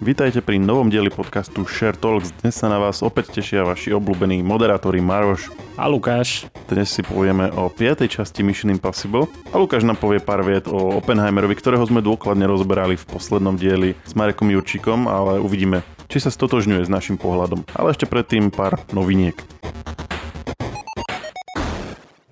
Vítajte 0.00 0.40
pri 0.40 0.56
novom 0.56 0.88
dieli 0.88 1.12
podcastu 1.12 1.68
Share 1.68 1.92
Talks. 1.92 2.32
Dnes 2.40 2.56
sa 2.56 2.72
na 2.72 2.80
vás 2.80 3.04
opäť 3.04 3.36
tešia 3.36 3.68
vaši 3.68 3.92
obľúbení 3.92 4.40
moderátori 4.40 4.96
Maroš 4.96 5.52
a 5.76 5.84
Lukáš. 5.92 6.48
Dnes 6.72 6.88
si 6.88 7.04
povieme 7.04 7.52
o 7.52 7.68
5. 7.68 8.08
časti 8.08 8.40
Mission 8.40 8.72
Impossible 8.72 9.28
a 9.52 9.60
Lukáš 9.60 9.84
nám 9.84 10.00
povie 10.00 10.24
pár 10.24 10.40
viet 10.40 10.64
o 10.72 10.96
Oppenheimerovi, 10.96 11.52
ktorého 11.52 11.84
sme 11.84 12.00
dôkladne 12.00 12.48
rozberali 12.48 12.96
v 12.96 13.04
poslednom 13.12 13.60
dieli 13.60 13.92
s 14.08 14.16
Marekom 14.16 14.48
Jurčíkom, 14.48 15.04
ale 15.04 15.36
uvidíme, 15.36 15.84
či 16.08 16.16
sa 16.16 16.32
stotožňuje 16.32 16.80
s 16.80 16.88
našim 16.88 17.20
pohľadom. 17.20 17.68
Ale 17.76 17.92
ešte 17.92 18.08
predtým 18.08 18.48
pár 18.48 18.80
noviniek. 18.96 19.36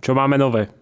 Čo 0.00 0.16
máme 0.16 0.40
nové? 0.40 0.72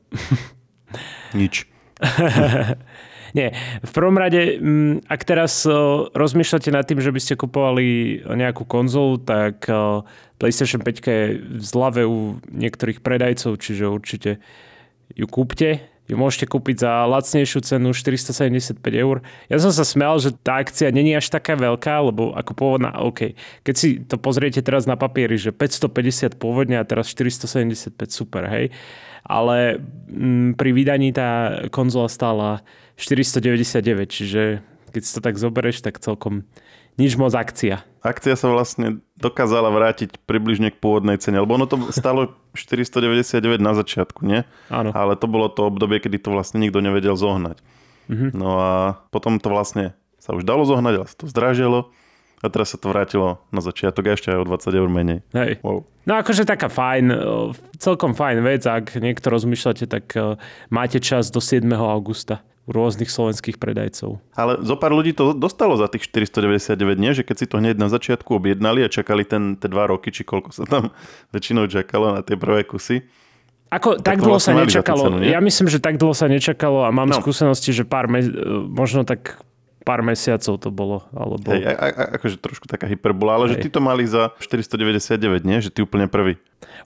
Nič. 1.35 1.67
Nie, 3.37 3.53
v 3.85 3.93
prvom 3.93 4.17
rade, 4.17 4.57
mm, 4.57 5.13
ak 5.13 5.21
teraz 5.29 5.69
rozmýšľate 6.17 6.73
nad 6.73 6.89
tým, 6.89 7.05
že 7.05 7.13
by 7.13 7.21
ste 7.21 7.37
kupovali 7.37 8.25
nejakú 8.25 8.65
konzolu, 8.65 9.21
tak 9.21 9.69
PlayStation 10.41 10.81
5 10.81 11.05
je 11.05 11.21
v 11.45 11.61
zlave 11.61 12.09
u 12.09 12.41
niektorých 12.49 13.05
predajcov, 13.05 13.61
čiže 13.61 13.93
určite 13.93 14.31
ju 15.13 15.29
kúpte. 15.29 15.85
Ju 16.07 16.15
môžete 16.15 16.47
kúpiť 16.47 16.87
za 16.87 17.03
lacnejšiu 17.11 17.67
cenu 17.67 17.91
475 17.91 18.79
eur. 18.95 19.27
Ja 19.51 19.59
som 19.59 19.75
sa 19.75 19.83
smial, 19.83 20.23
že 20.23 20.31
tá 20.39 20.63
akcia 20.63 20.95
není 20.95 21.19
až 21.19 21.35
taká 21.35 21.59
veľká, 21.59 21.99
lebo 21.99 22.31
ako 22.31 22.53
pôvodná, 22.55 22.95
OK. 23.03 23.35
Keď 23.67 23.75
si 23.75 23.99
to 24.07 24.15
pozriete 24.15 24.63
teraz 24.63 24.87
na 24.87 24.95
papieri, 24.95 25.35
že 25.35 25.51
550 25.51 26.39
pôvodne 26.39 26.79
a 26.79 26.87
teraz 26.87 27.11
475, 27.11 27.91
super, 28.07 28.47
hej. 28.47 28.71
Ale 29.27 29.83
m, 30.07 30.55
mm, 30.55 30.63
pri 30.63 30.71
vydaní 30.71 31.11
tá 31.11 31.59
konzola 31.75 32.07
stála 32.07 32.63
499, 32.97 34.09
čiže 34.09 34.65
keď 34.93 35.03
si 35.05 35.13
to 35.13 35.21
tak 35.21 35.37
zoberieš, 35.37 35.85
tak 35.85 36.01
celkom 36.01 36.49
nič 36.97 37.21
moc 37.21 37.37
akcia. 37.37 37.85
Akcia 38.01 38.41
sa 38.41 38.49
vlastne 38.49 39.05
dokázala 39.21 39.69
vrátiť 39.69 40.17
približne 40.25 40.73
k 40.73 40.81
pôvodnej 40.81 41.21
cene, 41.21 41.45
lebo 41.45 41.61
ono 41.61 41.69
to 41.69 41.93
stalo 41.93 42.33
499 42.57 43.61
na 43.61 43.77
začiatku, 43.77 44.25
nie? 44.25 44.49
Áno. 44.73 44.97
Ale 44.97 45.21
to 45.21 45.29
bolo 45.29 45.53
to 45.53 45.69
obdobie, 45.69 46.01
kedy 46.01 46.17
to 46.17 46.33
vlastne 46.33 46.57
nikto 46.57 46.81
nevedel 46.81 47.13
zohnať. 47.13 47.61
Mm-hmm. 48.09 48.31
No 48.33 48.57
a 48.57 48.73
potom 49.13 49.37
to 49.37 49.53
vlastne 49.53 49.93
sa 50.17 50.33
už 50.33 50.49
dalo 50.49 50.65
zohnať, 50.65 50.95
ale 50.97 51.07
sa 51.11 51.17
to 51.21 51.29
zdražilo. 51.29 51.93
A 52.45 52.53
teraz 52.53 52.73
sa 52.73 52.79
to 52.81 52.93
vrátilo 52.93 53.41
na 53.49 53.65
začiatok 53.65 54.13
ešte 54.13 54.29
aj 54.29 54.45
o 54.45 54.49
20 54.49 54.81
eur 54.81 54.89
menej. 54.93 55.21
Hej. 55.33 55.57
Wow. 55.65 55.89
No 56.05 56.21
akože 56.21 56.45
taká 56.45 56.69
fajn, 56.69 57.13
celkom 57.81 58.13
fajn 58.13 58.37
vec, 58.45 58.63
ak 58.69 59.01
niekto 59.01 59.33
rozmýšľate, 59.33 59.85
tak 59.89 60.17
máte 60.69 61.01
čas 61.01 61.33
do 61.33 61.41
7. 61.41 61.65
augusta 61.75 62.45
rôznych 62.67 63.07
slovenských 63.07 63.63
predajcov. 63.63 64.19
Ale 64.35 64.59
zo 64.63 64.75
pár 64.75 64.91
ľudí 64.91 65.15
to 65.15 65.31
dostalo 65.33 65.79
za 65.79 65.87
tých 65.87 66.11
499, 66.11 66.99
nie? 66.99 67.15
Že 67.15 67.23
keď 67.23 67.37
si 67.39 67.47
to 67.47 67.63
hneď 67.63 67.79
na 67.79 67.87
začiatku 67.87 68.35
objednali 68.35 68.83
a 68.83 68.91
čakali 68.91 69.23
ten, 69.23 69.55
tie 69.55 69.71
dva 69.71 69.87
roky, 69.87 70.11
či 70.11 70.27
koľko 70.27 70.51
sa 70.51 70.67
tam 70.67 70.91
väčšinou 71.35 71.71
čakalo 71.71 72.19
na 72.19 72.21
tie 72.27 72.35
prvé 72.35 72.67
kusy. 72.67 73.07
Ako, 73.67 73.99
tak, 73.99 74.19
tak 74.19 74.23
dlho 74.23 74.39
sa 74.39 74.55
nečakalo. 74.55 75.11
Cenu, 75.11 75.27
ja 75.27 75.43
myslím, 75.43 75.67
že 75.67 75.83
tak 75.83 75.99
dlho 75.99 76.15
sa 76.15 76.31
nečakalo 76.31 76.87
a 76.87 76.95
mám 76.95 77.11
no. 77.11 77.19
skúsenosti, 77.19 77.75
že 77.75 77.83
pár 77.83 78.07
me- 78.07 78.23
možno 78.71 79.03
tak 79.03 79.43
pár 79.87 80.03
mesiacov 80.03 80.59
to 80.59 80.75
bolo. 80.75 81.07
Alebo... 81.15 81.47
Hej, 81.55 81.63
a, 81.71 81.73
a, 81.79 81.89
akože 82.19 82.43
trošku 82.43 82.67
taká 82.67 82.91
hyperbola, 82.91 83.39
ale 83.39 83.45
Hej. 83.47 83.51
že 83.55 83.57
ty 83.63 83.69
to 83.71 83.79
mali 83.79 84.03
za 84.03 84.35
499, 84.43 85.47
nie? 85.47 85.63
Že 85.63 85.71
ty 85.71 85.81
úplne 85.87 86.11
prvý. 86.11 86.35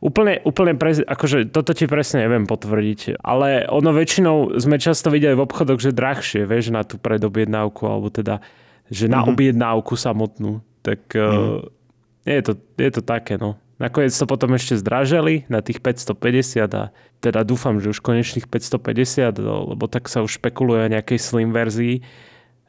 Úplne, 0.04 0.44
úplne 0.44 0.76
pre, 0.76 0.92
akože 0.92 1.48
toto 1.48 1.72
ti 1.72 1.88
presne 1.88 2.28
neviem 2.28 2.44
potvrdiť, 2.44 3.24
ale 3.24 3.64
ono 3.72 3.96
väčšinou 3.96 4.60
sme 4.60 4.76
často 4.76 5.08
videli 5.08 5.32
v 5.32 5.44
obchodoch, 5.48 5.80
že 5.80 5.96
drahšie, 5.96 6.44
vieš, 6.44 6.76
na 6.76 6.84
tú 6.84 7.00
predobjednávku, 7.00 7.88
alebo 7.88 8.12
teda, 8.12 8.44
že 8.92 9.08
na 9.08 9.24
mm-hmm. 9.24 9.32
objednávku 9.32 9.96
samotnú. 9.96 10.60
Tak 10.84 11.16
mm-hmm. 11.16 11.64
uh, 11.64 12.28
je, 12.28 12.40
to, 12.44 12.52
je 12.76 12.90
to 12.92 13.00
také, 13.00 13.40
no. 13.40 13.56
Nakoniec 13.80 14.12
to 14.12 14.28
potom 14.28 14.52
ešte 14.52 14.76
zdraželi 14.76 15.48
na 15.48 15.64
tých 15.64 15.80
550 15.80 16.68
a 16.76 16.92
teda 17.24 17.40
dúfam, 17.48 17.80
že 17.80 17.96
už 17.96 18.04
konečných 18.04 18.44
550, 18.44 19.40
lebo 19.40 19.88
tak 19.88 20.04
sa 20.12 20.20
už 20.20 20.36
špekuluje 20.36 20.84
o 20.84 20.92
nejakej 20.92 21.16
slim 21.16 21.48
verzii 21.56 22.04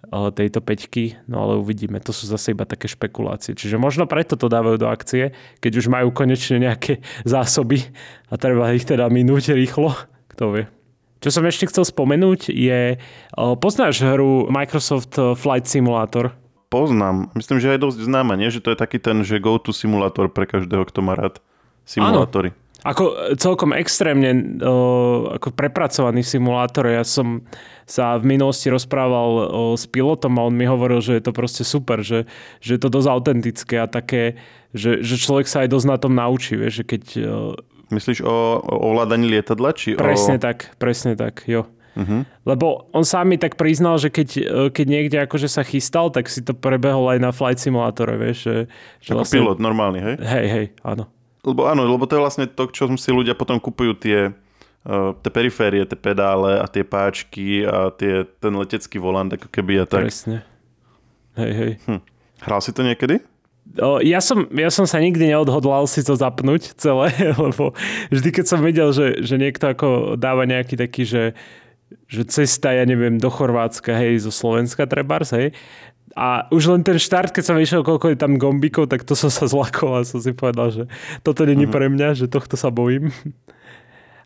tejto 0.09 0.59
peťky, 0.65 1.21
no 1.29 1.45
ale 1.45 1.53
uvidíme, 1.61 2.01
to 2.01 2.09
sú 2.09 2.25
zase 2.25 2.57
iba 2.57 2.65
také 2.65 2.89
špekulácie. 2.89 3.53
Čiže 3.53 3.77
možno 3.77 4.09
preto 4.09 4.33
to 4.33 4.49
dávajú 4.49 4.81
do 4.81 4.89
akcie, 4.89 5.31
keď 5.61 5.71
už 5.77 5.87
majú 5.87 6.09
konečne 6.09 6.57
nejaké 6.57 7.05
zásoby 7.21 7.85
a 8.27 8.35
treba 8.35 8.73
ich 8.73 8.83
teda 8.83 9.07
minúť 9.07 9.53
rýchlo, 9.53 9.93
kto 10.33 10.43
vie. 10.51 10.65
Čo 11.21 11.37
som 11.37 11.45
ešte 11.45 11.69
chcel 11.69 11.85
spomenúť 11.85 12.49
je, 12.49 12.97
poznáš 13.37 14.01
hru 14.01 14.49
Microsoft 14.49 15.13
Flight 15.37 15.69
Simulator? 15.69 16.33
Poznám. 16.73 17.29
Myslím, 17.37 17.61
že 17.61 17.77
aj 17.77 17.83
dosť 17.83 17.99
známa, 18.09 18.33
nie? 18.39 18.49
Že 18.49 18.63
to 18.63 18.69
je 18.73 18.77
taký 18.79 18.97
ten, 18.97 19.21
že 19.21 19.37
go-to 19.37 19.69
simulátor 19.69 20.33
pre 20.33 20.49
každého, 20.49 20.87
kto 20.87 21.05
má 21.05 21.13
rád 21.13 21.37
simulátory. 21.85 22.55
Áno. 22.55 22.59
Ako 22.81 23.37
celkom 23.37 23.77
extrémne 23.77 24.57
uh, 24.57 25.37
ako 25.37 25.53
prepracovaný 25.53 26.25
simulátor. 26.25 26.89
Ja 26.89 27.05
som 27.05 27.45
sa 27.91 28.15
v 28.15 28.23
minulosti 28.23 28.71
rozprával 28.71 29.51
s 29.75 29.83
pilotom 29.83 30.39
a 30.39 30.47
on 30.47 30.55
mi 30.55 30.63
hovoril, 30.63 31.03
že 31.03 31.19
je 31.19 31.23
to 31.27 31.35
proste 31.35 31.67
super, 31.67 31.99
že, 31.99 32.23
že 32.63 32.79
je 32.79 32.81
to 32.81 32.87
dosť 32.87 33.07
autentické 33.11 33.83
a 33.83 33.91
také, 33.91 34.39
že, 34.71 35.03
že 35.03 35.19
človek 35.19 35.51
sa 35.51 35.67
aj 35.67 35.75
dosť 35.75 35.87
na 35.91 35.97
tom 35.99 36.15
naučí. 36.15 36.55
Vieš, 36.55 36.73
že 36.81 36.83
keď, 36.87 37.03
Myslíš 37.91 38.23
o, 38.23 38.63
o 38.63 38.75
ovládaní 38.95 39.27
lietadla? 39.27 39.75
Či 39.75 39.99
presne 39.99 40.39
o... 40.39 40.41
tak, 40.41 40.79
presne 40.79 41.19
tak, 41.19 41.43
jo. 41.43 41.67
Uh-huh. 41.91 42.23
Lebo 42.47 42.87
on 42.95 43.03
sám 43.03 43.27
mi 43.27 43.35
tak 43.35 43.59
priznal, 43.59 43.99
že 43.99 44.07
keď, 44.07 44.29
keď 44.71 44.85
niekde 44.87 45.17
akože 45.27 45.51
sa 45.51 45.59
chystal, 45.67 46.07
tak 46.07 46.31
si 46.31 46.39
to 46.39 46.55
prebehol 46.55 47.11
aj 47.11 47.19
na 47.19 47.35
flight 47.35 47.59
simulátore, 47.59 48.15
vieš. 48.15 48.47
Že, 48.47 48.55
že 49.03 49.09
Ako 49.11 49.17
vlastne... 49.19 49.35
pilot, 49.35 49.57
normálny, 49.59 49.99
hej? 49.99 50.15
Hej, 50.23 50.45
hej, 50.47 50.65
áno. 50.87 51.11
Lebo 51.43 51.67
áno, 51.67 51.83
lebo 51.83 52.07
to 52.07 52.15
je 52.15 52.23
vlastne 52.23 52.45
to, 52.47 52.71
čo 52.71 52.87
si 52.95 53.11
ľudia 53.11 53.35
potom 53.35 53.59
kupujú 53.59 53.91
tie, 53.99 54.31
tie 55.21 55.31
periférie, 55.31 55.85
tie 55.85 55.97
pedále 55.97 56.57
a 56.57 56.65
tie 56.65 56.81
páčky 56.81 57.61
a 57.65 57.93
tie, 57.93 58.25
ten 58.41 58.53
letecký 58.57 58.97
volant 58.97 59.29
ako 59.29 59.47
keby 59.53 59.81
a 59.81 59.85
tak. 59.85 60.09
Presne. 60.09 60.41
Hej, 61.37 61.51
hej. 61.53 61.71
Hm. 61.85 62.01
Hral 62.41 62.61
si 62.65 62.71
to 62.73 62.81
niekedy? 62.81 63.21
O, 63.77 64.01
ja, 64.01 64.19
som, 64.19 64.49
ja 64.51 64.73
som 64.73 64.89
sa 64.89 64.97
nikdy 64.97 65.31
neodhodlal 65.31 65.85
si 65.85 66.01
to 66.01 66.17
zapnúť 66.17 66.75
celé, 66.75 67.13
lebo 67.45 67.77
vždy, 68.09 68.29
keď 68.33 68.45
som 68.49 68.59
videl, 68.65 68.89
že, 68.89 69.21
že 69.21 69.37
niekto 69.37 69.69
ako 69.69 70.17
dáva 70.17 70.49
nejaký 70.49 70.75
taký, 70.75 71.05
že, 71.05 71.23
že 72.09 72.25
cesta, 72.25 72.73
ja 72.73 72.83
neviem, 72.83 73.21
do 73.21 73.29
Chorvátska, 73.29 73.93
hej, 73.95 74.25
zo 74.25 74.33
Slovenska 74.33 74.89
trebárs, 74.89 75.31
hej, 75.31 75.53
a 76.11 76.43
už 76.51 76.75
len 76.75 76.83
ten 76.83 76.99
štart, 76.99 77.31
keď 77.31 77.43
som 77.43 77.55
išiel, 77.55 77.87
koľko 77.87 78.11
je 78.11 78.19
tam 78.19 78.35
gombikov, 78.35 78.91
tak 78.91 79.07
to 79.07 79.15
som 79.15 79.31
sa 79.31 79.47
zlakol 79.47 79.95
a 79.95 80.03
som 80.03 80.19
si 80.19 80.35
povedal, 80.35 80.67
že 80.67 80.83
toto 81.23 81.47
není 81.47 81.63
uh-huh. 81.63 81.75
pre 81.75 81.87
mňa, 81.87 82.19
že 82.19 82.25
tohto 82.27 82.59
sa 82.59 82.67
bojím. 82.67 83.15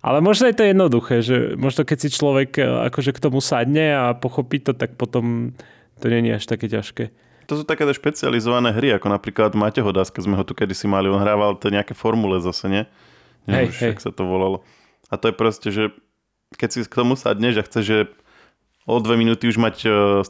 Ale 0.06 0.22
možno 0.22 0.46
je 0.46 0.54
to 0.54 0.70
jednoduché, 0.70 1.26
že 1.26 1.58
možno 1.58 1.82
keď 1.82 1.98
si 1.98 2.10
človek 2.14 2.62
e, 2.62 2.94
akože 2.94 3.10
k 3.10 3.24
tomu 3.26 3.42
sadne 3.42 3.98
a 3.98 4.14
pochopí 4.14 4.62
to, 4.62 4.78
tak 4.78 4.94
potom 5.02 5.58
to 5.98 6.06
není 6.06 6.30
až 6.30 6.46
také 6.46 6.70
ťažké. 6.70 7.10
To 7.50 7.58
sú 7.58 7.64
také 7.66 7.90
špecializované 7.90 8.70
hry, 8.70 8.94
ako 8.94 9.10
napríklad 9.10 9.58
Maťo 9.58 9.82
Hodáska, 9.82 10.22
sme 10.22 10.38
ho 10.38 10.46
tu 10.46 10.54
kedysi 10.54 10.86
mali, 10.86 11.10
on 11.10 11.18
hrával 11.18 11.58
to 11.58 11.74
nejaké 11.74 11.98
formule 11.98 12.38
zase, 12.38 12.70
nie? 12.70 12.84
Neviem, 13.50 13.74
hej, 13.74 13.98
hej. 13.98 14.06
sa 14.06 14.14
to 14.14 14.30
volalo. 14.30 14.62
A 15.10 15.18
to 15.18 15.34
je 15.34 15.36
proste, 15.38 15.70
že 15.74 15.90
keď 16.54 16.70
si 16.70 16.80
k 16.86 16.98
tomu 17.02 17.18
sadneš 17.18 17.62
a 17.62 17.66
chceš, 17.66 17.84
že 17.86 17.98
o 18.86 19.02
dve 19.02 19.18
minúty 19.18 19.50
už 19.50 19.58
mať 19.58 19.76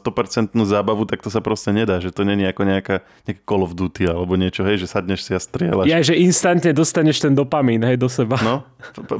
e, 0.00 0.64
zábavu, 0.64 1.04
tak 1.04 1.20
to 1.20 1.28
sa 1.28 1.44
proste 1.44 1.76
nedá, 1.76 2.00
že 2.00 2.08
to 2.08 2.24
není 2.24 2.48
ako 2.48 2.64
nejaká, 2.64 2.96
nejaká 3.28 3.42
Call 3.44 3.62
of 3.62 3.76
Duty 3.76 4.08
alebo 4.08 4.32
niečo, 4.40 4.64
hej, 4.64 4.80
že 4.80 4.88
sadneš 4.88 5.28
si 5.28 5.36
a 5.36 5.40
strieľaš. 5.40 5.84
Ja, 5.84 6.00
že 6.00 6.16
instantne 6.16 6.72
dostaneš 6.72 7.20
ten 7.20 7.36
dopamín, 7.36 7.84
hej, 7.84 8.00
do 8.00 8.08
seba. 8.08 8.40
No, 8.40 8.64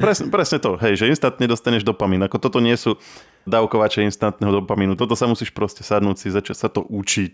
presne, 0.00 0.32
presne 0.32 0.56
to, 0.56 0.80
hej, 0.80 0.96
že 0.96 1.12
instantne 1.12 1.44
dostaneš 1.44 1.84
dopamín, 1.84 2.24
ako 2.24 2.40
toto 2.40 2.58
nie 2.64 2.74
sú 2.80 2.96
dávkovače 3.46 4.02
instantného 4.02 4.60
dopamínu. 4.60 4.98
Toto 4.98 5.14
sa 5.14 5.30
musíš 5.30 5.54
proste 5.54 5.86
sadnúť 5.86 6.16
si, 6.18 6.26
začať 6.34 6.56
sa 6.58 6.68
to 6.68 6.82
učiť. 6.82 7.32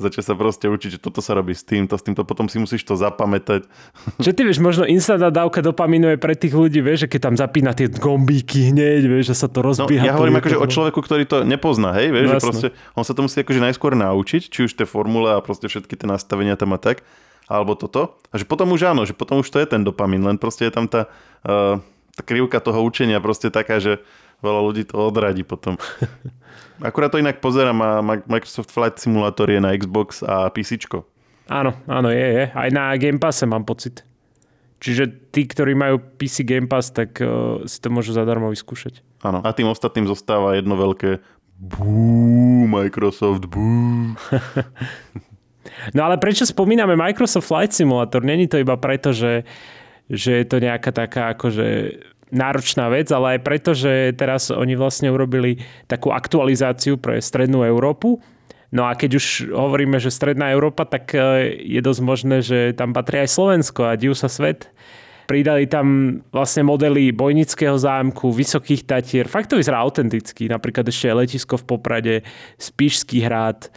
Začať 0.00 0.32
sa 0.32 0.34
proste 0.34 0.64
učiť, 0.72 0.96
že 0.96 1.00
toto 1.00 1.20
sa 1.20 1.36
robí 1.36 1.52
s 1.52 1.60
týmto, 1.60 1.92
s 1.92 2.02
týmto, 2.02 2.24
potom 2.24 2.48
si 2.48 2.56
musíš 2.56 2.80
to 2.88 2.96
zapamätať. 2.96 3.68
Čo 4.24 4.32
ty 4.32 4.40
vieš, 4.48 4.64
možno 4.64 4.88
instantná 4.88 5.28
dávka 5.28 5.60
dopamínu 5.60 6.16
je 6.16 6.18
pre 6.18 6.32
tých 6.32 6.56
ľudí, 6.56 6.80
vieš, 6.80 7.04
že 7.04 7.08
keď 7.12 7.20
tam 7.28 7.34
zapína 7.36 7.76
tie 7.76 7.92
gombíky 7.92 8.72
hneď, 8.72 9.04
vieš, 9.04 9.36
že 9.36 9.44
sa 9.44 9.48
to 9.52 9.60
rozbieha. 9.60 10.00
No, 10.00 10.08
ja 10.08 10.16
hovorím 10.16 10.40
akože 10.40 10.56
o 10.56 10.66
človeku, 10.66 10.98
ktorý 11.04 11.28
to 11.28 11.44
nepozná, 11.44 11.92
hej, 12.00 12.08
vieš, 12.08 12.26
no, 12.26 12.32
že 12.32 12.40
proste 12.40 12.68
on 12.96 13.04
sa 13.04 13.12
to 13.12 13.20
musí 13.28 13.36
akože 13.44 13.60
najskôr 13.60 13.92
naučiť, 13.92 14.42
či 14.48 14.60
už 14.64 14.72
tie 14.72 14.88
formule 14.88 15.36
a 15.36 15.44
proste 15.44 15.68
všetky 15.68 15.92
tie 15.92 16.08
nastavenia 16.08 16.56
tam 16.56 16.72
a 16.72 16.80
tak, 16.80 17.04
alebo 17.44 17.76
toto. 17.76 18.16
A 18.32 18.40
že 18.40 18.48
potom 18.48 18.72
už 18.72 18.96
áno, 18.96 19.04
že 19.04 19.12
potom 19.12 19.44
už 19.44 19.52
to 19.52 19.60
je 19.60 19.68
ten 19.68 19.84
dopamín, 19.84 20.24
len 20.24 20.40
proste 20.40 20.64
je 20.64 20.72
tam 20.72 20.88
tá, 20.88 21.12
uh, 21.44 21.76
tá 22.16 22.22
krivka 22.24 22.56
toho 22.64 22.80
učenia 22.80 23.20
proste 23.20 23.52
taká, 23.52 23.76
že 23.76 24.00
veľa 24.40 24.60
ľudí 24.64 24.82
to 24.88 24.96
odradí 24.98 25.44
potom. 25.44 25.76
Akurát 26.88 27.12
to 27.12 27.20
inak 27.20 27.44
pozerám, 27.44 27.76
a 27.84 27.90
Microsoft 28.04 28.72
Flight 28.72 28.96
Simulator 28.96 29.46
je 29.52 29.60
na 29.60 29.76
Xbox 29.76 30.24
a 30.24 30.48
PC. 30.48 30.80
Áno, 31.50 31.76
áno, 31.84 32.08
je, 32.08 32.24
je. 32.24 32.44
Aj 32.56 32.70
na 32.72 32.96
Game 32.96 33.20
Passe 33.20 33.44
mám 33.44 33.68
pocit. 33.68 34.00
Čiže 34.80 35.12
tí, 35.28 35.44
ktorí 35.44 35.76
majú 35.76 36.00
PC 36.00 36.48
Game 36.48 36.64
Pass, 36.64 36.88
tak 36.88 37.20
uh, 37.20 37.60
si 37.68 37.76
to 37.84 37.92
môžu 37.92 38.16
zadarmo 38.16 38.48
vyskúšať. 38.48 39.04
Áno, 39.20 39.44
a 39.44 39.52
tým 39.52 39.68
ostatným 39.68 40.08
zostáva 40.08 40.56
jedno 40.56 40.72
veľké 40.80 41.20
bú, 41.60 42.64
Microsoft, 42.64 43.44
bú. 43.44 43.68
No 45.96 46.04
ale 46.04 46.20
prečo 46.20 46.44
spomíname 46.44 46.96
Microsoft 46.96 47.48
Flight 47.48 47.72
Simulator? 47.72 48.20
Není 48.20 48.48
to 48.48 48.60
iba 48.60 48.76
preto, 48.76 49.12
že, 49.16 49.48
že 50.08 50.42
je 50.42 50.46
to 50.48 50.60
nejaká 50.60 50.92
taká 50.92 51.32
akože 51.36 52.00
náročná 52.30 52.90
vec, 52.90 53.10
ale 53.10 53.36
aj 53.36 53.40
preto, 53.42 53.70
že 53.74 54.14
teraz 54.14 54.50
oni 54.50 54.74
vlastne 54.78 55.10
urobili 55.10 55.62
takú 55.86 56.14
aktualizáciu 56.14 56.98
pre 56.98 57.18
strednú 57.18 57.62
Európu. 57.66 58.22
No 58.70 58.86
a 58.86 58.94
keď 58.94 59.18
už 59.18 59.26
hovoríme, 59.50 59.98
že 59.98 60.14
stredná 60.14 60.54
Európa, 60.54 60.86
tak 60.86 61.10
e, 61.10 61.18
je 61.58 61.80
dosť 61.82 62.00
možné, 62.06 62.36
že 62.38 62.70
tam 62.78 62.94
patrí 62.94 63.18
aj 63.26 63.34
Slovensko 63.34 63.82
a 63.90 63.98
div 63.98 64.14
sa 64.14 64.30
svet. 64.30 64.70
Pridali 65.26 65.66
tam 65.66 66.18
vlastne 66.30 66.66
modely 66.66 67.10
Bojnického 67.10 67.74
zámku, 67.74 68.30
Vysokých 68.30 68.86
Tatier. 68.86 69.26
Fakt 69.30 69.50
to 69.50 69.58
vyzerá 69.58 69.82
autenticky. 69.82 70.50
Napríklad 70.50 70.86
ešte 70.86 71.10
letisko 71.10 71.58
v 71.58 71.66
Poprade, 71.66 72.14
Spišský 72.58 73.26
hrad, 73.26 73.70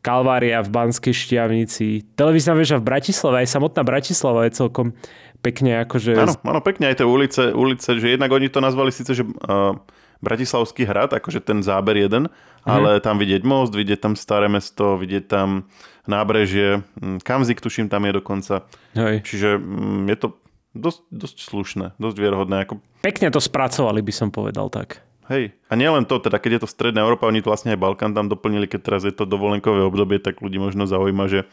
Kalvária 0.00 0.64
v 0.64 0.72
Banskej 0.72 1.12
Štiavnici, 1.12 2.08
televízna 2.16 2.56
väža 2.56 2.80
v 2.80 2.88
Bratislave, 2.88 3.44
aj 3.44 3.52
samotná 3.52 3.84
Bratislava 3.84 4.48
je 4.48 4.56
celkom 4.56 4.96
pekne 5.40 5.82
akože... 5.84 6.12
Áno, 6.16 6.34
áno, 6.44 6.60
pekne 6.60 6.92
aj 6.92 7.00
tie 7.00 7.06
ulice, 7.08 7.42
ulice, 7.52 7.96
že 7.96 8.14
jednak 8.14 8.30
oni 8.30 8.52
to 8.52 8.60
nazvali 8.60 8.92
síce, 8.92 9.12
že 9.16 9.24
uh, 9.24 9.76
Bratislavský 10.20 10.84
hrad, 10.84 11.16
akože 11.16 11.40
ten 11.40 11.64
záber 11.64 11.96
jeden, 11.96 12.28
mm. 12.28 12.68
ale 12.68 13.00
tam 13.00 13.16
vidieť 13.16 13.40
most, 13.42 13.72
vidieť 13.72 14.04
tam 14.04 14.12
staré 14.14 14.52
mesto, 14.52 15.00
vidieť 15.00 15.24
tam 15.26 15.66
nábrežie, 16.04 16.84
hm, 17.00 17.24
Kamzik 17.24 17.64
tuším 17.64 17.88
tam 17.88 18.04
je 18.04 18.12
dokonca. 18.20 18.54
Hej. 18.92 19.24
Čiže 19.24 19.56
um, 19.56 20.04
je 20.08 20.16
to 20.20 20.28
dosť, 20.76 21.00
dosť 21.08 21.36
slušné, 21.40 21.86
dosť 21.96 22.16
vierhodné. 22.20 22.56
Ako... 22.68 22.84
Pekne 23.00 23.32
to 23.32 23.40
spracovali, 23.40 24.04
by 24.04 24.12
som 24.12 24.28
povedal 24.28 24.68
tak. 24.68 25.00
Hej, 25.30 25.54
a 25.70 25.78
nielen 25.78 26.10
to, 26.10 26.18
teda 26.18 26.42
keď 26.42 26.58
je 26.58 26.62
to 26.66 26.72
stredná 26.74 27.06
Európa, 27.06 27.30
oni 27.30 27.38
to 27.38 27.54
vlastne 27.54 27.70
aj 27.70 27.78
Balkán 27.78 28.18
tam 28.18 28.26
doplnili, 28.26 28.66
keď 28.66 28.80
teraz 28.82 29.02
je 29.06 29.14
to 29.14 29.30
dovolenkové 29.30 29.86
obdobie, 29.86 30.18
tak 30.18 30.42
ľudí 30.42 30.58
možno 30.58 30.90
zaujíma, 30.90 31.30
že 31.30 31.46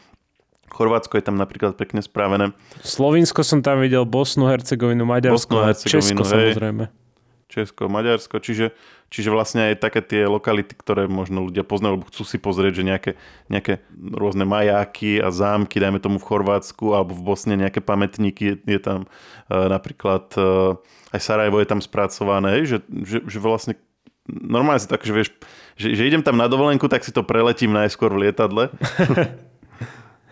Chorvátsko 0.70 1.18
je 1.18 1.24
tam 1.24 1.36
napríklad 1.36 1.74
pekne 1.74 2.04
spravené. 2.04 2.52
Slovinsko 2.84 3.42
som 3.42 3.64
tam 3.64 3.82
videl, 3.82 4.04
Bosnu, 4.04 4.46
Hercegovinu, 4.46 5.04
Maďarsko 5.08 5.54
Bosnu, 5.56 5.68
a 5.68 5.74
Česko 5.74 6.22
hej. 6.22 6.54
samozrejme. 6.54 6.84
Česko, 7.48 7.88
Maďarsko, 7.88 8.44
čiže, 8.44 8.76
čiže 9.08 9.32
vlastne 9.32 9.72
aj 9.72 9.80
také 9.80 10.04
tie 10.04 10.28
lokality, 10.28 10.76
ktoré 10.76 11.08
možno 11.08 11.48
ľudia 11.48 11.64
poznajú, 11.64 11.96
alebo 11.96 12.08
chcú 12.12 12.22
si 12.28 12.36
pozrieť, 12.36 12.84
že 12.84 12.84
nejaké, 12.84 13.12
nejaké 13.48 13.80
rôzne 13.96 14.44
majáky 14.44 15.16
a 15.16 15.32
zámky, 15.32 15.80
dajme 15.80 15.96
tomu 15.96 16.20
v 16.20 16.28
Chorvátsku 16.28 16.92
alebo 16.92 17.16
v 17.16 17.24
Bosne 17.24 17.56
nejaké 17.56 17.80
pamätníky, 17.80 18.52
je, 18.52 18.54
je 18.68 18.80
tam 18.84 19.08
uh, 19.48 19.64
napríklad 19.72 20.28
uh, 20.36 20.76
aj 21.16 21.20
Sarajevo 21.24 21.56
je 21.64 21.68
tam 21.72 21.80
spracované, 21.80 22.68
že, 22.68 22.84
že, 22.84 23.24
že 23.24 23.38
vlastne 23.40 23.80
normálne 24.28 24.84
si 24.84 24.88
tak, 24.92 25.00
že 25.08 25.16
vieš, 25.16 25.32
že, 25.80 25.96
že 25.96 26.04
idem 26.04 26.20
tam 26.20 26.36
na 26.36 26.52
dovolenku, 26.52 26.84
tak 26.84 27.00
si 27.00 27.16
to 27.16 27.24
preletím 27.24 27.72
najskôr 27.72 28.12
v 28.12 28.28
lietadle. 28.28 28.68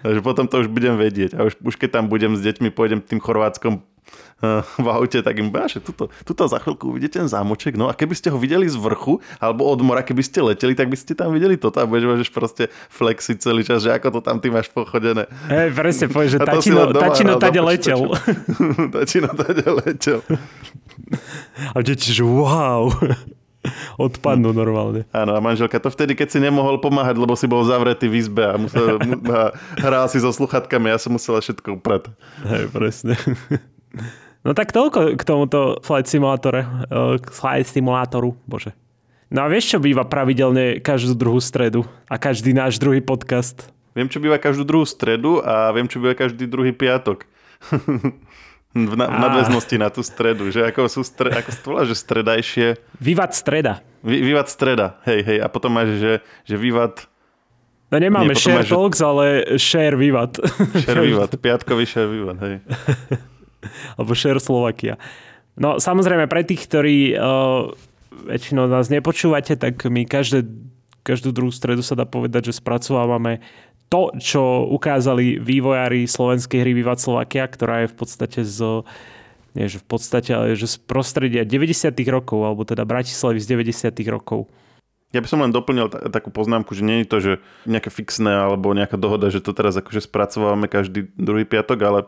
Takže 0.07 0.23
potom 0.23 0.47
to 0.47 0.63
už 0.63 0.71
budem 0.71 0.95
vedieť. 0.95 1.35
A 1.35 1.51
už, 1.51 1.59
už 1.59 1.75
keď 1.75 1.99
tam 1.99 2.05
budem 2.07 2.39
s 2.39 2.41
deťmi, 2.47 2.71
pôjdem 2.71 3.03
tým 3.03 3.19
Chorvátskom 3.19 3.83
uh, 3.83 4.63
v 4.79 4.87
aute, 4.87 5.19
tak 5.19 5.35
im 5.43 5.51
že 5.67 5.83
tuto, 5.83 6.15
tuto 6.23 6.47
za 6.47 6.63
chvíľku 6.63 6.95
uvidíte 6.95 7.19
ten 7.19 7.27
zámoček, 7.27 7.75
no 7.75 7.91
a 7.91 7.93
keby 7.97 8.15
ste 8.15 8.31
ho 8.31 8.39
videli 8.39 8.71
z 8.71 8.79
vrchu, 8.79 9.19
alebo 9.43 9.67
od 9.67 9.83
mora, 9.83 10.07
keby 10.07 10.23
ste 10.23 10.47
leteli, 10.47 10.79
tak 10.79 10.87
by 10.87 10.95
ste 10.95 11.19
tam 11.19 11.35
videli 11.35 11.59
toto 11.59 11.83
a 11.83 11.91
budeš 11.91 12.07
môžeš 12.07 12.31
proste 12.31 12.71
flexiť 12.95 13.37
celý 13.43 13.67
čas, 13.67 13.83
že 13.83 13.91
ako 13.99 14.15
to 14.15 14.31
tam 14.31 14.39
ty 14.39 14.47
máš 14.47 14.71
pochodené. 14.71 15.27
Hej, 15.51 15.75
presne 15.75 16.07
povieš, 16.07 16.31
že 16.37 16.41
tačino, 16.47 16.83
tačino 16.95 17.35
tade 17.43 17.61
letel. 17.67 18.01
tačino 18.95 19.31
tade 19.35 19.67
letel. 19.67 20.23
A 21.75 21.83
deti, 21.83 22.15
že 22.15 22.23
wow. 22.23 22.95
Odpadnú 24.07 24.51
normálne. 24.51 25.05
Áno, 25.11 25.37
a 25.37 25.41
manželka 25.41 25.79
to 25.79 25.91
vtedy, 25.93 26.15
keď 26.19 26.29
si 26.33 26.39
nemohol 26.39 26.79
pomáhať, 26.83 27.17
lebo 27.19 27.35
si 27.35 27.47
bol 27.51 27.67
zavretý 27.67 28.11
v 28.11 28.23
izbe 28.23 28.45
a, 28.45 28.55
musel, 28.57 28.99
a 29.31 29.55
hral 29.81 30.07
si 30.11 30.19
so 30.23 30.31
sluchatkami, 30.31 30.93
ja 30.93 30.99
som 30.99 31.15
musela 31.15 31.41
všetko 31.41 31.81
upratať. 31.81 32.15
Hej, 32.47 32.65
presne. 32.71 33.15
No 34.47 34.55
tak 34.55 34.71
toľko 34.71 35.19
k 35.19 35.23
tomuto 35.27 35.83
flight 35.83 36.07
simulátore, 36.07 36.63
eh, 36.63 37.19
k 37.19 37.27
flight 37.35 37.67
simulátoru, 37.67 38.39
bože. 38.47 38.79
No 39.27 39.43
a 39.43 39.51
vieš, 39.51 39.75
čo 39.75 39.79
býva 39.83 40.07
pravidelne 40.07 40.79
každú 40.79 41.19
druhú 41.19 41.43
stredu 41.43 41.83
a 42.07 42.15
každý 42.15 42.55
náš 42.55 42.79
druhý 42.79 43.03
podcast? 43.03 43.75
Viem, 43.99 44.07
čo 44.07 44.23
býva 44.23 44.39
každú 44.39 44.63
druhú 44.63 44.87
stredu 44.87 45.43
a 45.43 45.75
viem, 45.75 45.91
čo 45.91 45.99
býva 45.99 46.15
každý 46.15 46.47
druhý 46.47 46.71
piatok. 46.71 47.27
v, 48.85 48.95
na, 49.01 49.09
v 49.09 49.19
nadväznosti 49.25 49.77
na 49.81 49.89
tú 49.89 50.05
stredu, 50.05 50.53
že 50.53 50.61
ako 50.69 50.93
sú 50.93 51.01
stre, 51.01 51.33
ako 51.33 51.49
to 51.57 51.67
volá, 51.73 51.83
že 51.89 51.97
stredajšie... 51.97 52.77
Vývat 53.01 53.33
streda. 53.33 53.81
Vy, 54.05 54.21
vývat 54.21 54.53
streda, 54.53 55.01
hej, 55.09 55.25
hej. 55.25 55.39
A 55.41 55.49
potom 55.49 55.73
máš, 55.73 55.97
že, 55.97 56.13
že 56.45 56.61
vývat 56.61 57.09
No 57.87 58.03
nemáme 58.03 58.35
Nie, 58.35 58.43
share 58.43 58.67
máš, 58.67 58.75
talks, 58.75 58.99
ale 58.99 59.47
share 59.63 59.95
vývat. 59.95 60.43
Share 60.85 61.07
vývat, 61.07 61.31
piatkový 61.39 61.87
share 61.87 62.11
vývat, 62.11 62.37
hej. 62.43 62.55
alebo 63.95 64.13
Share 64.19 64.43
Slovakia. 64.43 64.99
No 65.55 65.79
samozrejme, 65.79 66.27
pre 66.27 66.43
tých, 66.43 66.67
ktorí 66.67 67.15
uh, 67.15 67.71
väčšinou 68.27 68.67
nás 68.67 68.91
nepočúvate, 68.91 69.55
tak 69.55 69.87
my 69.87 70.03
každé, 70.03 70.45
každú 71.07 71.31
druhú 71.31 71.55
stredu 71.55 71.81
sa 71.81 71.95
dá 71.95 72.03
povedať, 72.03 72.51
že 72.51 72.59
spracovávame 72.59 73.39
to, 73.87 74.11
čo 74.19 74.67
ukázali 74.67 75.39
vývojári 75.39 76.11
slovenskej 76.11 76.63
hry 76.63 76.73
Vivat 76.75 76.99
Slovakia, 76.99 77.47
ktorá 77.47 77.87
je 77.87 77.93
v 77.93 77.97
podstate 77.97 78.41
z 78.43 78.83
nie, 79.57 79.73
že 79.73 79.81
v 79.81 79.89
podstate, 79.89 80.37
ale 80.37 80.53
že 80.53 80.69
z 80.69 80.77
prostredia 80.85 81.41
90 81.49 81.97
rokov, 82.13 82.45
alebo 82.45 82.69
teda 82.69 82.85
Bratislavy 82.85 83.41
z 83.41 83.57
90 83.57 83.89
rokov. 84.13 84.45
Ja 85.17 85.25
by 85.25 85.29
som 85.33 85.41
len 85.41 85.49
doplnil 85.49 85.89
t- 85.89 86.13
takú 86.13 86.29
poznámku, 86.29 86.77
že 86.77 86.85
nie 86.85 87.01
je 87.01 87.09
to, 87.09 87.19
že 87.25 87.33
nejaké 87.65 87.89
fixné 87.89 88.29
alebo 88.29 88.77
nejaká 88.77 89.01
dohoda, 89.01 89.33
že 89.33 89.41
to 89.41 89.57
teraz 89.57 89.73
akože 89.73 90.05
spracovávame 90.05 90.69
každý 90.69 91.09
druhý 91.17 91.49
piatok, 91.49 91.79
ale 91.89 92.01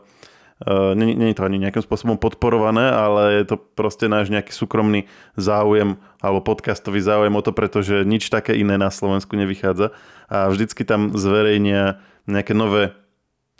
Uh, 0.59 0.91
Není 0.91 1.31
to 1.31 1.47
ani 1.47 1.55
nejakým 1.55 1.79
spôsobom 1.79 2.19
podporované, 2.19 2.91
ale 2.91 3.39
je 3.39 3.55
to 3.55 3.55
proste 3.55 4.11
náš 4.11 4.27
nejaký 4.27 4.51
súkromný 4.51 5.07
záujem 5.39 5.95
alebo 6.19 6.43
podcastový 6.43 6.99
záujem 6.99 7.31
o 7.31 7.41
to, 7.41 7.55
pretože 7.55 8.03
nič 8.03 8.27
také 8.27 8.59
iné 8.59 8.75
na 8.75 8.91
Slovensku 8.91 9.39
nevychádza. 9.39 9.95
A 10.27 10.51
vždycky 10.51 10.83
tam 10.83 11.15
zverejnia 11.15 12.03
nejaké 12.27 12.51
nové 12.51 12.91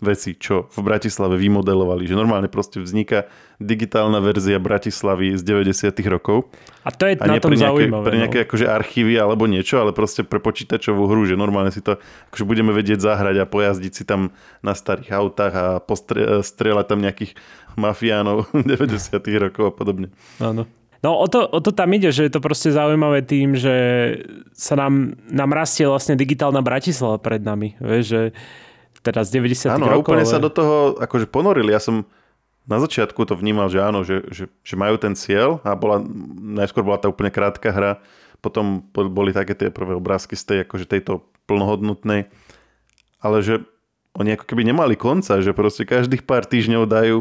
veci, 0.00 0.36
čo 0.36 0.68
v 0.72 0.80
Bratislave 0.80 1.36
vymodelovali. 1.36 2.08
Že 2.08 2.16
normálne 2.16 2.48
proste 2.48 2.80
vzniká 2.80 3.28
digitálna 3.60 4.24
verzia 4.24 4.56
Bratislavy 4.56 5.36
z 5.36 5.42
90 5.44 5.92
rokov. 6.08 6.48
A 6.84 6.90
to 6.90 7.04
je 7.04 7.20
a 7.20 7.24
na 7.28 7.36
tom 7.36 7.52
pre 7.52 7.60
nejaké, 7.60 7.68
zaujímavé. 7.68 8.04
Pre 8.08 8.16
nejaké 8.16 8.38
no. 8.40 8.44
akože 8.48 8.66
archívy 8.66 9.14
alebo 9.20 9.44
niečo, 9.44 9.84
ale 9.84 9.92
proste 9.92 10.24
pre 10.24 10.40
počítačovú 10.40 11.04
hru, 11.04 11.28
že 11.28 11.36
normálne 11.36 11.68
si 11.68 11.84
to 11.84 12.00
akože 12.32 12.44
budeme 12.48 12.72
vedieť 12.72 13.04
zahrať 13.04 13.44
a 13.44 13.50
pojazdiť 13.50 13.92
si 13.92 14.02
tam 14.08 14.32
na 14.64 14.72
starých 14.72 15.12
autách 15.12 15.52
a 15.52 15.64
postrieľať 15.84 16.86
tam 16.88 17.04
nejakých 17.04 17.36
mafiánov 17.76 18.48
90 18.56 19.20
rokov 19.36 19.64
a 19.68 19.72
podobne. 19.76 20.08
Áno. 20.40 20.64
No 21.00 21.16
o 21.16 21.26
to, 21.32 21.48
o 21.48 21.64
to 21.64 21.72
tam 21.72 21.96
ide, 21.96 22.12
že 22.12 22.28
je 22.28 22.32
to 22.32 22.44
proste 22.44 22.76
zaujímavé 22.76 23.24
tým, 23.24 23.56
že 23.56 23.76
sa 24.52 24.76
nám, 24.76 25.16
nám 25.32 25.56
rastie 25.56 25.88
vlastne 25.88 26.12
digitálna 26.12 26.60
Bratislava 26.60 27.16
pred 27.16 27.40
nami. 27.40 27.72
Vieš, 27.80 28.04
že 28.04 28.22
teda 29.00 29.24
z 29.24 29.30
90 29.40 29.76
áno, 29.76 29.86
rokov. 29.88 30.12
úplne 30.12 30.24
ale... 30.28 30.32
sa 30.32 30.38
do 30.40 30.52
toho 30.52 30.96
akože 31.00 31.26
ponorili. 31.28 31.72
Ja 31.72 31.80
som 31.80 32.04
na 32.68 32.78
začiatku 32.78 33.24
to 33.24 33.34
vnímal, 33.34 33.72
že 33.72 33.80
áno, 33.80 34.04
že, 34.04 34.22
že, 34.28 34.46
že 34.62 34.74
majú 34.76 35.00
ten 35.00 35.16
cieľ 35.16 35.58
a 35.64 35.74
bola, 35.74 36.04
najskôr 36.38 36.84
bola 36.84 37.00
tá 37.00 37.08
úplne 37.08 37.32
krátka 37.32 37.72
hra, 37.72 37.98
potom 38.44 38.84
boli 38.92 39.32
také 39.34 39.56
tie 39.56 39.68
prvé 39.72 39.96
obrázky 39.96 40.36
z 40.36 40.44
tej, 40.44 40.58
akože 40.68 40.86
tejto 40.86 41.24
plnohodnotnej, 41.48 42.30
ale 43.20 43.36
že 43.42 43.64
oni 44.14 44.36
ako 44.36 44.44
keby 44.46 44.62
nemali 44.66 44.94
konca, 44.94 45.40
že 45.40 45.56
proste 45.56 45.88
každých 45.88 46.26
pár 46.26 46.44
týždňov 46.46 46.84
dajú 46.86 47.16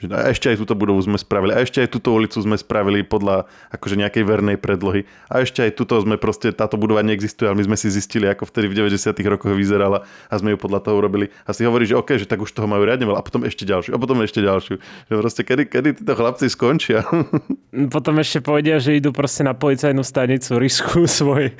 že 0.00 0.08
a 0.08 0.32
ešte 0.32 0.48
aj 0.48 0.56
túto 0.64 0.72
budovu 0.72 1.04
sme 1.04 1.20
spravili, 1.20 1.52
a 1.52 1.60
ešte 1.60 1.84
aj 1.84 1.92
túto 1.92 2.16
ulicu 2.16 2.40
sme 2.40 2.56
spravili 2.56 3.04
podľa 3.04 3.44
akože 3.68 4.00
nejakej 4.00 4.24
vernej 4.24 4.56
predlohy. 4.56 5.04
A 5.28 5.44
ešte 5.44 5.60
aj 5.60 5.76
túto 5.76 6.00
sme 6.00 6.16
proste, 6.16 6.56
táto 6.56 6.80
budova 6.80 7.04
neexistuje, 7.04 7.44
ale 7.44 7.60
my 7.60 7.68
sme 7.68 7.76
si 7.76 7.92
zistili, 7.92 8.24
ako 8.24 8.48
vtedy 8.48 8.72
v 8.72 8.88
90 8.88 9.12
rokoch 9.28 9.52
vyzerala 9.52 10.08
a 10.32 10.34
sme 10.40 10.56
ju 10.56 10.58
podľa 10.58 10.80
toho 10.88 10.96
urobili. 10.96 11.28
A 11.44 11.52
si 11.52 11.68
hovorí, 11.68 11.84
že 11.84 12.00
OK, 12.00 12.16
že 12.16 12.24
tak 12.24 12.40
už 12.40 12.48
toho 12.56 12.64
majú 12.64 12.88
riadne 12.88 13.04
veľa, 13.04 13.20
a 13.20 13.24
potom 13.24 13.44
ešte 13.44 13.68
ďalšiu, 13.68 13.92
a 13.92 13.98
potom 14.00 14.16
ešte 14.24 14.40
ďalšiu. 14.40 14.80
Že 15.12 15.14
proste 15.20 15.42
kedy, 15.44 15.62
kedy 15.68 15.88
títo 16.00 16.16
chlapci 16.16 16.48
skončia. 16.48 17.04
Potom 17.94 18.18
ešte 18.18 18.42
povedia, 18.42 18.82
že 18.82 18.98
idú 18.98 19.14
proste 19.14 19.46
na 19.46 19.54
policajnú 19.54 20.02
stanicu, 20.02 20.58
riskujú 20.58 21.06
svoj, 21.06 21.54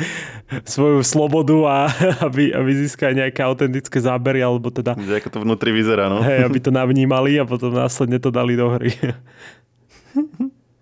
svoju 0.66 1.06
slobodu 1.06 1.54
a 1.70 1.76
aby, 2.26 2.50
aby 2.50 2.70
získali 2.82 3.20
nejaké 3.20 3.44
autentické 3.44 4.02
zábery, 4.02 4.42
alebo 4.42 4.74
teda... 4.74 4.98
Že 4.98 5.22
ako 5.22 5.28
to 5.30 5.38
vnútri 5.46 5.70
vyzerá, 5.70 6.10
no. 6.10 6.18
Hej, 6.24 6.50
aby 6.50 6.58
to 6.58 6.74
navnímali 6.74 7.38
a 7.38 7.46
potom 7.46 7.70
následne 7.70 8.18
to 8.18 8.29
dali 8.32 8.54
do 8.54 8.66
hry. 8.70 8.90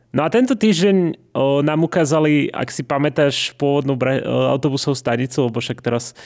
No 0.09 0.25
a 0.25 0.33
tento 0.33 0.57
týždeň 0.57 1.21
o, 1.37 1.61
nám 1.61 1.85
ukázali, 1.85 2.49
ak 2.49 2.73
si 2.73 2.81
pamätáš, 2.81 3.53
pôvodnú 3.61 3.93
bre, 3.93 4.25
o, 4.25 4.49
autobusovú 4.49 4.97
stanicu, 4.97 5.53
lebo 5.53 5.61
však 5.61 5.85
teraz 5.85 6.17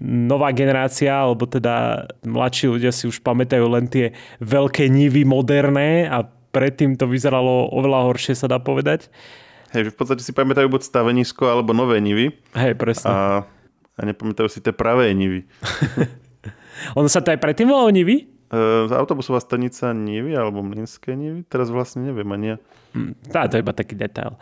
nová 0.00 0.54
generácia, 0.54 1.10
alebo 1.10 1.42
teda 1.42 2.06
mladší 2.22 2.70
ľudia 2.70 2.94
si 2.94 3.10
už 3.10 3.18
pamätajú 3.26 3.66
len 3.66 3.90
tie 3.90 4.14
veľké 4.38 4.86
nivy 4.86 5.26
moderné 5.26 6.06
a 6.06 6.22
predtým 6.54 6.94
to 6.94 7.10
vyzeralo 7.10 7.66
oveľa 7.74 8.14
horšie, 8.14 8.38
sa 8.38 8.46
dá 8.46 8.62
povedať. 8.62 9.10
Hej, 9.74 9.90
že 9.90 9.92
v 9.92 9.98
podstate 9.98 10.22
si 10.22 10.30
pamätajú 10.30 10.70
buď 10.70 10.86
stavenisko 10.86 11.50
alebo 11.50 11.74
nové 11.74 11.98
nivy. 11.98 12.30
Hej, 12.54 12.78
presne. 12.78 13.10
A, 13.10 13.16
a 13.98 14.00
nepamätajú 14.06 14.46
si 14.46 14.62
tie 14.62 14.70
pravé 14.70 15.10
nivy. 15.10 15.50
ono 16.98 17.10
sa 17.10 17.18
to 17.20 17.34
aj 17.34 17.42
predtým 17.42 17.66
volalo 17.66 17.90
Nivy? 17.90 18.35
Uh, 18.46 18.86
autobusová 18.94 19.42
stanica 19.42 19.90
Nivy 19.90 20.38
alebo 20.38 20.62
Mlinské 20.62 21.18
Nivy? 21.18 21.42
Teraz 21.50 21.66
vlastne 21.66 22.06
neviem 22.06 22.30
ani 22.30 22.46
ja. 22.54 22.56
Hmm, 22.94 23.18
tá, 23.26 23.50
to 23.50 23.58
je 23.58 23.64
iba 23.66 23.74
taký 23.74 23.98
detail. 23.98 24.38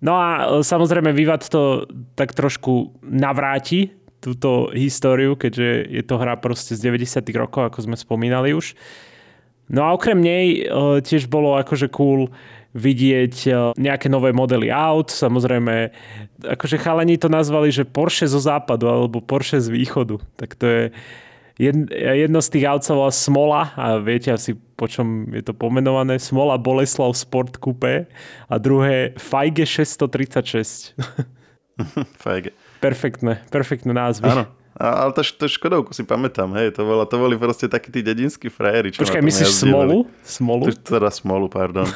No 0.00 0.16
a 0.16 0.60
samozrejme 0.60 1.12
Vivat 1.12 1.48
to 1.48 1.88
tak 2.16 2.36
trošku 2.36 2.96
navráti 3.04 3.96
túto 4.20 4.72
históriu, 4.72 5.36
keďže 5.36 5.68
je 5.88 6.02
to 6.04 6.16
hra 6.16 6.36
proste 6.40 6.76
z 6.76 6.92
90 6.92 7.24
rokov, 7.36 7.72
ako 7.72 7.78
sme 7.92 7.96
spomínali 7.96 8.56
už. 8.56 8.76
No 9.66 9.84
a 9.84 9.92
okrem 9.92 10.18
nej 10.22 10.66
tiež 11.02 11.26
bolo 11.26 11.58
akože 11.58 11.90
cool 11.90 12.30
vidieť 12.76 13.34
nejaké 13.80 14.06
nové 14.12 14.36
modely 14.36 14.68
aut. 14.68 15.08
Samozrejme, 15.08 15.90
akože 16.44 16.76
chalani 16.76 17.16
to 17.16 17.32
nazvali, 17.32 17.72
že 17.72 17.88
Porsche 17.88 18.28
zo 18.28 18.38
západu 18.38 18.86
alebo 18.86 19.24
Porsche 19.24 19.58
z 19.58 19.72
východu. 19.72 20.20
Tak 20.36 20.54
to 20.60 20.64
je 20.68 20.82
jedno 21.58 22.38
z 22.44 22.48
tých 22.52 22.64
aut 22.68 22.84
sa 22.84 22.92
volá 22.92 23.12
Smola 23.12 23.62
a 23.76 23.96
viete 23.96 24.28
asi 24.28 24.52
po 24.76 24.84
čom 24.84 25.32
je 25.32 25.40
to 25.40 25.56
pomenované. 25.56 26.20
Smola 26.20 26.60
Boleslav 26.60 27.16
Sport 27.16 27.56
Coupe 27.56 28.04
a 28.46 28.54
druhé 28.60 29.16
Feige 29.16 29.64
636. 29.64 30.92
Feige. 32.22 32.52
Perfektné, 32.84 33.40
perfektné 33.48 33.96
názvy. 33.96 34.28
Áno. 34.28 34.44
A, 34.76 35.08
ale 35.08 35.16
to, 35.16 35.24
to 35.24 35.48
Škodovku 35.48 35.96
si 35.96 36.04
pamätám, 36.04 36.52
hej, 36.60 36.76
to, 36.76 36.84
bola, 36.84 37.08
to 37.08 37.16
boli 37.16 37.32
proste 37.40 37.64
takí 37.64 37.88
tí 37.88 38.04
dedinskí 38.04 38.52
frajeri. 38.52 38.92
Počkaj, 38.92 39.24
myslíš 39.24 39.48
jazdili. 39.48 39.72
Smolu? 39.72 39.98
Smolu? 40.20 40.64
To, 40.68 41.00
teda 41.00 41.08
Smolu, 41.08 41.48
pardon. 41.48 41.88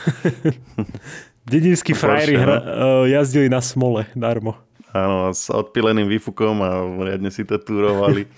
dedinskí 1.53 1.93
frajeri 1.93 2.41
hra, 2.41 2.57
uh, 2.57 3.05
jazdili 3.05 3.53
na 3.53 3.61
Smole, 3.61 4.09
darmo. 4.17 4.57
Áno, 4.97 5.29
s 5.29 5.53
odpileným 5.53 6.09
výfukom 6.09 6.57
a 6.65 6.81
riadne 7.05 7.29
si 7.29 7.45
to 7.45 7.61
túrovali. 7.61 8.25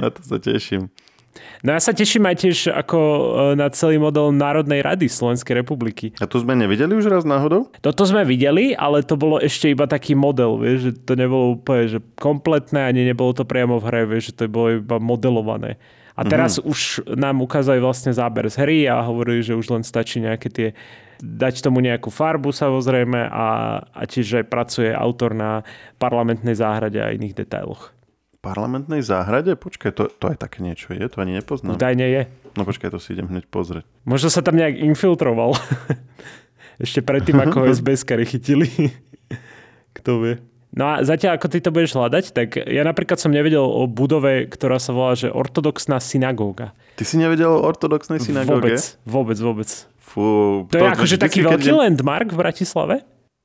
Na 0.00 0.08
to 0.10 0.20
sa 0.22 0.36
teším. 0.38 0.90
No 1.62 1.74
ja 1.74 1.80
sa 1.82 1.90
teším 1.90 2.26
aj 2.26 2.36
tiež 2.38 2.58
ako 2.70 2.98
e, 2.98 3.22
na 3.58 3.66
celý 3.70 3.98
model 3.98 4.30
Národnej 4.30 4.82
rady 4.82 5.10
Slovenskej 5.10 5.58
republiky. 5.58 6.14
A 6.22 6.26
tu 6.30 6.38
sme 6.38 6.54
nevideli 6.54 6.94
už 6.94 7.10
raz 7.10 7.26
náhodou? 7.26 7.70
Toto 7.82 8.06
sme 8.06 8.22
videli, 8.22 8.74
ale 8.78 9.02
to 9.02 9.18
bolo 9.18 9.42
ešte 9.42 9.70
iba 9.70 9.90
taký 9.90 10.14
model, 10.14 10.58
vieš, 10.58 10.78
že 10.78 10.92
to 11.02 11.12
nebolo 11.18 11.58
úplne 11.58 11.84
že 11.90 11.98
kompletné, 12.18 12.86
ani 12.86 13.06
nebolo 13.06 13.34
to 13.34 13.42
priamo 13.42 13.82
v 13.82 13.86
hre, 13.90 14.02
vieš, 14.06 14.34
že 14.34 14.34
to 14.34 14.42
bolo 14.50 14.78
iba 14.78 14.96
modelované. 15.02 15.78
A 16.18 16.26
teraz 16.26 16.58
mm-hmm. 16.58 16.70
už 16.70 16.78
nám 17.14 17.38
ukázali 17.38 17.78
vlastne 17.78 18.10
záber 18.10 18.50
z 18.50 18.58
hry 18.58 18.78
a 18.90 19.06
hovorili, 19.06 19.38
že 19.38 19.54
už 19.54 19.70
len 19.70 19.82
stačí 19.86 20.18
nejaké 20.18 20.50
tie 20.50 20.68
dať 21.18 21.62
tomu 21.66 21.82
nejakú 21.82 22.14
farbu 22.14 22.54
samozrejme 22.54 23.26
a, 23.26 23.46
a 23.82 24.02
tiež 24.06 24.42
aj 24.42 24.46
pracuje 24.46 24.90
autor 24.90 25.34
na 25.34 25.66
parlamentnej 25.98 26.54
záhrade 26.54 26.98
a 27.02 27.10
iných 27.10 27.42
detailoch 27.42 27.97
parlamentnej 28.38 29.02
záhrade? 29.02 29.58
Počkaj, 29.58 29.90
to, 29.94 30.02
to 30.14 30.24
aj 30.30 30.38
také 30.38 30.62
niečo 30.62 30.94
je? 30.94 31.02
To 31.10 31.18
ani 31.22 31.38
nepoznám. 31.38 31.74
Údajne 31.74 32.06
je. 32.06 32.22
No 32.54 32.62
počkaj, 32.62 32.94
to 32.94 33.02
si 33.02 33.14
idem 33.14 33.26
hneď 33.26 33.50
pozrieť. 33.50 33.84
Možno 34.06 34.30
sa 34.30 34.40
tam 34.40 34.54
nejak 34.54 34.78
infiltroval. 34.78 35.58
Ešte 36.84 37.02
predtým, 37.02 37.38
ako 37.38 37.66
sbs 37.78 38.06
chytili. 38.06 38.70
Kto 39.98 40.22
vie. 40.22 40.34
No 40.68 40.84
a 40.84 40.94
zatiaľ, 41.00 41.40
ako 41.40 41.48
ty 41.48 41.58
to 41.64 41.72
budeš 41.72 41.96
hľadať, 41.96 42.24
tak 42.36 42.48
ja 42.60 42.84
napríklad 42.84 43.16
som 43.16 43.32
nevedel 43.32 43.64
o 43.64 43.88
budove, 43.88 44.46
ktorá 44.46 44.76
sa 44.76 44.92
volá, 44.92 45.16
že 45.16 45.32
ortodoxná 45.32 45.96
synagóga. 45.98 46.76
Ty 46.94 47.04
si 47.08 47.16
nevedel 47.16 47.48
o 47.48 47.64
ortodoxnej 47.64 48.20
synagóge? 48.20 48.76
Vôbec, 48.76 48.82
vôbec, 49.08 49.38
vôbec. 49.40 49.70
Fú, 49.98 50.22
to, 50.68 50.76
to 50.76 50.84
je 50.84 50.88
akože 50.92 51.16
taký 51.16 51.40
veľký 51.40 51.72
keď... 51.72 51.80
landmark 51.82 52.28
v 52.30 52.38
Bratislave? 52.38 52.96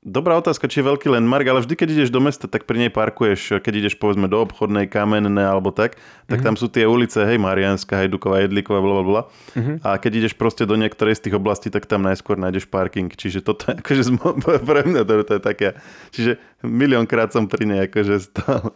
Dobrá 0.04 0.36
otázka, 0.36 0.68
či 0.68 0.84
je 0.84 0.90
veľký 0.92 1.08
landmark, 1.08 1.48
ale 1.48 1.64
vždy, 1.64 1.80
keď 1.80 1.88
ideš 1.96 2.12
do 2.12 2.20
mesta, 2.20 2.52
tak 2.52 2.68
pri 2.68 2.76
nej 2.76 2.92
parkuješ, 2.92 3.64
keď 3.64 3.88
ideš 3.88 3.96
povedzme 3.96 4.28
do 4.28 4.36
obchodnej, 4.44 4.92
kamenné 4.92 5.48
alebo 5.48 5.72
tak, 5.72 5.96
tak 6.28 6.44
mm-hmm. 6.44 6.44
tam 6.44 6.56
sú 6.60 6.68
tie 6.68 6.84
ulice, 6.84 7.24
hej, 7.24 7.40
Marianská, 7.40 8.04
Hejduková, 8.04 8.44
Jedlíková, 8.44 8.84
bla, 8.84 8.94
bla, 9.00 9.06
bla. 9.08 9.22
Mm-hmm. 9.56 9.76
A 9.80 9.96
keď 9.96 10.12
ideš 10.20 10.36
proste 10.36 10.68
do 10.68 10.76
niektorej 10.76 11.16
z 11.16 11.32
tých 11.32 11.40
oblastí, 11.40 11.72
tak 11.72 11.88
tam 11.88 12.04
najskôr 12.04 12.36
nájdeš 12.36 12.68
parking. 12.68 13.16
Čiže 13.16 13.48
toto 13.48 13.72
je 13.72 13.80
akože 13.80 14.04
pre 14.68 14.82
mňa 14.84 15.02
to, 15.08 15.14
to 15.24 15.34
je 15.40 15.42
také. 15.42 15.68
Čiže 16.12 16.36
miliónkrát 16.68 17.32
som 17.32 17.48
pri 17.48 17.64
nej 17.64 17.80
akože 17.88 18.28
stal 18.28 18.76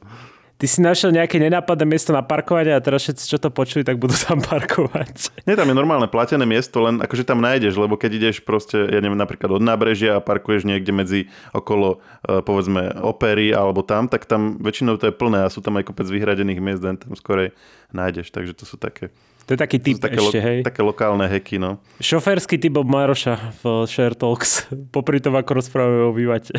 ty 0.58 0.66
si 0.66 0.82
našiel 0.82 1.14
nejaké 1.14 1.38
nenápadné 1.38 1.86
miesto 1.86 2.10
na 2.10 2.26
parkovanie 2.26 2.74
a 2.74 2.82
teraz 2.82 3.06
všetci, 3.06 3.24
čo 3.30 3.38
to 3.38 3.54
počuli, 3.54 3.86
tak 3.86 4.02
budú 4.02 4.18
tam 4.18 4.42
parkovať. 4.42 5.46
Nie, 5.46 5.54
tam 5.54 5.70
je 5.70 5.78
normálne 5.78 6.10
platené 6.10 6.44
miesto, 6.50 6.82
len 6.82 6.98
akože 7.00 7.24
tam 7.24 7.40
nájdeš, 7.40 7.78
lebo 7.78 7.96
keď 7.96 8.12
ideš 8.18 8.36
proste, 8.42 8.82
ja 8.90 9.00
neviem, 9.00 9.18
napríklad 9.18 9.54
od 9.54 9.64
nábrežia 9.64 10.18
a 10.18 10.24
parkuješ 10.26 10.66
niekde 10.66 10.90
medzi 10.92 11.20
okolo, 11.54 12.02
e, 12.26 12.42
povedzme, 12.42 12.98
opery 13.06 13.54
alebo 13.54 13.86
tam, 13.86 14.10
tak 14.10 14.26
tam 14.26 14.58
väčšinou 14.58 14.98
to 14.98 15.10
je 15.10 15.14
plné 15.14 15.46
a 15.46 15.54
sú 15.54 15.62
tam 15.62 15.78
aj 15.78 15.94
kopec 15.94 16.10
vyhradených 16.10 16.60
miest, 16.60 16.82
len 16.82 16.98
tam 16.98 17.14
skorej 17.14 17.54
nájdeš, 17.94 18.34
takže 18.34 18.58
to 18.58 18.66
sú 18.66 18.76
také 18.82 19.14
to 19.48 19.56
je 19.56 19.64
taký 19.64 19.80
typ 19.80 20.04
také 20.04 20.20
ešte, 20.20 20.44
lo- 20.44 20.44
hej. 20.44 20.60
Také 20.60 20.84
lokálne 20.84 21.24
heky, 21.24 21.56
no. 21.56 21.80
Šoférsky 22.04 22.60
typ 22.60 22.84
Maroša 22.84 23.56
v 23.64 23.88
Share 23.88 24.12
Talks. 24.12 24.68
Popri 24.96 25.24
tom, 25.24 25.40
ako 25.40 25.64
rozprávame 25.64 26.04
o 26.04 26.12
bývate. 26.12 26.52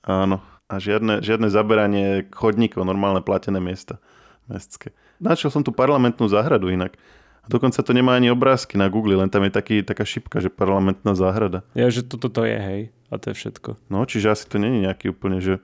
Áno 0.00 0.55
a 0.66 0.82
žiadne, 0.82 1.22
žiadne 1.22 1.48
zaberanie 1.50 2.26
chodníkov, 2.34 2.82
normálne 2.82 3.22
platené 3.22 3.62
miesta 3.62 4.02
mestské. 4.50 4.94
Našiel 5.18 5.50
som 5.50 5.62
tu 5.62 5.74
parlamentnú 5.74 6.26
záhradu 6.30 6.70
inak. 6.70 6.94
A 7.42 7.46
dokonca 7.46 7.78
to 7.78 7.94
nemá 7.94 8.18
ani 8.18 8.30
obrázky 8.30 8.74
na 8.74 8.90
Google, 8.90 9.22
len 9.22 9.30
tam 9.30 9.46
je 9.46 9.54
taký, 9.54 9.86
taká 9.86 10.02
šipka, 10.02 10.42
že 10.42 10.50
parlamentná 10.50 11.14
záhrada. 11.14 11.62
Ja, 11.78 11.86
že 11.94 12.02
toto 12.02 12.26
to 12.26 12.42
je, 12.42 12.58
hej. 12.58 12.80
A 13.06 13.22
to 13.22 13.30
je 13.30 13.38
všetko. 13.38 13.78
No, 13.86 14.02
čiže 14.02 14.34
asi 14.34 14.50
to 14.50 14.58
není 14.58 14.82
nejaký 14.82 15.14
úplne, 15.14 15.38
že 15.38 15.62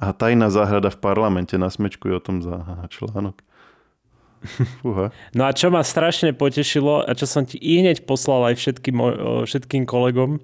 a 0.00 0.16
tajná 0.16 0.48
záhrada 0.48 0.88
v 0.88 0.98
parlamente, 0.98 1.54
nasmečkuje 1.60 2.16
o 2.16 2.24
tom 2.24 2.40
za 2.40 2.88
článok. 2.88 3.44
Fúha. 4.82 5.14
No 5.36 5.46
a 5.46 5.54
čo 5.54 5.70
ma 5.70 5.84
strašne 5.86 6.34
potešilo 6.34 7.04
a 7.04 7.10
čo 7.14 7.28
som 7.28 7.46
ti 7.46 7.60
i 7.60 7.78
hneď 7.84 8.08
poslal 8.08 8.50
aj 8.50 8.58
všetkým, 8.58 8.96
všetkým 9.46 9.84
kolegom, 9.86 10.42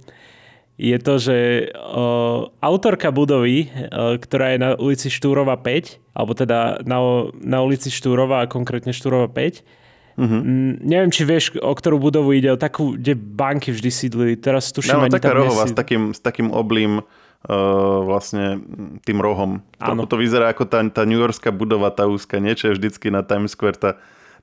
je 0.79 0.95
to, 1.03 1.15
že 1.19 1.37
uh, 1.75 2.55
autorka 2.63 3.11
budovy, 3.11 3.67
uh, 3.67 4.15
ktorá 4.15 4.55
je 4.55 4.59
na 4.63 4.71
ulici 4.79 5.11
Štúrova 5.11 5.59
5, 5.59 6.15
alebo 6.15 6.33
teda 6.39 6.87
na, 6.87 6.99
na 7.43 7.59
ulici 7.67 7.91
Štúrova 7.91 8.47
a 8.47 8.51
konkrétne 8.51 8.95
Štúrova 8.95 9.27
5, 9.27 9.35
uh-huh. 9.35 10.23
m, 10.23 10.79
neviem, 10.79 11.11
či 11.11 11.27
vieš, 11.27 11.59
o 11.59 11.75
ktorú 11.75 11.99
budovu 11.99 12.31
ide, 12.31 12.55
o 12.55 12.59
takú, 12.59 12.95
kde 12.95 13.19
banky 13.19 13.75
vždy 13.75 13.91
sídli. 13.91 14.27
Teraz 14.39 14.71
tuším, 14.71 15.11
no, 15.11 15.11
taká 15.11 15.35
rohová 15.35 15.67
s 15.67 15.75
takým, 15.75 16.15
s 16.15 16.23
takým 16.23 16.55
oblým 16.55 17.03
uh, 17.03 17.99
vlastne 18.07 18.63
tým 19.03 19.19
rohom. 19.19 19.67
To, 19.83 20.07
to 20.07 20.15
vyzerá 20.15 20.55
ako 20.55 20.63
tá, 20.71 20.79
tá 20.95 21.03
New 21.03 21.19
Yorkská 21.19 21.51
budova, 21.51 21.91
tá 21.91 22.07
úzka, 22.07 22.39
niečo 22.39 22.71
je 22.71 22.79
vždycky 22.79 23.11
na 23.11 23.27
Times 23.27 23.51
Square, 23.59 23.83
tá, 23.83 23.91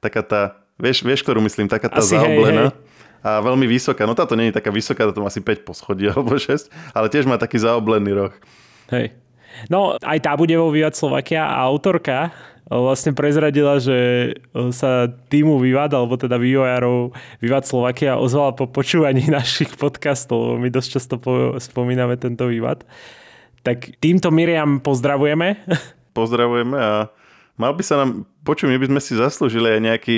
taká 0.04 0.20
tá, 0.20 0.42
vieš, 0.76 1.08
vieš, 1.08 1.24
ktorú 1.24 1.40
myslím, 1.48 1.72
taká 1.72 1.88
tá 1.88 2.04
Asi 2.04 2.20
zaoblená. 2.20 2.76
Hej, 2.76 2.76
hej 2.76 2.94
a 3.26 3.42
veľmi 3.42 3.66
vysoká. 3.66 4.06
No 4.06 4.14
táto 4.14 4.38
nie 4.38 4.54
je 4.54 4.58
taká 4.62 4.70
vysoká, 4.70 5.10
to 5.10 5.26
má 5.26 5.34
asi 5.34 5.42
5 5.42 5.66
poschodí 5.66 6.06
alebo 6.14 6.38
6, 6.38 6.70
ale 6.94 7.10
tiež 7.10 7.26
má 7.26 7.42
taký 7.42 7.58
zaoblený 7.58 8.14
roh. 8.14 8.34
Hej. 8.94 9.18
No 9.72 9.98
aj 9.98 10.20
tá 10.22 10.38
bude 10.38 10.54
vo 10.54 10.70
Vývad 10.70 10.94
Slovakia 10.94 11.50
a 11.50 11.66
autorka 11.66 12.30
vlastne 12.70 13.14
prezradila, 13.14 13.78
že 13.78 14.32
sa 14.74 15.10
týmu 15.30 15.62
Vývad, 15.62 15.94
alebo 15.94 16.18
teda 16.18 16.42
vývojárov 16.42 17.14
Vývad 17.42 17.66
Slovakia 17.66 18.18
ozvala 18.18 18.58
po 18.58 18.66
počúvaní 18.66 19.30
našich 19.38 19.74
podcastov. 19.78 20.58
My 20.58 20.70
dosť 20.74 20.90
často 20.98 21.16
spomíname 21.62 22.18
tento 22.18 22.50
Vývad. 22.50 22.86
Tak 23.66 23.98
týmto 23.98 24.30
Miriam 24.30 24.78
pozdravujeme. 24.82 25.66
Pozdravujeme 26.16 26.78
a 26.80 27.12
mal 27.56 27.72
by 27.76 27.84
sa 27.84 27.96
nám, 28.04 28.28
počuj, 28.44 28.68
my 28.72 28.78
by 28.80 28.88
sme 28.92 29.02
si 29.02 29.14
zaslúžili 29.16 29.68
aj 29.76 29.82
nejaký 29.82 30.16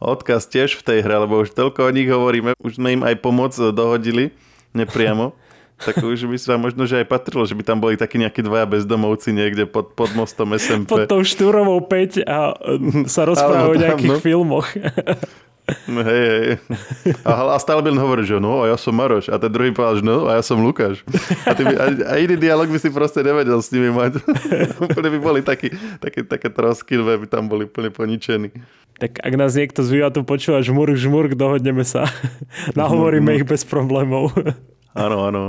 odkaz 0.00 0.46
tiež 0.46 0.78
v 0.78 0.82
tej 0.86 0.98
hre, 1.04 1.26
lebo 1.26 1.42
už 1.42 1.54
toľko 1.54 1.90
o 1.90 1.94
nich 1.94 2.08
hovoríme, 2.08 2.56
už 2.62 2.78
sme 2.78 2.96
im 2.98 3.02
aj 3.02 3.18
pomoc 3.20 3.52
dohodili 3.54 4.34
nepriamo. 4.72 5.34
tak 5.80 5.96
už 6.04 6.28
by 6.28 6.36
sa 6.36 6.60
možno, 6.60 6.84
že 6.84 7.00
aj 7.00 7.08
patrilo, 7.08 7.48
že 7.48 7.56
by 7.56 7.64
tam 7.64 7.80
boli 7.80 7.96
takí 7.96 8.20
nejakí 8.20 8.44
dvaja 8.44 8.68
bezdomovci 8.68 9.32
niekde 9.32 9.64
pod, 9.64 9.96
pod 9.96 10.12
mostom 10.12 10.52
SMP. 10.60 10.92
Pod 10.92 11.08
tou 11.08 11.24
štúrovou 11.24 11.80
5 11.80 12.20
a 12.28 12.52
sa 13.14 13.24
rozprávajú 13.24 13.72
o 13.72 13.80
nejakých 13.80 14.12
no. 14.12 14.20
filmoch. 14.20 14.68
No, 15.90 16.00
hej, 16.06 16.24
hej. 16.26 16.50
A, 17.26 17.54
a 17.54 17.58
stále 17.58 17.82
by 17.82 17.90
len 17.94 18.00
hovoril, 18.02 18.24
že 18.26 18.36
no, 18.38 18.62
a 18.62 18.70
ja 18.70 18.76
som 18.78 18.94
Maroš. 18.94 19.30
A 19.30 19.36
ten 19.36 19.50
druhý 19.50 19.74
povedal, 19.74 20.00
že 20.00 20.04
no, 20.06 20.26
a 20.26 20.38
ja 20.38 20.42
som 20.42 20.58
Lukáš. 20.62 21.02
A, 21.46 21.54
ty 21.54 21.62
by, 21.66 21.74
a, 21.74 21.86
a 22.10 22.12
iný 22.20 22.38
dialog 22.38 22.70
by 22.70 22.78
si 22.78 22.88
proste 22.90 23.20
nevedel 23.20 23.58
s 23.58 23.70
nimi 23.74 23.90
mať. 23.90 24.22
úplne 24.84 25.08
by 25.14 25.18
boli 25.18 25.40
takí, 25.42 25.70
také, 25.98 26.26
také 26.26 26.48
trosky, 26.50 26.98
by 26.98 27.26
tam 27.26 27.50
boli 27.50 27.66
úplne 27.66 27.90
poničení. 27.90 28.50
Tak 29.00 29.22
ak 29.24 29.32
nás 29.34 29.56
niekto 29.56 29.80
z 29.80 30.04
tu 30.12 30.20
počúva 30.22 30.60
žmurk, 30.60 30.94
žmurk, 30.94 31.32
dohodneme 31.32 31.82
sa. 31.88 32.04
Nahovoríme 32.78 33.36
ich 33.40 33.46
bez 33.48 33.64
problémov. 33.64 34.34
áno, 34.92 35.24
áno. 35.26 35.44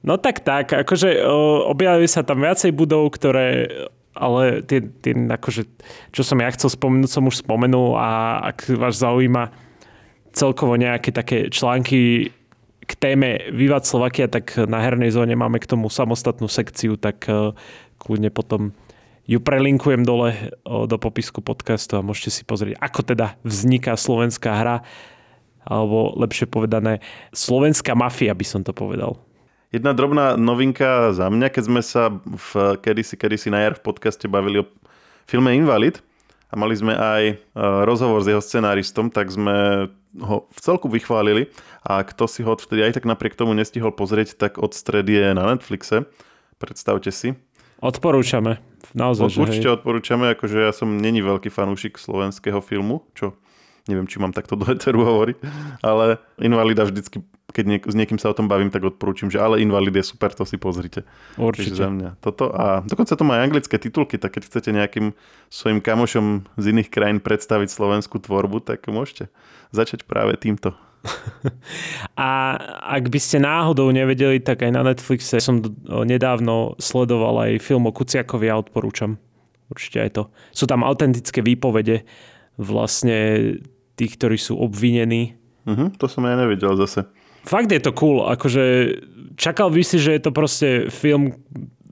No 0.00 0.16
tak 0.16 0.40
tak, 0.40 0.72
akože 0.72 1.20
objavili 1.68 2.08
sa 2.08 2.24
tam 2.24 2.40
viacej 2.40 2.72
budov, 2.72 3.12
ktoré 3.12 3.68
ale 4.14 4.66
tie, 4.66 4.82
tie 4.82 5.14
akože, 5.14 5.62
čo 6.10 6.22
som 6.26 6.42
ja 6.42 6.50
chcel 6.50 6.70
spomenúť, 6.72 7.10
som 7.10 7.28
už 7.30 7.46
spomenul 7.46 7.94
a 7.94 8.42
ak 8.50 8.74
vás 8.74 8.98
zaujíma 8.98 9.54
celkovo 10.34 10.74
nejaké 10.74 11.14
také 11.14 11.50
články 11.50 12.30
k 12.86 12.92
téme 12.98 13.50
Vivat 13.54 13.86
Slovakia, 13.86 14.26
tak 14.26 14.58
na 14.66 14.82
hernej 14.82 15.14
zóne 15.14 15.38
máme 15.38 15.62
k 15.62 15.70
tomu 15.70 15.86
samostatnú 15.86 16.50
sekciu, 16.50 16.98
tak 16.98 17.22
uh, 17.30 17.54
kľudne 18.02 18.34
potom 18.34 18.74
ju 19.30 19.38
prelinkujem 19.38 20.02
dole 20.02 20.34
do 20.66 20.96
popisku 20.98 21.38
podcastu 21.38 21.94
a 21.94 22.02
môžete 22.02 22.30
si 22.34 22.42
pozrieť, 22.42 22.82
ako 22.82 23.14
teda 23.14 23.38
vzniká 23.46 23.94
slovenská 23.94 24.50
hra, 24.50 24.82
alebo 25.62 26.18
lepšie 26.18 26.50
povedané, 26.50 26.98
slovenská 27.30 27.94
mafia 27.94 28.34
by 28.34 28.42
som 28.42 28.66
to 28.66 28.74
povedal. 28.74 29.22
Jedna 29.70 29.94
drobná 29.94 30.34
novinka 30.34 31.14
za 31.14 31.30
mňa, 31.30 31.46
keď 31.46 31.62
sme 31.62 31.78
sa 31.78 32.10
v 32.26 32.74
kedysi, 32.82 33.14
kedysi 33.14 33.54
na 33.54 33.62
jar 33.62 33.78
v 33.78 33.86
podcaste 33.86 34.26
bavili 34.26 34.66
o 34.66 34.68
filme 35.30 35.54
Invalid 35.54 36.02
a 36.50 36.58
mali 36.58 36.74
sme 36.74 36.90
aj 36.90 37.22
e, 37.30 37.34
rozhovor 37.86 38.18
s 38.18 38.26
jeho 38.26 38.42
scenáristom, 38.42 39.14
tak 39.14 39.30
sme 39.30 39.86
ho 40.18 40.50
v 40.50 40.58
celku 40.58 40.90
vychválili 40.90 41.54
a 41.86 42.02
kto 42.02 42.26
si 42.26 42.42
ho 42.42 42.58
vtedy 42.58 42.82
aj 42.82 42.98
tak 42.98 43.06
napriek 43.06 43.38
tomu 43.38 43.54
nestihol 43.54 43.94
pozrieť, 43.94 44.34
tak 44.34 44.58
od 44.58 44.74
stredy 44.74 45.14
je 45.14 45.28
na 45.38 45.54
Netflixe. 45.54 46.02
Predstavte 46.58 47.14
si. 47.14 47.38
Odporúčame. 47.78 48.58
Naozaj, 48.90 49.38
Určite 49.38 49.70
hej. 49.70 49.78
odporúčame, 49.78 50.34
akože 50.34 50.66
ja 50.66 50.74
som 50.74 50.98
není 50.98 51.22
veľký 51.22 51.46
fanúšik 51.46 51.94
slovenského 51.94 52.58
filmu, 52.58 53.06
čo 53.14 53.38
neviem, 53.86 54.10
či 54.10 54.18
mám 54.18 54.34
takto 54.34 54.58
do 54.58 54.66
heteru 54.66 55.06
hovoriť, 55.06 55.36
ale 55.86 56.18
Invalida 56.42 56.82
vždycky, 56.82 57.22
keď 57.50 57.64
niek- 57.66 57.86
s 57.86 57.94
niekým 57.94 58.18
sa 58.18 58.30
o 58.30 58.36
tom 58.36 58.46
bavím, 58.46 58.70
tak 58.70 58.86
odporúčam, 58.86 59.28
že 59.28 59.42
ale 59.42 59.60
Invalid 59.60 59.94
je 59.94 60.04
super, 60.06 60.30
to 60.32 60.46
si 60.46 60.56
pozrite. 60.56 61.04
Určite. 61.36 61.76
za 61.76 61.90
mňa 61.90 62.10
toto 62.22 62.50
a 62.50 62.82
dokonca 62.86 63.12
to 63.14 63.22
má 63.26 63.42
aj 63.42 63.44
anglické 63.50 63.76
titulky, 63.76 64.16
tak 64.16 64.38
keď 64.38 64.42
chcete 64.46 64.70
nejakým 64.72 65.12
svojim 65.50 65.82
kamošom 65.82 66.46
z 66.56 66.64
iných 66.70 66.88
krajín 66.88 67.18
predstaviť 67.18 67.68
slovenskú 67.68 68.22
tvorbu, 68.22 68.62
tak 68.62 68.86
môžete 68.86 69.28
začať 69.74 70.06
práve 70.06 70.38
týmto. 70.38 70.74
A 72.20 72.60
ak 72.84 73.08
by 73.08 73.20
ste 73.20 73.40
náhodou 73.40 73.88
nevedeli, 73.88 74.40
tak 74.40 74.60
aj 74.60 74.72
na 74.72 74.84
Netflixe 74.84 75.40
som 75.40 75.64
nedávno 76.04 76.76
sledoval 76.76 77.48
aj 77.48 77.64
film 77.64 77.88
o 77.88 77.92
Kuciakovi 77.94 78.52
a 78.52 78.60
odporúčam. 78.60 79.16
Určite 79.72 79.98
aj 80.02 80.10
to. 80.12 80.22
Sú 80.52 80.68
tam 80.68 80.84
autentické 80.84 81.40
výpovede 81.40 82.04
vlastne 82.60 83.16
tých, 83.96 84.12
ktorí 84.18 84.36
sú 84.36 84.58
obvinení. 84.58 85.38
Uh-huh, 85.64 85.88
to 85.96 86.10
som 86.10 86.26
aj 86.26 86.36
nevidel 86.36 86.74
zase. 86.76 87.06
Fakt 87.44 87.72
je 87.72 87.80
to 87.80 87.92
cool, 87.96 88.28
akože 88.28 88.64
čakal 89.40 89.72
by 89.72 89.80
si, 89.80 89.96
že 89.96 90.16
je 90.16 90.22
to 90.22 90.30
proste 90.30 90.68
film 90.92 91.32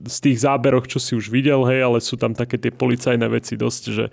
z 0.07 0.17
tých 0.23 0.37
záberoch, 0.39 0.87
čo 0.87 1.01
si 1.01 1.11
už 1.11 1.27
videl, 1.27 1.59
hej, 1.67 1.83
ale 1.83 1.99
sú 1.99 2.15
tam 2.15 2.31
také 2.31 2.55
tie 2.55 2.71
policajné 2.71 3.27
veci 3.27 3.59
dosť, 3.59 3.83
že, 3.91 4.05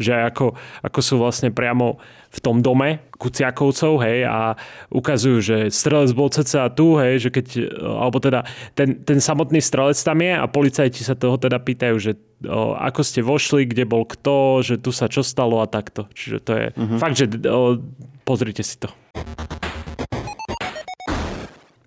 že 0.00 0.12
ako, 0.18 0.58
ako 0.82 0.98
sú 0.98 1.14
vlastne 1.22 1.54
priamo 1.54 2.02
v 2.28 2.38
tom 2.42 2.60
dome 2.60 3.06
Kuciakovcov, 3.16 4.02
hej, 4.02 4.26
a 4.26 4.58
ukazujú, 4.90 5.38
že 5.38 5.56
strelec 5.70 6.10
bol 6.12 6.28
cca 6.28 6.66
tu, 6.74 6.98
hej, 6.98 7.22
že 7.22 7.30
keď, 7.30 7.46
alebo 7.78 8.18
teda 8.18 8.42
ten, 8.74 8.98
ten 9.06 9.22
samotný 9.22 9.62
strelec 9.62 9.98
tam 10.02 10.18
je 10.18 10.34
a 10.34 10.44
policajti 10.50 11.06
sa 11.06 11.14
toho 11.14 11.38
teda 11.38 11.62
pýtajú, 11.62 11.96
že 12.02 12.12
o, 12.42 12.74
ako 12.74 13.00
ste 13.06 13.22
vošli, 13.22 13.70
kde 13.70 13.86
bol 13.86 14.02
kto, 14.04 14.66
že 14.66 14.74
tu 14.82 14.90
sa 14.90 15.06
čo 15.06 15.22
stalo 15.22 15.62
a 15.62 15.70
takto. 15.70 16.10
Čiže 16.14 16.38
to 16.42 16.52
je 16.54 16.66
uh-huh. 16.74 16.98
fakt, 16.98 17.16
že 17.16 17.26
o, 17.46 17.78
pozrite 18.26 18.66
si 18.66 18.76
to. 18.78 18.90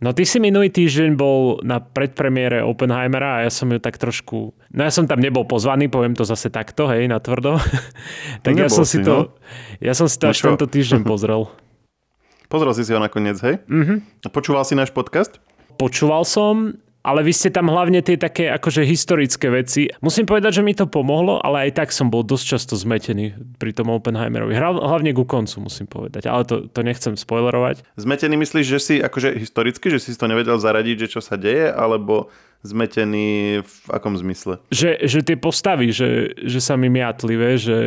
No 0.01 0.17
ty 0.17 0.25
si 0.25 0.41
minulý 0.41 0.73
týždeň 0.73 1.13
bol 1.13 1.61
na 1.61 1.77
predpremiére 1.77 2.65
Oppenheimera 2.65 3.37
a 3.37 3.39
ja 3.45 3.51
som 3.53 3.69
ju 3.69 3.77
tak 3.77 4.01
trošku... 4.01 4.49
No 4.73 4.81
ja 4.81 4.89
som 4.89 5.05
tam 5.05 5.21
nebol 5.21 5.45
pozvaný, 5.45 5.93
poviem 5.93 6.17
to 6.17 6.25
zase 6.25 6.49
takto, 6.49 6.89
hej, 6.89 7.05
na 7.05 7.21
tvrdo. 7.21 7.61
tak 8.45 8.57
ja 8.57 8.65
som 8.65 8.81
si, 8.81 8.97
si 8.97 9.05
to... 9.05 9.29
No? 9.29 9.37
Ja 9.77 9.93
som 9.93 10.09
si 10.09 10.17
to 10.17 10.25
no 10.25 10.33
až 10.33 10.37
čo? 10.41 10.45
tento 10.49 10.65
týždeň 10.65 11.05
pozrel. 11.05 11.45
Pozrel 12.51 12.73
si 12.75 12.83
si 12.83 12.91
ho 12.91 12.99
nakoniec, 12.99 13.39
hej? 13.45 13.63
Mm-hmm. 13.63 14.27
Počúval 14.27 14.67
si 14.67 14.75
náš 14.75 14.91
podcast? 14.91 15.39
Počúval 15.79 16.27
som 16.27 16.75
ale 17.01 17.25
vy 17.25 17.33
ste 17.33 17.49
tam 17.49 17.69
hlavne 17.69 18.05
tie 18.05 18.17
také 18.17 18.49
akože 18.53 18.85
historické 18.85 19.49
veci. 19.49 19.89
Musím 20.05 20.29
povedať, 20.29 20.61
že 20.61 20.65
mi 20.65 20.77
to 20.77 20.85
pomohlo, 20.85 21.41
ale 21.41 21.69
aj 21.69 21.81
tak 21.81 21.89
som 21.89 22.13
bol 22.13 22.21
dosť 22.21 22.45
často 22.45 22.73
zmetený 22.77 23.57
pri 23.57 23.73
tom 23.73 23.89
Oppenheimerovi. 23.89 24.53
Hlavne 24.57 25.11
ku 25.17 25.25
koncu, 25.25 25.65
musím 25.65 25.89
povedať. 25.89 26.29
Ale 26.29 26.45
to, 26.45 26.69
to 26.69 26.85
nechcem 26.85 27.17
spoilerovať. 27.17 27.81
Zmetený 27.97 28.37
myslíš, 28.37 28.65
že 28.65 28.79
si 28.79 28.95
akože 29.01 29.33
historicky, 29.33 29.89
že 29.89 29.97
si 29.97 30.13
to 30.13 30.29
nevedel 30.29 30.61
zaradiť, 30.61 31.09
že 31.09 31.11
čo 31.17 31.21
sa 31.25 31.41
deje, 31.41 31.73
alebo 31.73 32.29
zmetený 32.61 33.61
v 33.65 33.75
akom 33.89 34.13
zmysle? 34.13 34.61
Že, 34.69 35.01
že 35.09 35.19
tie 35.25 35.37
postavy, 35.41 35.89
že, 35.89 36.37
že 36.37 36.61
sa 36.61 36.77
mi 36.77 36.93
miatli, 36.93 37.33
že 37.57 37.77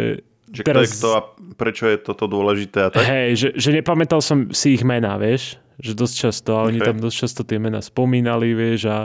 že 0.55 0.63
teraz... 0.63 0.87
kto 0.87 0.87
je 0.87 0.95
kto 0.95 1.09
a 1.11 1.21
prečo 1.59 1.85
je 1.91 1.97
toto 1.99 2.31
dôležité 2.31 2.87
a 2.87 2.89
tak? 2.95 3.03
Hej, 3.03 3.31
že, 3.35 3.49
že 3.59 3.71
nepamätal 3.75 4.23
som 4.23 4.55
si 4.55 4.79
ich 4.79 4.87
mená, 4.87 5.19
vieš 5.19 5.59
že 5.79 5.93
dosť 5.95 6.15
často 6.29 6.51
a 6.59 6.67
oni 6.67 6.79
okay. 6.79 6.89
tam 6.93 6.97
dosť 7.03 7.17
často 7.17 7.41
tie 7.43 7.59
mená 7.59 7.83
spomínali, 7.83 8.55
vieš, 8.55 8.91
a 8.91 8.99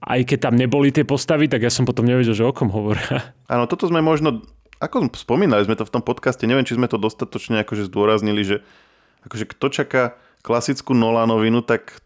aj 0.00 0.20
keď 0.24 0.38
tam 0.50 0.54
neboli 0.56 0.94
tie 0.94 1.04
postavy, 1.04 1.50
tak 1.50 1.60
ja 1.60 1.72
som 1.72 1.84
potom 1.84 2.08
nevedel, 2.08 2.32
že 2.32 2.46
o 2.46 2.52
kom 2.54 2.72
hovoria. 2.72 3.34
Áno, 3.52 3.66
toto 3.66 3.90
sme 3.90 4.00
možno, 4.00 4.44
ako 4.80 5.12
spomínali 5.12 5.66
sme 5.66 5.76
to 5.76 5.84
v 5.84 5.94
tom 5.98 6.02
podcaste, 6.04 6.46
neviem, 6.48 6.64
či 6.64 6.78
sme 6.78 6.88
to 6.88 6.96
dostatočne 6.96 7.60
akože 7.66 7.88
zdôraznili, 7.90 8.42
že 8.46 8.56
akože 9.28 9.44
kto 9.52 9.66
čaká 9.68 10.02
klasickú 10.40 10.96
Nolanovinu, 10.96 11.60
tak 11.60 12.00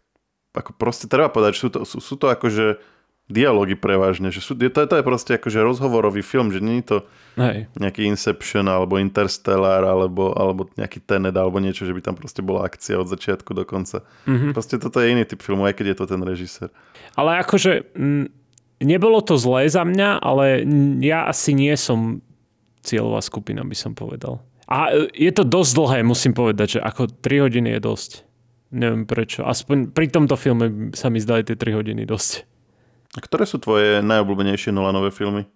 ako 0.51 0.75
proste 0.75 1.07
treba 1.07 1.31
povedať, 1.31 1.55
že 1.55 1.61
sú 1.67 1.69
to, 1.71 1.79
sú, 1.87 1.97
sú 2.03 2.15
to 2.19 2.27
akože 2.31 2.79
dialógy 3.25 3.73
prevažne. 3.73 4.29
Že 4.29 4.41
sú, 4.41 4.51
to, 4.57 4.81
to 4.85 4.95
je 5.01 5.03
proste 5.05 5.31
akože 5.37 5.59
rozhovorový 5.65 6.21
film, 6.21 6.53
že 6.53 6.61
nie 6.61 6.81
je 6.81 6.85
to 6.85 6.97
Hej. 7.41 7.65
nejaký 7.81 8.05
Inception 8.05 8.69
alebo 8.69 9.01
Interstellar 9.01 9.81
alebo, 9.81 10.29
alebo 10.37 10.69
nejaký 10.77 11.01
Tenet 11.01 11.33
alebo 11.33 11.57
niečo, 11.57 11.89
že 11.89 11.93
by 11.93 12.01
tam 12.05 12.15
proste 12.15 12.45
bola 12.45 12.69
akcia 12.69 13.01
od 13.01 13.09
začiatku 13.09 13.51
do 13.57 13.65
konca. 13.65 14.05
Mm-hmm. 14.29 14.53
Proste 14.53 14.77
toto 14.77 15.01
je 15.01 15.09
iný 15.09 15.25
typ 15.25 15.41
filmu, 15.41 15.65
aj 15.65 15.73
keď 15.73 15.85
je 15.93 15.97
to 15.97 16.05
ten 16.05 16.21
režisér. 16.21 16.69
Ale 17.17 17.41
akože 17.41 17.97
m, 17.97 18.29
nebolo 18.77 19.25
to 19.25 19.41
zlé 19.41 19.65
za 19.73 19.81
mňa, 19.81 20.21
ale 20.21 20.61
ja 21.01 21.25
asi 21.25 21.57
nie 21.57 21.73
som 21.73 22.21
cieľová 22.85 23.25
skupina, 23.25 23.65
by 23.65 23.73
som 23.73 23.97
povedal. 23.97 24.45
A 24.69 24.93
e, 24.93 25.09
je 25.13 25.31
to 25.33 25.41
dosť 25.41 25.71
dlhé, 25.73 25.99
musím 26.05 26.37
povedať, 26.37 26.77
že 26.77 26.79
ako 26.81 27.09
3 27.09 27.45
hodiny 27.49 27.77
je 27.77 27.79
dosť. 27.81 28.11
Neviem 28.75 29.05
prečo. 29.09 29.45
Aspoň 29.45 29.93
pri 29.93 30.13
tomto 30.13 30.37
filme 30.37 30.93
sa 30.93 31.09
mi 31.09 31.17
zdali 31.17 31.41
tie 31.41 31.57
3 31.57 31.79
hodiny 31.81 32.05
dosť. 32.05 32.54
Ktoré 33.15 33.47
sú 33.47 33.57
tvoje 33.63 34.03
najobľúbenejšie 34.03 34.75
Nolanové 34.75 35.11
filmy? 35.11 35.47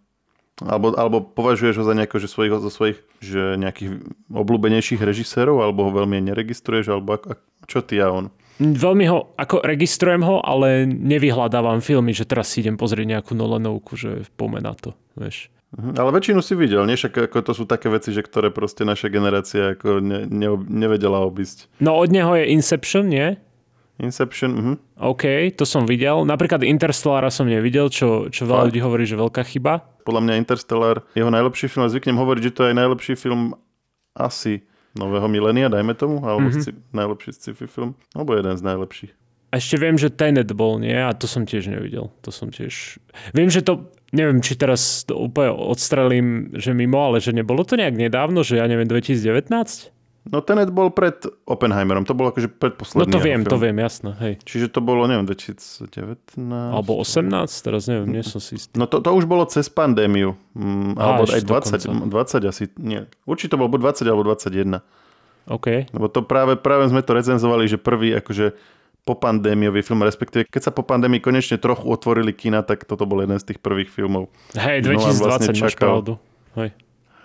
Alebo, 0.59 0.91
alebo 0.91 1.23
považuješ 1.23 1.79
ho 1.79 1.85
za 1.87 1.95
nejako, 1.95 2.19
že 2.19 2.27
svojich, 2.27 2.51
zo 2.59 2.71
svojich 2.71 2.99
že 3.23 3.55
nejakých 3.55 4.03
obľúbenejších 4.27 4.99
režisérov, 4.99 5.63
alebo 5.63 5.87
ho 5.87 5.91
veľmi 5.95 6.19
neregistruješ, 6.19 6.91
alebo 6.91 7.15
ako, 7.15 7.39
čo 7.63 7.79
ty 7.79 8.03
a 8.03 8.11
on? 8.11 8.27
Veľmi 8.59 9.07
ho, 9.07 9.31
ako 9.39 9.63
registrujem 9.63 10.19
ho, 10.19 10.43
ale 10.43 10.83
nevyhľadávam 10.83 11.79
filmy, 11.79 12.11
že 12.11 12.27
teraz 12.27 12.51
si 12.51 12.59
idem 12.59 12.75
pozrieť 12.75 13.07
nejakú 13.07 13.31
Nolanovku, 13.39 13.95
že 13.95 14.27
poďme 14.35 14.59
na 14.59 14.75
to, 14.75 14.99
vieš. 15.15 15.47
Mhm, 15.79 15.95
ale 15.95 16.09
väčšinu 16.11 16.41
si 16.43 16.59
videl, 16.59 16.83
nie? 16.83 16.97
Však 16.97 17.29
ako 17.29 17.39
to 17.45 17.51
sú 17.53 17.63
také 17.69 17.87
veci, 17.87 18.09
že 18.09 18.25
ktoré 18.25 18.49
proste 18.51 18.83
naša 18.83 19.07
generácia 19.07 19.77
ako 19.77 20.01
ne, 20.01 20.25
ne, 20.25 20.49
nevedela 20.65 21.23
obísť. 21.23 21.71
No 21.79 21.95
od 21.95 22.09
neho 22.11 22.35
je 22.35 22.51
Inception, 22.51 23.05
nie? 23.07 23.37
Inception, 23.99 24.51
uh-huh. 24.55 24.75
OK, 24.95 25.51
to 25.59 25.67
som 25.67 25.83
videl. 25.83 26.23
Napríklad 26.23 26.63
Interstellara 26.63 27.27
som 27.27 27.45
nevidel, 27.45 27.91
čo, 27.91 28.31
čo 28.31 28.47
veľa 28.47 28.71
ľudí 28.71 28.79
hovorí, 28.79 29.03
že 29.03 29.19
veľká 29.19 29.43
chyba. 29.43 29.83
Podľa 30.07 30.23
mňa 30.23 30.39
Interstellar, 30.39 31.03
jeho 31.13 31.27
najlepší 31.27 31.67
film, 31.67 31.85
zvyknem 31.91 32.15
hovoriť, 32.15 32.41
že 32.47 32.55
to 32.55 32.63
je 32.71 32.73
najlepší 32.79 33.13
film 33.19 33.59
asi 34.15 34.63
nového 34.95 35.27
milénia, 35.27 35.69
dajme 35.69 35.93
tomu, 35.93 36.23
alebo 36.23 36.49
mm-hmm. 36.49 36.63
sci- 36.63 36.79
najlepší 36.95 37.29
sci-fi 37.35 37.67
film, 37.67 37.93
alebo 38.15 38.33
jeden 38.33 38.55
z 38.55 38.63
najlepších. 38.63 39.11
A 39.49 39.57
ešte 39.57 39.81
viem, 39.81 39.97
že 39.97 40.13
Tenet 40.13 40.53
bol, 40.53 40.77
nie? 40.77 40.93
A 40.93 41.09
to 41.17 41.25
som 41.25 41.41
tiež 41.41 41.73
nevidel. 41.73 42.13
To 42.21 42.29
som 42.29 42.53
tiež... 42.53 43.01
Viem, 43.33 43.49
že 43.49 43.65
to... 43.65 43.89
Neviem, 44.09 44.41
či 44.41 44.57
teraz 44.57 45.05
to 45.05 45.17
úplne 45.17 45.53
odstrelím, 45.53 46.53
že 46.57 46.73
mimo, 46.73 46.97
ale 46.97 47.21
že 47.21 47.29
nebolo 47.29 47.61
to 47.61 47.77
nejak 47.77 47.93
nedávno, 47.93 48.41
že 48.41 48.57
ja 48.57 48.65
neviem, 48.65 48.89
2019? 48.89 49.93
No 50.27 50.43
Tenet 50.43 50.67
bol 50.69 50.91
pred 50.91 51.15
Oppenheimerom, 51.47 52.03
to 52.03 52.11
bolo 52.11 52.35
akože 52.35 52.51
predposledný. 52.51 53.07
No 53.07 53.13
to 53.15 53.23
viem, 53.23 53.41
film. 53.41 53.51
to 53.55 53.57
viem, 53.57 53.77
jasno, 53.79 54.11
hej. 54.19 54.35
Čiže 54.43 54.67
to 54.67 54.83
bolo, 54.83 55.07
neviem, 55.07 55.23
2019? 55.23 56.35
Alebo 56.43 56.99
18, 56.99 57.31
teraz 57.63 57.87
neviem, 57.87 58.19
nie 58.19 58.23
som 58.27 58.43
si 58.43 58.59
istý. 58.59 58.75
No 58.75 58.85
to, 58.85 58.99
to 58.99 59.09
už 59.15 59.23
bolo 59.25 59.47
cez 59.47 59.71
pandémiu, 59.71 60.35
mm, 60.53 60.99
alebo 60.99 61.23
aj 61.23 61.41
20, 61.47 62.11
20 62.11 62.51
asi, 62.51 62.63
nie. 62.75 63.07
Určite 63.23 63.55
to 63.55 63.59
bolo 63.63 63.71
buď 63.71 63.95
20 64.03 64.11
alebo 64.11 64.23
21. 64.27 64.83
OK. 65.49 65.67
Lebo 65.89 66.07
to 66.11 66.21
práve, 66.21 66.59
práve 66.59 66.91
sme 66.91 67.01
to 67.01 67.15
recenzovali, 67.15 67.65
že 67.65 67.81
prvý 67.81 68.13
akože 68.19 68.53
po 69.07 69.17
pandémiový 69.17 69.81
film, 69.81 70.05
respektíve 70.05 70.45
keď 70.45 70.69
sa 70.69 70.71
po 70.75 70.85
pandémii 70.85 71.17
konečne 71.17 71.57
trochu 71.57 71.89
otvorili 71.89 72.29
kina, 72.35 72.61
tak 72.61 72.85
toto 72.85 73.09
bol 73.09 73.25
jeden 73.25 73.41
z 73.41 73.55
tých 73.55 73.59
prvých 73.63 73.89
filmov. 73.89 74.29
Hej, 74.53 74.85
2020 74.85 75.25
vlastne 75.25 75.53
máš 75.57 75.73
pravdu. 75.79 76.21
Hej. 76.53 76.77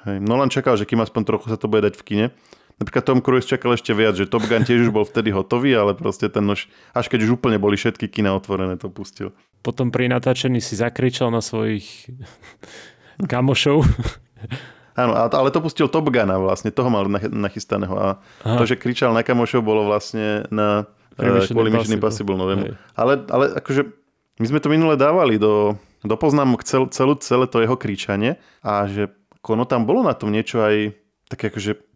Hej, 0.08 0.16
Nolan 0.24 0.48
čakal, 0.48 0.80
že 0.80 0.88
kým 0.88 1.04
aspoň 1.04 1.22
trochu 1.28 1.52
sa 1.52 1.60
to 1.60 1.68
bude 1.68 1.84
dať 1.84 2.00
v 2.00 2.04
kine. 2.08 2.26
Napríklad 2.74 3.04
Tom 3.06 3.20
Cruise 3.22 3.46
čakal 3.46 3.78
ešte 3.78 3.94
viac, 3.94 4.18
že 4.18 4.26
Top 4.26 4.42
Gun 4.44 4.66
tiež 4.66 4.88
už 4.88 4.90
bol 4.90 5.06
vtedy 5.06 5.30
hotový, 5.30 5.78
ale 5.78 5.94
proste 5.94 6.26
ten 6.26 6.42
nož, 6.42 6.66
až 6.90 7.06
keď 7.06 7.30
už 7.30 7.38
úplne 7.38 7.62
boli 7.62 7.78
všetky 7.78 8.10
kina 8.10 8.34
otvorené, 8.34 8.74
to 8.74 8.90
pustil. 8.90 9.30
Potom 9.62 9.94
pri 9.94 10.10
natáčení 10.10 10.58
si 10.58 10.74
zakričal 10.74 11.30
na 11.30 11.38
svojich 11.38 12.10
kamošov. 13.32 13.86
Áno, 14.94 15.12
ale 15.14 15.48
to 15.50 15.62
pustil 15.62 15.86
Top 15.86 16.10
Guna 16.10 16.38
vlastne, 16.38 16.74
toho 16.74 16.90
mal 16.90 17.06
nachystaného. 17.10 17.94
A 17.94 18.08
Aha. 18.42 18.58
to, 18.58 18.66
že 18.66 18.78
kričal 18.78 19.14
na 19.14 19.22
kamošov, 19.22 19.62
bolo 19.62 19.86
vlastne 19.86 20.46
na 20.50 20.86
kvôli 21.18 21.70
Mission 21.70 21.94
Impossible 21.94 22.34
novému. 22.34 22.74
Ale, 22.98 23.22
ale 23.30 23.44
akože 23.58 23.86
my 24.42 24.46
sme 24.50 24.58
to 24.58 24.66
minule 24.66 24.98
dávali 24.98 25.38
do 25.38 25.78
dopoznám 26.02 26.58
cel, 26.66 26.90
celú, 26.90 27.14
celé 27.22 27.46
to 27.46 27.62
jeho 27.62 27.78
kričanie 27.78 28.36
a 28.60 28.86
že 28.90 29.14
ono 29.44 29.64
tam 29.64 29.86
bolo 29.86 30.02
na 30.02 30.12
tom 30.16 30.34
niečo 30.34 30.60
aj 30.60 30.92
také 31.30 31.48
akože 31.54 31.93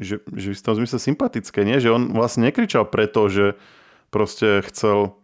že, 0.00 0.24
že 0.32 0.56
v 0.56 0.64
tom 0.64 0.74
zmysle 0.80 0.98
sympatické, 0.98 1.62
nie? 1.62 1.78
Že 1.78 1.90
on 1.92 2.02
vlastne 2.16 2.48
nekričal 2.48 2.88
preto, 2.88 3.28
že 3.28 3.54
proste 4.08 4.64
chcel 4.70 5.16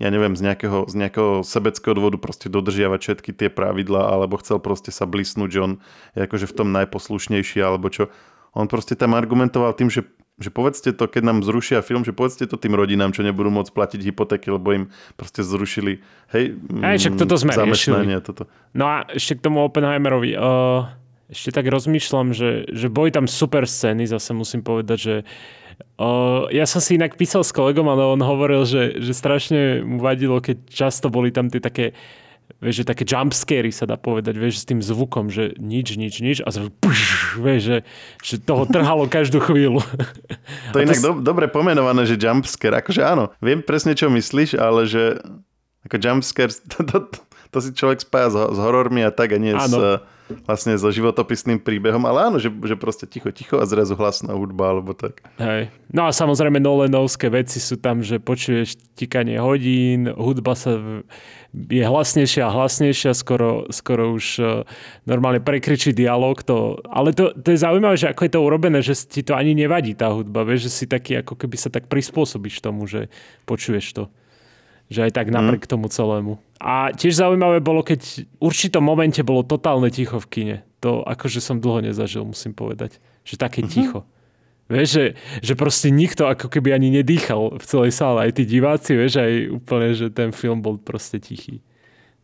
ja 0.00 0.08
neviem, 0.10 0.34
z 0.34 0.42
nejakého, 0.42 0.90
z 0.90 0.94
nejakého 0.98 1.46
sebeckého 1.46 1.94
dôvodu 1.94 2.18
proste 2.18 2.50
dodržiavať 2.50 2.98
všetky 2.98 3.30
tie 3.38 3.48
pravidlá, 3.52 4.10
alebo 4.10 4.40
chcel 4.42 4.58
proste 4.58 4.90
sa 4.90 5.06
blisnúť, 5.06 5.50
že 5.52 5.60
on 5.62 5.72
je 6.18 6.26
akože 6.26 6.50
v 6.50 6.56
tom 6.58 6.68
najposlušnejší, 6.74 7.62
alebo 7.62 7.86
čo. 7.86 8.10
On 8.56 8.66
proste 8.66 8.98
tam 8.98 9.14
argumentoval 9.14 9.76
tým, 9.78 9.92
že, 9.92 10.08
že 10.42 10.50
povedzte 10.50 10.90
to, 10.96 11.06
keď 11.06 11.22
nám 11.22 11.38
zrušia 11.46 11.86
film, 11.86 12.02
že 12.02 12.10
povedzte 12.10 12.50
to 12.50 12.58
tým 12.58 12.74
rodinám, 12.74 13.14
čo 13.14 13.22
nebudú 13.22 13.52
môcť 13.54 13.70
platiť 13.70 14.00
hypotéky, 14.10 14.50
lebo 14.50 14.74
im 14.74 14.84
proste 15.14 15.46
zrušili, 15.46 16.02
hej, 16.34 16.56
Aj, 16.82 16.98
však 16.98 17.22
toto 17.22 17.38
sme 17.38 17.54
zamestnanie. 17.54 18.18
Toto. 18.24 18.50
No 18.74 18.90
a 18.90 19.06
ešte 19.12 19.38
k 19.38 19.44
tomu 19.44 19.62
Oppenheimerovi. 19.62 20.34
Uh, 20.34 20.88
ešte 21.32 21.50
tak 21.56 21.66
rozmýšľam, 21.72 22.36
že, 22.36 22.68
že 22.68 22.92
boli 22.92 23.08
tam 23.08 23.24
super 23.24 23.64
scény, 23.64 24.04
zase 24.04 24.36
musím 24.36 24.60
povedať, 24.60 24.98
že 25.00 25.14
O, 25.98 26.46
ja 26.52 26.68
som 26.68 26.78
si 26.78 26.94
inak 26.94 27.16
písal 27.18 27.42
s 27.42 27.50
kolegom, 27.50 27.88
ale 27.88 28.04
on 28.06 28.20
hovoril, 28.20 28.62
že, 28.68 29.02
že 29.02 29.12
strašne 29.16 29.82
mu 29.82 29.98
vadilo, 29.98 30.38
keď 30.38 30.68
často 30.68 31.10
boli 31.10 31.34
tam 31.34 31.50
tie 31.50 31.58
také 31.58 31.96
vieš, 32.62 32.84
že 32.84 32.90
také 32.94 33.02
jumpscary 33.06 33.70
sa 33.74 33.88
dá 33.88 33.96
povedať, 33.96 34.36
vieš, 34.36 34.62
s 34.62 34.68
tým 34.68 34.78
zvukom, 34.78 35.32
že 35.32 35.56
nič, 35.56 35.98
nič, 35.98 36.20
nič 36.20 36.38
a 36.42 36.48
zrazu 36.52 36.70
pš, 36.78 37.38
vieš, 37.40 37.62
že, 37.62 37.78
že 38.22 38.34
toho 38.42 38.68
trhalo 38.68 39.08
každú 39.10 39.40
chvíľu. 39.40 39.80
To 40.72 40.80
je 40.80 40.84
inak 40.88 41.00
to... 41.00 41.04
do, 41.04 41.12
dobre 41.20 41.48
pomenované, 41.48 42.04
že 42.04 42.16
jumpscare, 42.16 42.80
akože 42.80 43.02
áno, 43.04 43.32
viem 43.40 43.60
presne, 43.60 43.96
čo 43.96 44.12
myslíš, 44.12 44.56
ale 44.56 44.88
že 44.88 45.20
ako 45.88 45.96
jumpscare, 45.98 46.52
to, 46.52 46.78
to, 46.88 46.96
to, 47.08 47.18
to 47.52 47.58
si 47.60 47.70
človek 47.72 48.02
spája 48.02 48.28
s, 48.32 48.36
s 48.36 48.58
horormi 48.58 49.04
a 49.04 49.10
tak 49.10 49.34
a 49.34 49.38
nie 49.40 49.52
áno. 49.52 49.66
s 49.66 49.76
vlastne 50.44 50.74
so 50.78 50.88
životopisným 50.88 51.60
príbehom, 51.60 52.02
ale 52.08 52.32
áno, 52.32 52.36
že, 52.40 52.48
že 52.48 52.74
proste 52.74 53.04
ticho, 53.08 53.30
ticho 53.30 53.60
a 53.60 53.68
zrazu 53.68 53.94
hlasná 53.94 54.32
hudba 54.34 54.72
alebo 54.72 54.92
tak. 54.96 55.24
Hej. 55.36 55.70
No 55.92 56.08
a 56.08 56.10
samozrejme 56.10 56.58
Nolanovské 56.58 57.28
veci 57.28 57.60
sú 57.60 57.76
tam, 57.76 58.00
že 58.00 58.16
počuješ 58.16 58.76
tikanie 58.96 59.36
hodín, 59.36 60.08
hudba 60.12 60.56
sa 60.56 60.76
je 61.52 61.84
hlasnejšia 61.84 62.48
a 62.48 62.54
hlasnejšia, 62.54 63.12
skoro, 63.12 63.68
skoro 63.68 64.16
už 64.16 64.26
uh, 64.40 64.64
normálne 65.04 65.44
prekričí 65.44 65.92
dialog. 65.92 66.40
To, 66.48 66.80
ale 66.88 67.12
to, 67.12 67.36
to 67.36 67.52
je 67.52 67.60
zaujímavé, 67.60 68.00
že 68.00 68.08
ako 68.08 68.24
je 68.24 68.32
to 68.32 68.40
urobené, 68.40 68.78
že 68.80 68.96
ti 69.04 69.20
to 69.20 69.36
ani 69.36 69.52
nevadí 69.52 69.92
tá 69.92 70.08
hudba, 70.08 70.48
vieš, 70.48 70.68
že 70.68 70.70
si 70.72 70.84
taký, 70.88 71.20
ako 71.20 71.36
keby 71.36 71.56
sa 71.60 71.68
tak 71.68 71.92
prispôsobíš 71.92 72.64
tomu, 72.64 72.88
že 72.88 73.12
počuješ 73.44 73.86
to. 73.92 74.04
Že 74.92 75.08
aj 75.08 75.12
tak 75.16 75.26
mhm. 75.32 75.34
napriek 75.40 75.64
mm. 75.64 75.70
tomu 75.72 75.86
celému. 75.88 76.36
A 76.60 76.92
tiež 76.92 77.18
zaujímavé 77.18 77.58
bolo, 77.64 77.80
keď 77.80 78.04
v 78.04 78.38
určitom 78.38 78.84
momente 78.84 79.24
bolo 79.24 79.42
totálne 79.42 79.88
ticho 79.88 80.20
v 80.20 80.28
kine. 80.28 80.56
To 80.84 81.02
akože 81.02 81.40
som 81.40 81.58
dlho 81.58 81.90
nezažil, 81.90 82.22
musím 82.22 82.52
povedať. 82.54 83.00
Že 83.26 83.34
také 83.40 83.60
mm-hmm. 83.62 83.74
ticho. 83.74 84.06
Vieš, 84.70 84.88
že, 84.88 85.04
že 85.42 85.52
proste 85.58 85.90
nikto 85.90 86.30
ako 86.30 86.46
keby 86.46 86.70
ani 86.72 87.02
nedýchal 87.02 87.58
v 87.58 87.64
celej 87.66 87.92
sále. 87.98 88.24
Aj 88.24 88.30
tí 88.30 88.46
diváci, 88.46 88.94
vieš, 88.94 89.18
aj 89.18 89.32
úplne, 89.58 89.88
že 89.90 90.06
ten 90.14 90.30
film 90.30 90.62
bol 90.62 90.78
proste 90.78 91.18
tichý. 91.18 91.60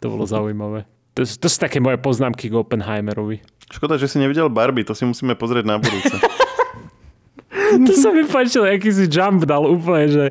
To 0.00 0.14
bolo 0.14 0.24
zaujímavé. 0.24 0.87
To, 1.18 1.26
to 1.26 1.46
sú 1.50 1.59
také 1.59 1.83
moje 1.83 1.98
poznámky 1.98 2.46
k 2.46 2.54
Oppenheimerovi. 2.54 3.42
Škoda, 3.68 3.98
že 3.98 4.07
si 4.07 4.22
nevidel 4.22 4.46
Barbie, 4.48 4.87
to 4.87 4.94
si 4.94 5.02
musíme 5.02 5.35
pozrieť 5.35 5.66
na 5.66 5.76
budúce. 5.83 6.14
to 7.88 7.92
sa 7.94 8.11
mi 8.11 8.24
páčilo, 8.24 8.66
aký 8.66 8.90
si 8.90 9.07
jump 9.09 9.44
dal 9.44 9.64
úplne, 9.64 10.07
že, 10.09 10.24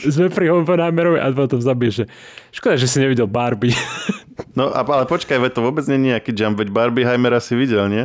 že 0.00 0.08
sme 0.10 0.28
pri 0.30 0.50
Oppenheimerovi 0.52 1.18
a 1.20 1.30
potom 1.32 1.60
zabije, 1.60 1.90
že 1.90 2.04
škoda, 2.54 2.80
že 2.80 2.88
si 2.88 2.98
nevidel 3.00 3.28
Barbie. 3.28 3.74
no 4.58 4.72
ale 4.72 5.04
počkaj, 5.06 5.38
veď 5.38 5.52
to 5.56 5.60
vôbec 5.64 5.84
nie 5.90 5.98
je 6.00 6.06
nejaký 6.14 6.30
jump, 6.32 6.58
veď 6.60 6.68
Barbieheimer 6.72 7.34
si 7.42 7.54
videl, 7.54 7.86
nie? 7.90 8.04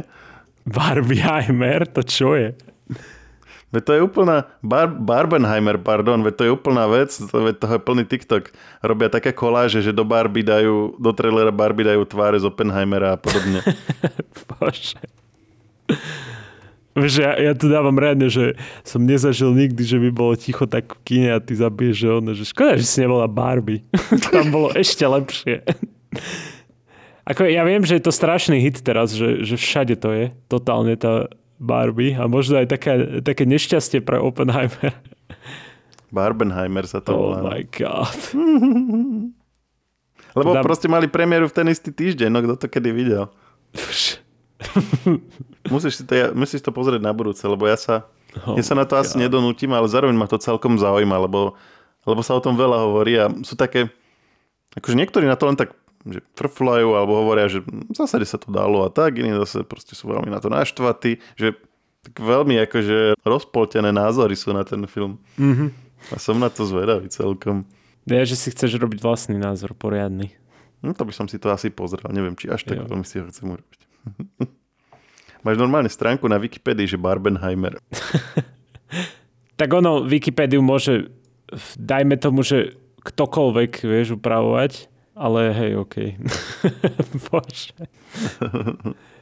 Barbieheimer? 0.67 1.87
To 1.95 2.01
čo 2.03 2.35
je? 2.35 2.53
Veď 3.69 3.83
to 3.85 3.91
je 3.93 4.01
úplná, 4.01 4.49
Bar, 4.65 4.89
Barbenheimer, 4.89 5.77
pardon, 5.77 6.25
veď 6.25 6.33
to 6.33 6.43
je 6.49 6.51
úplná 6.57 6.89
vec, 6.89 7.13
veď 7.21 7.53
toho 7.61 7.73
je 7.77 7.81
plný 7.85 8.03
TikTok. 8.09 8.49
Robia 8.81 9.13
také 9.13 9.29
koláže, 9.29 9.85
že 9.85 9.93
do 9.93 10.01
Barbie 10.01 10.41
dajú, 10.41 10.97
do 10.97 11.11
trailera 11.13 11.53
Barbie 11.53 11.85
dajú 11.85 12.01
tváre 12.09 12.41
z 12.41 12.49
Oppenheimera 12.49 13.13
a 13.13 13.21
podobne. 13.21 13.61
Bože. 14.49 14.97
Vieš, 16.97 17.21
ja, 17.21 17.31
ja 17.37 17.53
tu 17.53 17.69
dávam 17.69 17.93
reálne, 17.93 18.27
že 18.27 18.57
som 18.81 19.05
nezažil 19.05 19.53
nikdy, 19.53 19.85
že 19.85 20.01
by 20.01 20.09
bolo 20.09 20.33
ticho 20.33 20.65
tak 20.65 20.89
v 20.89 21.01
kine 21.05 21.29
a 21.37 21.39
ty 21.39 21.53
zabiješ, 21.53 21.95
že 21.95 22.07
ono, 22.09 22.31
že 22.33 22.43
škoda, 22.49 22.81
že 22.81 22.87
si 22.89 22.97
nebola 23.05 23.29
Barbie. 23.29 23.85
Tam 24.33 24.49
bolo 24.49 24.73
ešte 24.73 25.05
lepšie. 25.05 25.61
Ako, 27.29 27.45
ja 27.45 27.61
viem, 27.61 27.85
že 27.85 28.01
je 28.01 28.03
to 28.09 28.13
strašný 28.13 28.57
hit 28.57 28.81
teraz, 28.81 29.13
že, 29.13 29.45
že 29.45 29.53
všade 29.53 30.01
to 30.01 30.09
je, 30.09 30.25
totálne 30.49 30.97
tá 30.97 31.29
Barbie 31.61 32.17
a 32.17 32.25
možno 32.25 32.57
aj 32.57 32.67
také, 32.73 33.21
také 33.21 33.45
nešťastie 33.45 34.01
pre 34.01 34.17
Oppenheimer. 34.17 34.97
Barbenheimer 36.09 36.89
sa 36.89 37.05
to 37.05 37.13
volá. 37.13 37.45
Oh 37.45 37.53
my 37.53 37.61
god. 37.69 38.17
Lebo 40.33 40.51
Dám... 40.57 40.65
proste 40.65 40.89
mali 40.89 41.05
premiéru 41.05 41.45
v 41.45 41.53
ten 41.53 41.67
istý 41.69 41.93
týždeň, 41.93 42.29
no 42.33 42.39
kto 42.41 42.65
to 42.65 42.67
kedy 42.69 42.89
videl. 42.89 43.29
musíš, 45.73 46.01
si 46.01 46.03
to, 46.03 46.13
musíš 46.35 46.61
to 46.63 46.71
pozrieť 46.75 46.99
na 46.99 47.15
budúce, 47.15 47.41
lebo 47.47 47.65
ja 47.65 47.79
sa, 47.79 48.07
oh 48.43 48.55
ja 48.59 48.63
sa 48.63 48.75
na 48.75 48.83
to 48.83 48.99
God. 48.99 49.07
asi 49.07 49.15
nedonútim, 49.15 49.71
ale 49.71 49.87
zároveň 49.87 50.15
ma 50.15 50.27
to 50.27 50.39
celkom 50.39 50.75
zaujíma, 50.75 51.15
lebo, 51.25 51.55
lebo 52.03 52.21
sa 52.21 52.35
o 52.35 52.43
tom 52.43 52.59
veľa 52.59 52.77
hovorí 52.87 53.13
a 53.15 53.31
sú 53.43 53.55
také, 53.55 53.87
akože 54.75 54.95
niektorí 54.99 55.25
na 55.25 55.39
to 55.39 55.47
len 55.47 55.57
tak 55.57 55.75
že 56.07 56.23
trflajú 56.31 56.95
alebo 56.95 57.27
hovoria, 57.27 57.51
že 57.51 57.59
v 57.67 57.91
zásade 57.91 58.23
sa 58.23 58.39
to 58.39 58.47
dalo 58.55 58.87
a 58.87 58.89
tak, 58.89 59.19
iní 59.19 59.35
zase 59.35 59.67
proste 59.67 59.99
sú 59.99 60.07
veľmi 60.07 60.31
na 60.31 60.39
to 60.39 60.47
naštvatí, 60.47 61.19
že 61.35 61.59
tak 61.99 62.15
veľmi 62.15 62.55
akože 62.63 63.19
rozpoltené 63.27 63.91
názory 63.91 64.31
sú 64.39 64.55
na 64.55 64.63
ten 64.63 64.79
film. 64.87 65.19
Mm-hmm. 65.35 65.69
A 66.09 66.17
som 66.17 66.39
na 66.39 66.47
to 66.47 66.63
zvedavý 66.63 67.11
celkom. 67.11 67.67
Ja, 68.07 68.23
že 68.23 68.39
si 68.39 68.55
chceš 68.55 68.79
robiť 68.79 69.03
vlastný 69.03 69.35
názor 69.35 69.75
poriadny. 69.75 70.31
No 70.79 70.95
to 70.95 71.03
by 71.03 71.11
som 71.11 71.27
si 71.27 71.35
to 71.35 71.51
asi 71.51 71.67
pozrel. 71.67 72.07
Neviem, 72.15 72.39
či 72.39 72.47
až 72.47 72.63
tak 72.63 72.79
veľmi 72.79 73.03
si 73.03 73.19
ho 73.19 73.27
chcem 73.27 73.51
urobiť. 73.51 73.79
Máš 75.45 75.55
normálne 75.55 75.87
stránku 75.87 76.27
na 76.27 76.35
Wikipedii, 76.35 76.87
že 76.87 76.99
Barbenheimer. 76.99 77.79
tak 79.59 79.69
ono, 79.71 80.03
Wikipédiu 80.03 80.59
môže, 80.59 81.11
dajme 81.79 82.19
tomu, 82.19 82.43
že 82.43 82.75
ktokoľvek, 82.99 83.71
vieš, 83.87 84.19
upravovať, 84.19 84.91
ale 85.15 85.55
hej, 85.55 85.71
OK. 85.79 85.95
Bože. 87.31 87.75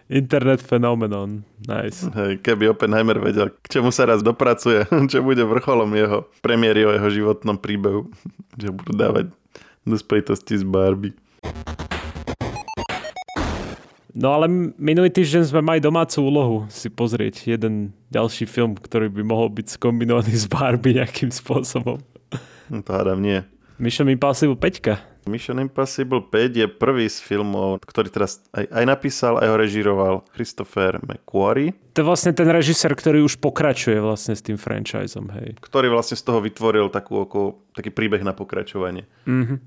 Internet 0.07 0.63
fenomenon. 0.63 1.43
Nice. 1.61 2.07
Hej, 2.09 2.39
keby 2.41 2.71
Oppenheimer 2.71 3.19
vedel, 3.19 3.51
k 3.51 3.77
čemu 3.77 3.91
sa 3.91 4.07
raz 4.07 4.25
dopracuje, 4.25 4.87
čo 5.11 5.19
bude 5.21 5.43
vrcholom 5.45 5.91
jeho 5.93 6.25
premiéry 6.41 6.87
o 6.87 6.95
jeho 6.95 7.09
životnom 7.11 7.59
príbehu, 7.59 8.09
že 8.57 8.73
budú 8.73 8.95
dávať 8.95 9.25
do 9.85 9.95
spojitosti 9.99 10.57
s 10.57 10.65
Barbie. 10.65 11.13
No 14.17 14.33
ale 14.33 14.49
minulý 14.81 15.13
týždeň 15.13 15.45
sme 15.45 15.61
mali 15.61 15.77
domácu 15.77 16.25
úlohu 16.25 16.57
si 16.73 16.89
pozrieť 16.89 17.53
jeden 17.53 17.93
ďalší 18.09 18.49
film, 18.49 18.73
ktorý 18.73 19.13
by 19.13 19.21
mohol 19.21 19.53
byť 19.53 19.77
skombinovaný 19.77 20.33
s 20.33 20.49
Barbie 20.49 20.97
nejakým 20.97 21.29
spôsobom. 21.29 22.01
No 22.73 22.81
to 22.81 22.91
hádam 22.97 23.21
nie. 23.21 23.45
Mission 23.77 24.09
Impossible 24.09 24.57
5. 24.57 25.29
Mission 25.29 25.61
Impossible 25.61 26.25
5 26.33 26.33
je 26.49 26.65
prvý 26.65 27.05
z 27.05 27.21
filmov, 27.21 27.85
ktorý 27.85 28.09
teraz 28.09 28.41
aj, 28.57 28.65
aj 28.65 28.85
napísal, 28.89 29.37
aj 29.37 29.53
ho 29.53 29.55
režiroval 29.61 30.15
Christopher 30.33 30.97
McQuarrie. 31.05 31.77
To 31.93 32.01
je 32.01 32.09
vlastne 32.09 32.33
ten 32.33 32.49
režisér, 32.49 32.97
ktorý 32.97 33.21
už 33.21 33.37
pokračuje 33.37 34.01
vlastne 34.01 34.33
s 34.33 34.41
tým 34.41 34.57
franchiseom, 34.57 35.29
hej. 35.37 35.61
Ktorý 35.61 35.93
vlastne 35.93 36.17
z 36.17 36.25
toho 36.25 36.41
vytvoril 36.41 36.89
takú, 36.89 37.21
ako, 37.21 37.69
taký 37.77 37.93
príbeh 37.93 38.25
na 38.25 38.33
pokračovanie. 38.33 39.05
Mm-hmm. 39.29 39.57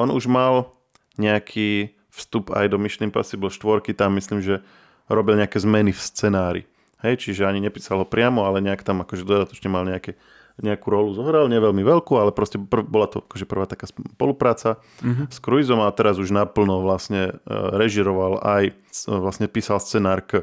On 0.00 0.08
už 0.08 0.32
mal 0.32 0.72
nejaký 1.20 1.97
vstup 2.18 2.50
aj 2.50 2.74
do 2.74 2.76
Mission 2.82 3.06
Impossible 3.06 3.48
4, 3.48 3.94
tam 3.94 4.18
myslím, 4.18 4.42
že 4.42 4.60
robil 5.06 5.38
nejaké 5.38 5.62
zmeny 5.62 5.94
v 5.94 6.00
scenári. 6.02 6.62
Hej, 6.98 7.30
čiže 7.30 7.46
ani 7.46 7.62
nepísal 7.62 8.02
ho 8.02 8.06
priamo, 8.06 8.42
ale 8.42 8.58
nejak 8.58 8.82
tam 8.82 9.06
akože 9.06 9.22
dodatočne 9.22 9.70
mal 9.70 9.86
nejaké, 9.86 10.18
nejakú 10.58 10.90
rolu 10.90 11.14
zohral, 11.14 11.46
nie 11.46 11.62
veľmi 11.62 11.86
veľkú, 11.86 12.18
ale 12.18 12.34
proste 12.34 12.58
prv, 12.58 12.82
bola 12.82 13.06
to 13.06 13.22
akože 13.22 13.46
prvá 13.46 13.70
taká 13.70 13.86
spolupráca 13.86 14.82
mm-hmm. 14.98 15.30
s 15.30 15.38
Cruiseom 15.38 15.78
a 15.86 15.94
teraz 15.94 16.18
už 16.18 16.34
naplno 16.34 16.82
vlastne 16.82 17.38
uh, 17.46 17.78
režiroval 17.78 18.42
aj, 18.42 18.74
uh, 19.06 19.22
vlastne 19.22 19.46
písal 19.46 19.78
scenár 19.78 20.26
k 20.26 20.42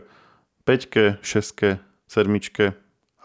5, 0.64 1.20
6, 1.20 1.84
7 2.08 2.72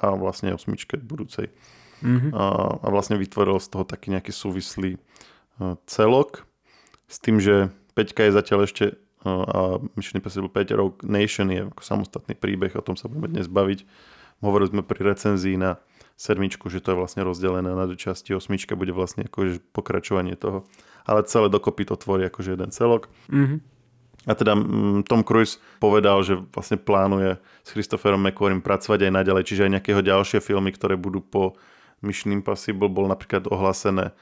a 0.02 0.06
vlastne 0.18 0.50
8 0.50 0.66
budúcej. 1.06 1.54
Mm-hmm. 2.02 2.32
A, 2.34 2.44
a 2.82 2.86
vlastne 2.90 3.14
vytvoril 3.14 3.62
z 3.62 3.68
toho 3.70 3.86
taký 3.86 4.10
nejaký 4.10 4.34
súvislý 4.34 4.98
uh, 4.98 5.78
celok 5.86 6.42
s 7.06 7.22
tým, 7.22 7.38
že 7.38 7.70
Peťka 7.94 8.26
je 8.28 8.36
zatiaľ 8.36 8.66
ešte 8.66 8.84
a 9.24 9.76
Mission 10.00 10.16
Impossible 10.16 10.48
5 10.48 10.80
Rogue 10.80 10.98
Nation 11.04 11.52
je 11.52 11.68
ako 11.68 11.82
samostatný 11.84 12.32
príbeh, 12.32 12.72
o 12.72 12.80
tom 12.80 12.96
sa 12.96 13.04
budeme 13.04 13.28
dnes 13.36 13.52
baviť. 13.52 13.84
Hovorili 14.40 14.72
sme 14.72 14.80
pri 14.80 15.12
recenzii 15.12 15.60
na 15.60 15.76
sedmičku, 16.16 16.72
že 16.72 16.80
to 16.80 16.92
je 16.92 17.00
vlastne 17.00 17.20
rozdelené 17.24 17.68
na 17.68 17.84
dve 17.84 18.00
časti, 18.00 18.32
osmička 18.32 18.76
bude 18.76 18.96
vlastne 18.96 19.28
akože 19.28 19.60
pokračovanie 19.76 20.40
toho. 20.40 20.64
ale 21.04 21.24
celé 21.28 21.52
dokopy 21.52 21.88
to 21.88 21.96
tvorí 22.00 22.28
akože 22.28 22.56
jeden 22.56 22.72
celok. 22.72 23.08
Mm-hmm. 23.28 23.58
A 24.28 24.32
teda 24.36 24.52
mm, 24.52 25.08
Tom 25.08 25.24
Cruise 25.24 25.56
povedal, 25.80 26.20
že 26.20 26.36
vlastne 26.52 26.76
plánuje 26.76 27.40
s 27.64 27.68
Christopherom 27.72 28.20
McQuarrim 28.20 28.60
pracovať 28.60 29.08
aj 29.08 29.16
naďalej, 29.16 29.42
čiže 29.48 29.64
aj 29.64 29.72
nejakého 29.80 30.00
ďalšie 30.04 30.44
filmy, 30.44 30.76
ktoré 30.76 31.00
budú 31.00 31.24
po 31.24 31.56
Mission 32.04 32.36
Impossible, 32.36 32.92
bol 32.92 33.08
napríklad 33.08 33.48
ohlásené 33.48 34.12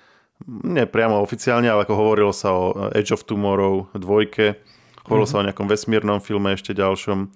nie 0.47 0.87
priamo 0.87 1.19
oficiálne, 1.19 1.67
ale 1.67 1.83
ako 1.83 1.95
hovorilo 1.99 2.31
sa 2.31 2.55
o 2.55 2.93
Edge 2.95 3.11
of 3.11 3.27
Tomorrow 3.27 3.91
dvojke, 3.97 4.61
hovorilo 5.09 5.27
mm-hmm. 5.27 5.33
sa 5.35 5.43
o 5.43 5.47
nejakom 5.47 5.67
vesmírnom 5.67 6.19
filme 6.23 6.55
ešte 6.55 6.77
ďalšom. 6.77 7.33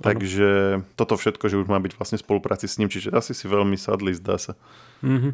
Takže 0.00 0.80
toto 0.96 1.20
všetko, 1.20 1.44
že 1.52 1.60
už 1.60 1.68
má 1.68 1.76
byť 1.76 1.92
vlastne 2.00 2.16
v 2.16 2.24
spolupráci 2.24 2.64
s 2.64 2.80
ním, 2.80 2.88
čiže 2.88 3.12
asi 3.12 3.36
si 3.36 3.44
veľmi 3.44 3.76
sadli, 3.76 4.16
zdá 4.16 4.40
sa. 4.40 4.56
Mm-hmm. 5.04 5.32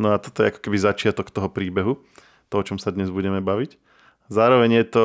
No 0.00 0.14
a 0.14 0.16
toto 0.16 0.40
je 0.40 0.48
ako 0.48 0.64
keby 0.64 0.80
začiatok 0.80 1.28
toho 1.28 1.52
príbehu, 1.52 2.00
toho, 2.48 2.60
o 2.64 2.66
čom 2.66 2.80
sa 2.80 2.88
dnes 2.88 3.12
budeme 3.12 3.44
baviť. 3.44 3.76
Zároveň 4.32 4.80
je 4.80 4.86
to 4.88 5.04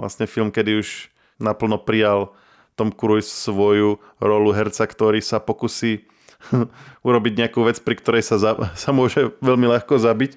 vlastne 0.00 0.24
film, 0.24 0.48
kedy 0.48 0.80
už 0.80 1.12
naplno 1.36 1.76
prijal 1.76 2.32
Tom 2.78 2.94
Cruise 2.94 3.28
svoju 3.28 4.00
rolu 4.22 4.54
herca, 4.56 4.86
ktorý 4.86 5.20
sa 5.20 5.42
pokusí 5.42 6.08
urobiť 7.06 7.32
nejakú 7.44 7.60
vec, 7.66 7.78
pri 7.82 7.98
ktorej 7.98 8.22
sa, 8.24 8.36
za, 8.38 8.54
sa 8.74 8.90
môže 8.94 9.34
veľmi 9.42 9.66
ľahko 9.68 9.98
zabiť. 9.98 10.32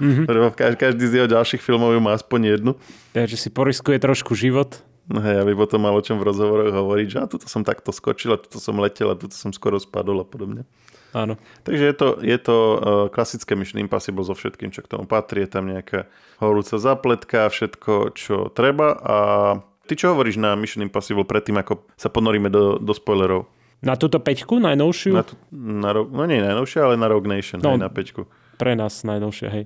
Mm-hmm. 0.00 0.56
Každý 0.80 1.04
z 1.04 1.14
jeho 1.20 1.28
ďalších 1.28 1.60
filmov 1.60 1.92
má 2.00 2.16
aspoň 2.16 2.56
jednu. 2.56 2.72
Takže 3.12 3.36
si 3.36 3.48
poriskuje 3.52 4.00
trošku 4.00 4.32
život. 4.32 4.80
No 5.10 5.18
hej, 5.20 5.42
aby 5.42 5.58
potom 5.58 5.82
mal 5.82 5.92
o 5.92 6.00
čom 6.00 6.22
v 6.22 6.30
rozhovoroch 6.30 6.70
hovoriť, 6.70 7.06
že 7.10 7.18
a 7.18 7.26
tuto 7.26 7.50
som 7.50 7.66
takto 7.66 7.90
skočil, 7.90 8.30
a 8.32 8.38
tuto 8.38 8.62
som 8.62 8.78
letel, 8.78 9.10
a 9.10 9.18
tuto 9.18 9.34
som 9.34 9.50
skoro 9.50 9.76
spadol 9.76 10.22
a 10.22 10.26
podobne. 10.26 10.62
Áno. 11.10 11.34
Takže 11.66 11.84
je 11.90 11.94
to, 11.98 12.08
je 12.22 12.38
to 12.38 12.56
uh, 12.56 12.78
klasické 13.10 13.58
Mission 13.58 13.82
Impossible 13.82 14.22
so 14.22 14.38
všetkým, 14.38 14.70
čo 14.70 14.86
k 14.86 14.90
tomu 14.94 15.10
patrí. 15.10 15.42
Je 15.42 15.50
tam 15.50 15.66
nejaká 15.66 16.06
horúca 16.38 16.78
zapletka, 16.78 17.50
všetko, 17.50 18.14
čo 18.14 18.54
treba. 18.54 18.94
A 19.02 19.16
ty 19.90 19.98
čo 19.98 20.14
hovoríš 20.14 20.38
na 20.38 20.54
Mission 20.54 20.86
Impossible 20.86 21.26
predtým, 21.26 21.58
ako 21.58 21.82
sa 21.98 22.06
ponoríme 22.06 22.46
do, 22.46 22.78
do 22.78 22.94
spoilerov? 22.94 23.50
Na 23.80 23.96
túto 23.96 24.20
peťku 24.20 24.60
najnovšiu? 24.60 25.12
Na 25.16 25.24
tu, 25.24 25.34
na, 25.52 25.96
no 25.96 26.22
nie 26.28 26.44
najnovšia, 26.44 26.84
ale 26.84 26.94
na 27.00 27.08
Rogue 27.08 27.32
Nation, 27.32 27.64
no, 27.64 27.80
na 27.80 27.88
peťku. 27.88 28.28
Pre 28.60 28.72
nás 28.76 29.00
najnovšia, 29.08 29.48
hej. 29.48 29.64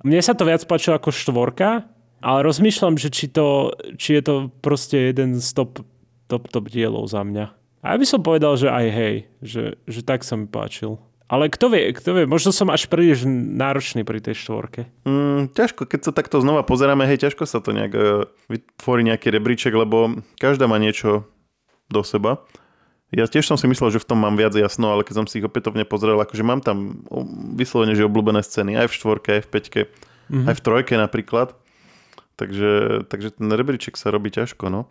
Mne 0.00 0.20
sa 0.24 0.32
to 0.32 0.48
viac 0.48 0.64
páčilo 0.64 0.96
ako 0.96 1.12
štvorka, 1.12 1.84
ale 2.24 2.38
rozmýšľam, 2.40 2.96
že 2.96 3.12
či, 3.12 3.28
to, 3.28 3.76
či 4.00 4.16
je 4.16 4.22
to 4.24 4.34
proste 4.64 4.96
jeden 5.12 5.36
z 5.36 5.48
top, 5.52 5.84
top, 6.28 6.48
top 6.48 6.72
dielov 6.72 7.04
za 7.08 7.20
mňa. 7.20 7.52
A 7.80 7.86
ja 7.92 7.96
by 7.96 8.06
som 8.08 8.20
povedal, 8.20 8.56
že 8.60 8.68
aj 8.68 8.86
hej, 8.92 9.14
že, 9.40 9.64
že 9.88 10.00
tak 10.04 10.24
sa 10.24 10.36
mi 10.36 10.48
páčil. 10.48 11.00
Ale 11.30 11.46
kto 11.46 11.70
vie, 11.70 11.94
kto 11.94 12.10
vie, 12.12 12.24
možno 12.26 12.50
som 12.50 12.74
až 12.74 12.90
príliš 12.90 13.22
náročný 13.28 14.02
pri 14.02 14.18
tej 14.18 14.34
štvorke. 14.34 14.90
Mm, 15.06 15.54
ťažko, 15.54 15.86
keď 15.86 16.10
sa 16.10 16.12
takto 16.12 16.42
znova 16.42 16.66
pozeráme, 16.66 17.06
hej, 17.06 17.22
ťažko 17.22 17.46
sa 17.46 17.62
to 17.62 17.70
nejak 17.70 17.92
uh, 17.94 18.26
vytvorí 18.50 19.06
nejaký 19.06 19.30
rebríček, 19.30 19.70
lebo 19.70 20.20
každá 20.42 20.66
má 20.66 20.76
niečo 20.82 21.30
do 21.86 22.02
seba. 22.02 22.42
Ja 23.10 23.26
tiež 23.26 23.42
som 23.42 23.58
si 23.58 23.66
myslel, 23.66 23.98
že 23.98 24.02
v 24.02 24.06
tom 24.06 24.22
mám 24.22 24.38
viac 24.38 24.54
jasno, 24.54 24.94
ale 24.94 25.02
keď 25.02 25.14
som 25.22 25.26
si 25.26 25.42
ich 25.42 25.46
opätovne 25.46 25.82
pozrel, 25.82 26.14
akože 26.14 26.46
mám 26.46 26.62
tam 26.62 27.02
vyslovene, 27.58 27.98
že 27.98 28.06
obľúbené 28.06 28.38
scény 28.38 28.78
aj 28.78 28.86
v 28.86 28.96
štvorke, 29.02 29.28
aj 29.34 29.42
v 29.42 29.48
peťke, 29.50 29.80
mm-hmm. 30.30 30.46
aj 30.46 30.54
v 30.54 30.62
trojke 30.62 30.94
napríklad. 30.94 31.58
Takže, 32.38 33.04
takže 33.10 33.34
ten 33.34 33.50
rebríček 33.50 33.98
sa 33.98 34.14
robí 34.14 34.30
ťažko, 34.30 34.70
no. 34.70 34.86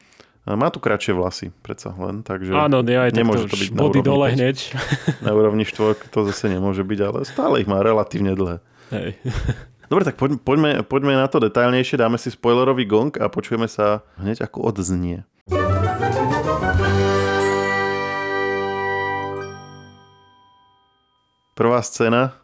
Má 0.48 0.72
tu 0.72 0.82
kratšie 0.82 1.14
vlasy, 1.14 1.54
predsa 1.62 1.94
len, 1.94 2.26
takže 2.26 2.56
Áno, 2.56 2.82
aj 2.82 3.12
nemôže 3.14 3.46
to, 3.46 3.54
to 3.54 3.58
byť 3.60 3.70
na 3.76 3.82
úrovni 3.86 4.02
dole 4.02 4.28
5, 4.32 4.36
hneď. 4.40 4.58
Na 5.28 5.32
úrovni 5.36 5.64
štvork 5.68 6.10
to 6.10 6.26
zase 6.32 6.50
nemôže 6.50 6.82
byť, 6.82 7.00
ale 7.06 7.20
stále 7.28 7.62
ich 7.62 7.70
má 7.70 7.84
relatívne 7.84 8.34
dlhé. 8.34 8.58
Hej. 8.90 9.10
Dobre, 9.92 10.06
tak 10.06 10.22
poďme, 10.22 10.86
poďme 10.86 11.18
na 11.18 11.26
to 11.26 11.42
detailnejšie, 11.42 11.98
dáme 11.98 12.22
si 12.22 12.30
spoilerový 12.30 12.86
gong 12.86 13.14
a 13.18 13.26
počujeme 13.26 13.66
sa 13.66 14.06
hneď 14.22 14.46
ako 14.46 14.70
odznie. 14.70 15.26
Prvá 21.60 21.84
scéna, 21.84 22.40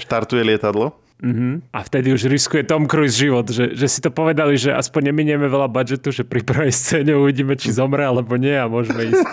štartuje 0.00 0.40
lietadlo 0.40 0.96
Uh-huh. 1.24 1.62
A 1.72 1.80
vtedy 1.80 2.12
už 2.12 2.28
riskuje 2.28 2.66
Tom 2.68 2.84
Cruise 2.84 3.16
život, 3.16 3.48
že, 3.48 3.72
že 3.72 3.86
si 3.88 4.02
to 4.04 4.12
povedali, 4.12 4.60
že 4.60 4.74
aspoň 4.76 5.14
neminieme 5.14 5.48
veľa 5.48 5.72
budžetu, 5.72 6.12
že 6.12 6.26
pri 6.26 6.44
prvej 6.44 6.68
scéne 6.74 7.16
uvidíme, 7.16 7.56
či 7.56 7.72
zomre 7.72 8.04
alebo 8.04 8.36
nie 8.36 8.52
a 8.52 8.68
môžeme 8.68 9.14
ísť. 9.14 9.24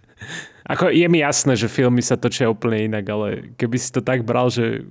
Ako 0.72 0.88
je 0.88 1.06
mi 1.10 1.18
jasné, 1.20 1.58
že 1.58 1.66
filmy 1.66 2.00
sa 2.00 2.14
točia 2.14 2.46
úplne 2.46 2.88
inak, 2.88 3.04
ale 3.10 3.26
keby 3.58 3.76
si 3.76 3.90
to 3.90 4.00
tak 4.00 4.22
bral, 4.22 4.48
že 4.54 4.86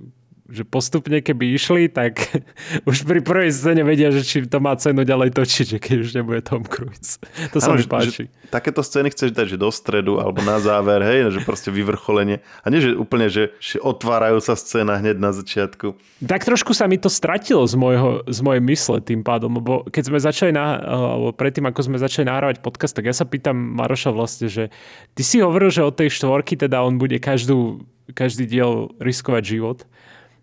že 0.50 0.66
postupne 0.66 1.22
keby 1.22 1.54
išli, 1.54 1.86
tak 1.86 2.18
už 2.90 3.06
pri 3.06 3.22
prvej 3.22 3.54
scéne 3.54 3.86
vedia, 3.86 4.10
že 4.10 4.26
či 4.26 4.42
to 4.44 4.58
má 4.58 4.74
cenu 4.74 5.06
ďalej 5.06 5.30
točiť, 5.38 5.66
že 5.76 5.78
keď 5.78 5.96
už 6.02 6.10
nebude 6.18 6.42
Tom 6.42 6.66
Cruise. 6.66 7.22
To 7.54 7.62
sa 7.62 7.78
mi 7.78 7.86
páči. 7.86 8.26
Že, 8.26 8.50
takéto 8.50 8.82
scény 8.82 9.14
chceš 9.14 9.30
dať, 9.30 9.54
že 9.54 9.56
do 9.56 9.70
stredu 9.70 10.18
alebo 10.18 10.42
na 10.42 10.58
záver, 10.58 11.06
hej, 11.06 11.30
že 11.30 11.40
proste 11.46 11.70
vyvrcholenie. 11.70 12.42
A 12.60 12.66
nie, 12.68 12.82
že 12.82 12.98
úplne, 12.98 13.30
že, 13.30 13.54
že 13.62 13.78
otvárajú 13.78 14.42
sa 14.42 14.58
scéna 14.58 14.98
hneď 14.98 15.22
na 15.22 15.30
začiatku. 15.30 15.94
Tak 16.26 16.42
trošku 16.42 16.74
sa 16.74 16.90
mi 16.90 16.98
to 16.98 17.06
stratilo 17.06 17.62
z, 17.64 17.78
môjho, 17.78 18.26
z 18.26 18.38
mojej 18.42 18.62
mysle 18.66 18.98
tým 18.98 19.22
pádom, 19.22 19.62
lebo 19.62 19.86
keď 19.86 20.02
sme 20.10 20.18
začali, 20.18 20.50
na, 20.50 20.82
alebo 20.82 21.30
predtým, 21.30 21.70
ako 21.70 21.80
sme 21.86 21.96
začali 22.02 22.26
nahrávať 22.26 22.58
podcast, 22.58 22.92
tak 22.98 23.06
ja 23.06 23.14
sa 23.14 23.22
pýtam 23.24 23.54
Maroša 23.54 24.10
vlastne, 24.10 24.50
že 24.50 24.74
ty 25.14 25.22
si 25.22 25.38
hovoril, 25.38 25.70
že 25.70 25.86
od 25.86 25.94
tej 25.94 26.10
štvorky 26.10 26.58
teda 26.58 26.82
on 26.82 26.98
bude 26.98 27.16
každú, 27.22 27.86
každý 28.12 28.50
diel 28.50 28.90
riskovať 28.98 29.42
život. 29.46 29.78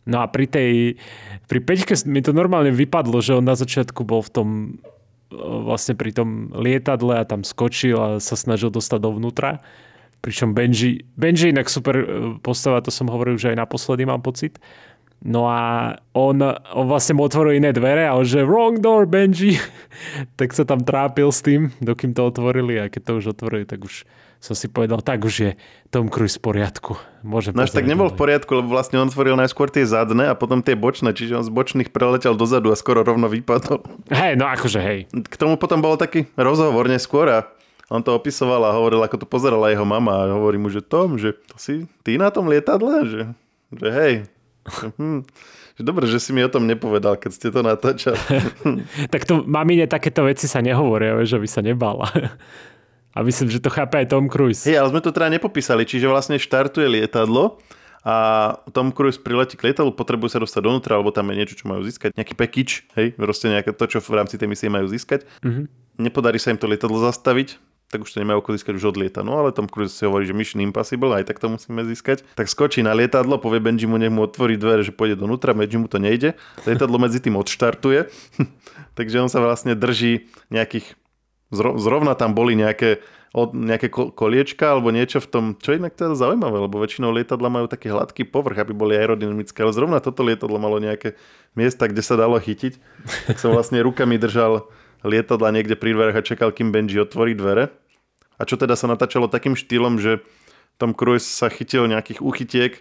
No 0.08 0.24
a 0.24 0.32
pri 0.32 0.48
tej, 0.48 0.96
pri 1.52 1.60
peťke 1.60 1.94
mi 2.08 2.24
to 2.24 2.32
normálne 2.32 2.72
vypadlo, 2.72 3.20
že 3.20 3.36
on 3.36 3.44
na 3.44 3.60
začiatku 3.60 4.08
bol 4.08 4.24
v 4.24 4.32
tom 4.32 4.50
vlastne 5.68 5.94
pri 6.00 6.16
tom 6.16 6.56
lietadle 6.56 7.20
a 7.20 7.28
tam 7.28 7.44
skočil 7.44 7.96
a 8.00 8.08
sa 8.24 8.40
snažil 8.40 8.72
dostať 8.72 9.00
dovnútra. 9.04 9.60
Pričom 10.24 10.56
Benji, 10.56 11.04
Benji 11.20 11.52
inak 11.52 11.68
super 11.68 11.96
e, 12.00 12.06
postava, 12.40 12.82
to 12.82 12.90
som 12.90 13.12
hovoril, 13.12 13.36
že 13.36 13.54
aj 13.54 13.60
naposledy 13.60 14.08
mám 14.08 14.24
pocit. 14.24 14.58
No 15.20 15.50
a 15.50 15.94
on, 16.14 16.40
on 16.72 16.86
vlastne 16.86 17.18
mu 17.18 17.26
otvoril 17.26 17.58
iné 17.58 17.74
dvere 17.74 18.06
a 18.06 18.14
on 18.14 18.24
že 18.24 18.46
wrong 18.46 18.80
door 18.80 19.10
Benji. 19.10 19.60
tak 20.40 20.56
sa 20.56 20.64
tam 20.64 20.82
trápil 20.82 21.28
s 21.30 21.44
tým, 21.44 21.76
dokým 21.84 22.16
to 22.16 22.24
otvorili 22.24 22.80
a 22.80 22.88
keď 22.88 23.02
to 23.04 23.12
už 23.20 23.26
otvorili, 23.36 23.68
tak 23.68 23.84
už 23.84 24.08
som 24.38 24.54
si 24.54 24.70
povedal, 24.70 25.02
tak 25.02 25.26
už 25.26 25.36
je 25.36 25.52
Tom 25.90 26.08
Cruise 26.14 26.38
v 26.38 26.46
poriadku. 26.46 26.94
Môže 27.26 27.52
no 27.52 27.66
tak 27.66 27.90
nebol 27.90 28.08
v 28.14 28.18
poriadku, 28.18 28.62
lebo 28.62 28.70
vlastne 28.70 29.02
on 29.02 29.10
otvoril 29.10 29.34
najskôr 29.34 29.68
tie 29.74 29.84
zadné 29.84 30.30
a 30.30 30.38
potom 30.38 30.62
tie 30.62 30.78
bočné, 30.78 31.12
čiže 31.12 31.42
on 31.42 31.46
z 31.46 31.52
bočných 31.52 31.90
preletel 31.90 32.38
dozadu 32.38 32.70
a 32.70 32.78
skoro 32.78 33.02
rovno 33.02 33.28
vypadol. 33.28 33.82
Hej, 34.14 34.38
no 34.38 34.46
akože 34.46 34.80
hej. 34.80 35.00
K 35.10 35.36
tomu 35.36 35.58
potom 35.58 35.82
bol 35.82 35.98
taký 35.98 36.30
rozhovor 36.38 36.86
neskôr 36.86 37.26
a 37.28 37.40
on 37.88 38.04
to 38.04 38.12
opisoval 38.14 38.62
a 38.68 38.76
hovoril, 38.76 39.00
ako 39.02 39.24
to 39.24 39.28
pozerala 39.28 39.72
jeho 39.72 39.88
mama 39.88 40.28
a 40.28 40.36
hovorí 40.36 40.60
mu, 40.60 40.68
že 40.68 40.84
Tom, 40.84 41.16
že 41.16 41.34
to 41.48 41.56
si 41.56 41.88
ty 42.04 42.20
na 42.20 42.28
tom 42.30 42.52
lietadle, 42.52 43.08
že, 43.08 43.22
že 43.74 43.88
hej. 43.90 44.14
Hm. 45.00 45.24
Že 45.78 45.82
dobre, 45.86 46.04
že 46.10 46.18
si 46.18 46.34
mi 46.34 46.42
o 46.42 46.50
tom 46.50 46.66
nepovedal, 46.66 47.22
keď 47.22 47.32
ste 47.32 47.48
to 47.54 47.62
natáčali. 47.62 48.18
tak 49.14 49.30
to 49.30 49.46
mamine 49.46 49.86
takéto 49.86 50.26
veci 50.26 50.50
sa 50.50 50.60
nehovoria, 50.60 51.22
že 51.24 51.38
by 51.38 51.48
sa 51.48 51.62
nebala. 51.62 52.10
A 53.16 53.24
myslím, 53.24 53.48
že 53.50 53.64
to 53.64 53.72
chápe 53.72 53.96
aj 53.98 54.12
Tom 54.12 54.28
Cruise. 54.28 54.66
Hej, 54.66 54.84
ale 54.84 54.92
sme 54.92 55.02
to 55.02 55.16
teda 55.16 55.32
nepopísali, 55.32 55.88
čiže 55.88 56.10
vlastne 56.10 56.38
štartuje 56.38 56.86
lietadlo 56.86 57.62
a 58.08 58.16
Tom 58.72 58.96
Cruise 58.96 59.20
priletí 59.20 59.60
k 59.60 59.68
lietadlu, 59.68 59.92
potrebuje 59.92 60.38
sa 60.38 60.40
dostať 60.40 60.62
donútra, 60.64 60.96
alebo 60.96 61.12
tam 61.12 61.28
je 61.28 61.36
niečo, 61.44 61.60
čo 61.60 61.68
majú 61.68 61.84
získať, 61.84 62.16
nejaký 62.16 62.40
package, 62.40 62.74
hej, 62.96 63.12
proste 63.20 63.52
nejaké 63.52 63.76
to, 63.76 63.84
čo 63.84 64.00
v 64.00 64.16
rámci 64.16 64.40
tej 64.40 64.48
misie 64.48 64.72
majú 64.72 64.88
získať. 64.88 65.28
Mm-hmm. 65.44 65.66
Nepodarí 66.08 66.40
sa 66.40 66.56
im 66.56 66.60
to 66.62 66.72
lietadlo 66.72 67.04
zastaviť, 67.04 67.60
tak 67.88 68.04
už 68.04 68.12
to 68.12 68.20
nemajú 68.20 68.44
ako 68.44 68.52
získať 68.56 68.74
už 68.80 68.86
od 68.92 68.98
lieta. 69.00 69.24
No 69.24 69.40
ale 69.40 69.56
Tom 69.56 69.68
Cruise 69.68 69.96
si 69.96 70.04
hovorí, 70.04 70.28
že 70.28 70.36
Mission 70.36 70.60
Impossible, 70.60 71.16
aj 71.16 71.28
tak 71.32 71.40
to 71.40 71.48
musíme 71.48 71.84
získať. 71.88 72.28
Tak 72.36 72.52
skočí 72.52 72.84
na 72.84 72.92
lietadlo, 72.92 73.40
povie 73.40 73.64
Benji 73.64 73.88
mu, 73.88 73.96
nech 73.96 74.12
mu 74.12 74.28
otvorí 74.28 74.60
dvere, 74.60 74.84
že 74.84 74.92
pôjde 74.92 75.16
donútra, 75.16 75.56
Benji 75.56 75.80
mu 75.80 75.88
to 75.88 76.00
nejde. 76.00 76.36
Lietadlo 76.68 77.00
medzi 77.00 77.24
tým 77.24 77.40
odštartuje, 77.40 78.12
takže 79.00 79.24
on 79.24 79.32
sa 79.32 79.40
vlastne 79.40 79.72
drží 79.76 80.28
nejakých 80.52 81.00
Zrovna 81.54 82.12
tam 82.20 82.36
boli 82.36 82.60
nejaké, 82.60 83.00
nejaké 83.38 83.88
koliečka 83.92 84.76
alebo 84.76 84.92
niečo 84.92 85.24
v 85.24 85.28
tom, 85.32 85.44
čo 85.56 85.80
inak 85.80 85.96
teda 85.96 86.12
zaujímavé, 86.18 86.68
lebo 86.68 86.76
väčšinou 86.76 87.16
lietadla 87.16 87.48
majú 87.48 87.72
taký 87.72 87.88
hladký 87.88 88.28
povrch, 88.28 88.60
aby 88.60 88.76
boli 88.76 89.00
aerodynamické, 89.00 89.64
ale 89.64 89.72
zrovna 89.72 90.04
toto 90.04 90.28
lietadlo 90.28 90.60
malo 90.60 90.76
nejaké 90.84 91.16
miesta, 91.56 91.88
kde 91.88 92.04
sa 92.04 92.20
dalo 92.20 92.36
chytiť. 92.36 92.76
Tak 93.32 93.40
som 93.40 93.56
vlastne 93.56 93.80
rukami 93.80 94.20
držal 94.20 94.68
lietadla 95.08 95.56
niekde 95.56 95.80
pri 95.80 95.96
dverech 95.96 96.20
a 96.20 96.26
čakal, 96.26 96.52
kým 96.52 96.76
Benji 96.76 97.00
otvorí 97.00 97.32
dvere. 97.32 97.72
A 98.38 98.44
čo 98.44 98.60
teda 98.60 98.76
sa 98.76 98.92
natáčalo 98.92 99.32
takým 99.32 99.56
štýlom, 99.56 99.98
že 100.04 100.20
Tom 100.78 100.94
Cruise 100.94 101.26
sa 101.26 101.50
chytil 101.50 101.90
nejakých 101.90 102.22
uchytiek 102.22 102.74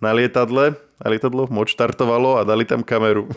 na 0.00 0.16
lietadle 0.16 0.80
a 0.98 1.06
lietadlo 1.06 1.46
moč 1.52 1.76
štartovalo 1.76 2.40
a 2.40 2.48
dali 2.48 2.64
tam 2.64 2.80
kameru. 2.82 3.28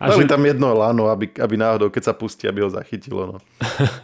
A 0.00 0.10
Dali 0.10 0.26
že... 0.26 0.32
tam 0.32 0.42
jedno 0.42 0.74
lano, 0.74 1.10
aby, 1.10 1.30
aby 1.38 1.54
náhodou, 1.54 1.90
keď 1.90 2.10
sa 2.10 2.14
pustí, 2.14 2.48
aby 2.48 2.64
ho 2.64 2.70
zachytilo. 2.70 3.36
No. 3.36 3.36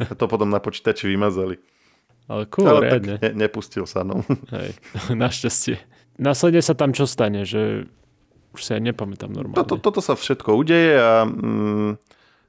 A 0.06 0.12
to 0.14 0.30
potom 0.30 0.50
na 0.50 0.62
počítači 0.62 1.10
vymazali. 1.10 1.58
Ale 2.30 2.46
cool, 2.54 2.66
Ale 2.70 2.80
tak 2.86 3.02
ne, 3.06 3.18
nepustil 3.34 3.90
sa, 3.90 4.06
no. 4.06 4.22
Hej, 4.54 4.78
našťastie. 5.10 5.82
Následne 6.20 6.62
sa 6.62 6.78
tam 6.78 6.94
čo 6.94 7.08
stane? 7.08 7.42
Že 7.42 7.90
Už 8.54 8.60
sa 8.62 8.78
aj 8.78 8.82
nepamätám 8.94 9.34
normálne. 9.34 9.58
Toto, 9.58 9.82
toto 9.82 9.98
sa 9.98 10.14
všetko 10.14 10.54
udeje 10.54 10.94
a 10.94 11.26
mm, 11.26 11.90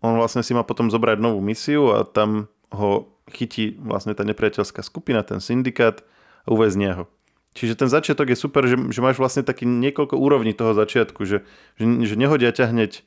on 0.06 0.14
vlastne 0.18 0.46
si 0.46 0.54
má 0.54 0.62
potom 0.62 0.94
zobrať 0.94 1.18
novú 1.18 1.42
misiu 1.42 1.98
a 1.98 2.06
tam 2.06 2.46
ho 2.70 3.10
chytí 3.32 3.80
vlastne 3.80 4.14
tá 4.14 4.22
nepriateľská 4.22 4.84
skupina, 4.86 5.26
ten 5.26 5.42
syndikát 5.42 6.04
a 6.46 6.54
uväznia 6.54 7.02
ho. 7.02 7.06
Čiže 7.52 7.84
ten 7.84 7.90
začiatok 7.92 8.32
je 8.32 8.38
super, 8.40 8.64
že, 8.64 8.80
že 8.80 9.04
máš 9.04 9.20
vlastne 9.20 9.44
taký 9.44 9.68
niekoľko 9.68 10.16
úrovní 10.16 10.56
toho 10.56 10.72
začiatku, 10.72 11.28
že, 11.28 11.44
že, 11.76 11.84
že 11.84 12.16
nehodia 12.16 12.56
ťa 12.56 12.72
hneď 12.72 13.04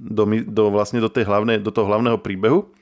do, 0.00 0.24
do, 0.48 0.72
vlastne 0.72 1.04
do, 1.04 1.12
tej 1.12 1.28
hlavnej, 1.28 1.60
do 1.60 1.68
toho 1.68 1.84
hlavného 1.84 2.16
príbehu, 2.16 2.72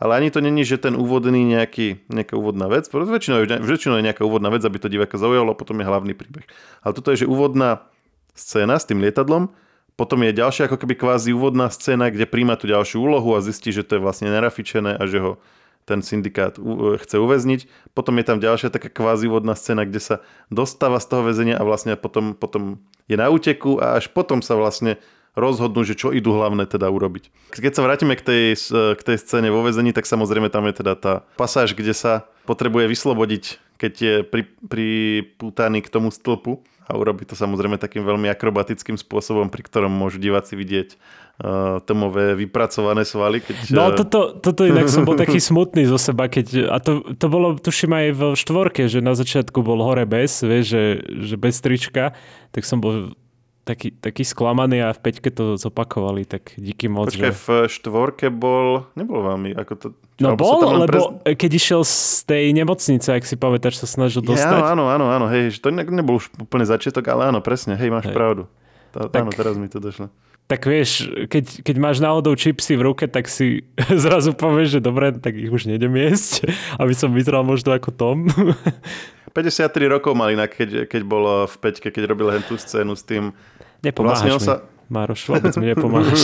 ale 0.00 0.18
ani 0.18 0.32
to 0.32 0.40
není, 0.40 0.64
že 0.64 0.80
ten 0.80 0.96
úvodný 0.96 1.44
nejaký, 1.44 2.08
nejaká 2.08 2.34
úvodná 2.34 2.66
vec, 2.66 2.88
väčšinou 2.88 3.44
je, 3.44 3.60
väčšinou 3.60 4.00
je 4.00 4.06
nejaká 4.08 4.24
úvodná 4.24 4.48
vec, 4.48 4.64
aby 4.64 4.80
to 4.80 4.90
diváka 4.90 5.20
zaujalo, 5.20 5.52
a 5.52 5.60
potom 5.60 5.78
je 5.78 5.86
hlavný 5.86 6.16
príbeh. 6.16 6.48
Ale 6.80 6.96
toto 6.96 7.12
je, 7.12 7.22
že 7.22 7.30
úvodná 7.30 7.86
scéna 8.32 8.80
s 8.80 8.88
tým 8.88 9.04
lietadlom, 9.04 9.52
potom 9.94 10.24
je 10.24 10.32
ďalšia 10.32 10.66
ako 10.66 10.80
keby 10.80 10.96
kvázi 10.96 11.36
úvodná 11.36 11.68
scéna, 11.68 12.08
kde 12.08 12.24
príjma 12.24 12.56
tú 12.56 12.64
ďalšiu 12.64 13.04
úlohu 13.04 13.36
a 13.36 13.44
zistí, 13.44 13.70
že 13.70 13.84
to 13.84 14.00
je 14.00 14.04
vlastne 14.04 14.32
nerafičené 14.32 14.96
a 14.96 15.04
že 15.04 15.20
ho 15.20 15.32
ten 15.84 16.00
syndikát 16.00 16.56
chce 16.98 17.16
uväzniť. 17.18 17.92
Potom 17.92 18.16
je 18.18 18.24
tam 18.24 18.38
ďalšia 18.38 18.70
taká 18.70 18.88
kvázi 18.88 19.26
vodná 19.26 19.52
scéna, 19.58 19.84
kde 19.84 20.00
sa 20.00 20.16
dostáva 20.48 21.02
z 21.02 21.06
toho 21.10 21.22
väzenia 21.26 21.58
a 21.58 21.66
vlastne 21.66 21.98
potom, 21.98 22.38
potom 22.38 22.80
je 23.10 23.18
na 23.18 23.28
úteku 23.28 23.82
a 23.82 23.98
až 23.98 24.08
potom 24.08 24.40
sa 24.40 24.54
vlastne 24.54 24.96
rozhodnú, 25.32 25.80
že 25.84 25.96
čo 25.96 26.12
idú 26.12 26.36
hlavné 26.36 26.68
teda 26.68 26.92
urobiť. 26.92 27.32
Keď 27.56 27.72
sa 27.72 27.84
vrátime 27.84 28.16
k 28.16 28.22
tej, 28.22 28.44
k 28.72 29.00
tej 29.00 29.16
scéne 29.16 29.48
vo 29.48 29.64
väzení, 29.64 29.96
tak 29.96 30.04
samozrejme 30.04 30.52
tam 30.52 30.68
je 30.68 30.74
teda 30.84 30.92
tá 30.92 31.14
pasáž, 31.40 31.72
kde 31.72 31.96
sa 31.96 32.28
potrebuje 32.44 32.90
vyslobodiť, 32.90 33.44
keď 33.80 33.92
je 33.96 34.14
pri, 34.28 34.44
pripútaný 34.68 35.80
k 35.80 35.88
tomu 35.88 36.12
stĺpu 36.12 36.60
a 36.90 36.92
urobí 36.98 37.24
to 37.24 37.38
samozrejme 37.38 37.78
takým 37.78 38.04
veľmi 38.04 38.28
akrobatickým 38.28 38.98
spôsobom, 39.00 39.48
pri 39.48 39.62
ktorom 39.64 39.88
môžu 39.88 40.18
diváci 40.20 40.58
vidieť 40.58 40.92
uh, 40.92 41.78
tomové 41.86 42.34
vypracované 42.36 43.06
svaly. 43.06 43.40
Keď, 43.40 43.72
no 43.72 43.94
toto, 43.94 44.36
toto 44.36 44.66
inak 44.66 44.90
som 44.90 45.06
bol 45.06 45.16
taký 45.22 45.40
smutný 45.40 45.86
zo 45.88 45.96
seba, 45.96 46.26
keď, 46.28 46.68
a 46.68 46.76
to, 46.82 47.14
to 47.16 47.26
bolo 47.30 47.56
tuším 47.56 47.96
aj 47.96 48.06
v 48.12 48.22
štvorke, 48.36 48.82
že 48.90 49.00
na 49.00 49.16
začiatku 49.16 49.64
bol 49.64 49.80
hore 49.80 50.04
bez, 50.04 50.44
vieš, 50.44 50.64
že, 50.74 50.84
že 51.24 51.34
bez 51.38 51.62
trička, 51.62 52.12
tak 52.50 52.66
som 52.66 52.82
bol 52.82 53.14
taký, 53.62 53.94
taký 53.94 54.26
sklamaný 54.26 54.82
a 54.82 54.90
v 54.90 55.00
peťke 55.00 55.30
to 55.30 55.54
zopakovali, 55.54 56.26
tak 56.26 56.54
díky 56.58 56.90
moc. 56.90 57.14
Počkaj, 57.14 57.30
že... 57.30 57.38
v 57.38 57.48
štvorke 57.70 58.26
bol, 58.28 58.90
nebol 58.98 59.22
veľmi, 59.22 59.54
ako 59.54 59.72
to... 59.78 59.86
No 60.18 60.34
bol, 60.38 60.62
lebo 60.86 61.22
pres... 61.22 61.34
keď 61.38 61.50
išiel 61.54 61.82
z 61.86 62.26
tej 62.26 62.44
nemocnice, 62.54 63.08
ak 63.10 63.24
si 63.26 63.34
pamätáš, 63.38 63.82
sa 63.82 63.86
snažil 63.90 64.22
dostať. 64.22 64.60
Ja, 64.62 64.74
áno, 64.74 64.90
áno, 64.90 65.10
áno, 65.10 65.26
hej, 65.30 65.54
to 65.62 65.70
nebol 65.70 66.18
už 66.18 66.30
úplne 66.38 66.66
začiatok, 66.66 67.06
ale 67.10 67.30
áno, 67.30 67.38
presne, 67.42 67.78
hej, 67.78 67.90
máš 67.90 68.10
hej. 68.10 68.14
pravdu. 68.14 68.50
Tá, 68.92 69.08
tak, 69.08 69.24
áno, 69.24 69.30
teraz 69.32 69.54
mi 69.56 69.70
to 69.70 69.78
došlo. 69.78 70.10
Tak 70.50 70.68
vieš, 70.68 71.08
keď, 71.32 71.64
keď 71.64 71.76
máš 71.80 72.02
náhodou 72.02 72.36
čipsy 72.36 72.76
v 72.76 72.92
ruke, 72.92 73.08
tak 73.08 73.30
si 73.30 73.64
zrazu 74.04 74.36
povieš, 74.36 74.78
že 74.78 74.80
dobre, 74.82 75.14
tak 75.16 75.38
ich 75.38 75.48
už 75.48 75.70
nejdem 75.70 75.94
jesť, 75.96 76.50
aby 76.82 76.92
som 76.92 77.14
vyzeral 77.14 77.46
možno 77.46 77.72
ako 77.72 77.90
Tom. 77.94 78.26
53 79.32 79.88
rokov 79.88 80.12
mal 80.12 80.28
inak, 80.28 80.52
keď, 80.52 80.84
keď 80.92 81.02
bol 81.08 81.48
v 81.48 81.56
Peťke, 81.56 81.88
keď 81.88 82.04
robil 82.04 82.28
hen 82.28 82.44
tú 82.44 82.60
scénu 82.60 82.92
s 82.92 83.00
tým. 83.00 83.32
Nepomáhaš 83.82 84.22
vlastne 84.22 84.30
mi, 84.30 84.40
sa... 84.40 84.54
Mároš, 84.86 85.20
vôbec 85.26 85.54
mi 85.58 85.66
nepomáhaš. 85.74 86.22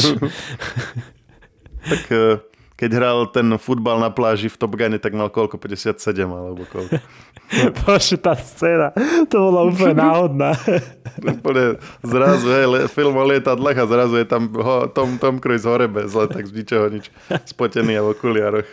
tak 1.90 2.04
eh, 2.10 2.38
keď 2.78 2.90
hral 2.94 3.18
ten 3.34 3.50
futbal 3.58 3.98
na 3.98 4.06
pláži 4.06 4.46
v 4.46 4.54
Top 4.54 4.78
Gune, 4.78 5.02
tak 5.02 5.10
mal 5.10 5.34
koľko? 5.34 5.58
57 5.58 5.98
alebo 6.30 6.62
koľko? 6.70 7.02
Bože, 7.82 8.14
tá 8.22 8.38
scéna, 8.38 8.94
to 9.26 9.50
bola 9.50 9.66
úplne 9.66 9.98
náhodná. 9.98 10.54
úplne 11.42 11.82
zrazu, 12.06 12.46
hej, 12.54 12.66
le, 12.70 12.78
film 12.86 13.18
o 13.18 13.24
lietadlách 13.26 13.78
a 13.82 13.84
zrazu 13.90 14.14
je 14.22 14.26
tam 14.30 14.54
ho, 14.54 14.86
Tom, 14.94 15.18
Tom 15.18 15.42
Cruise 15.42 15.66
hore 15.66 15.90
bez 15.90 16.14
tak 16.14 16.46
z 16.46 16.54
ničoho 16.54 16.86
nič, 16.86 17.10
spotený 17.50 17.98
a 17.98 18.06
v 18.06 18.14
okuliároch. 18.14 18.68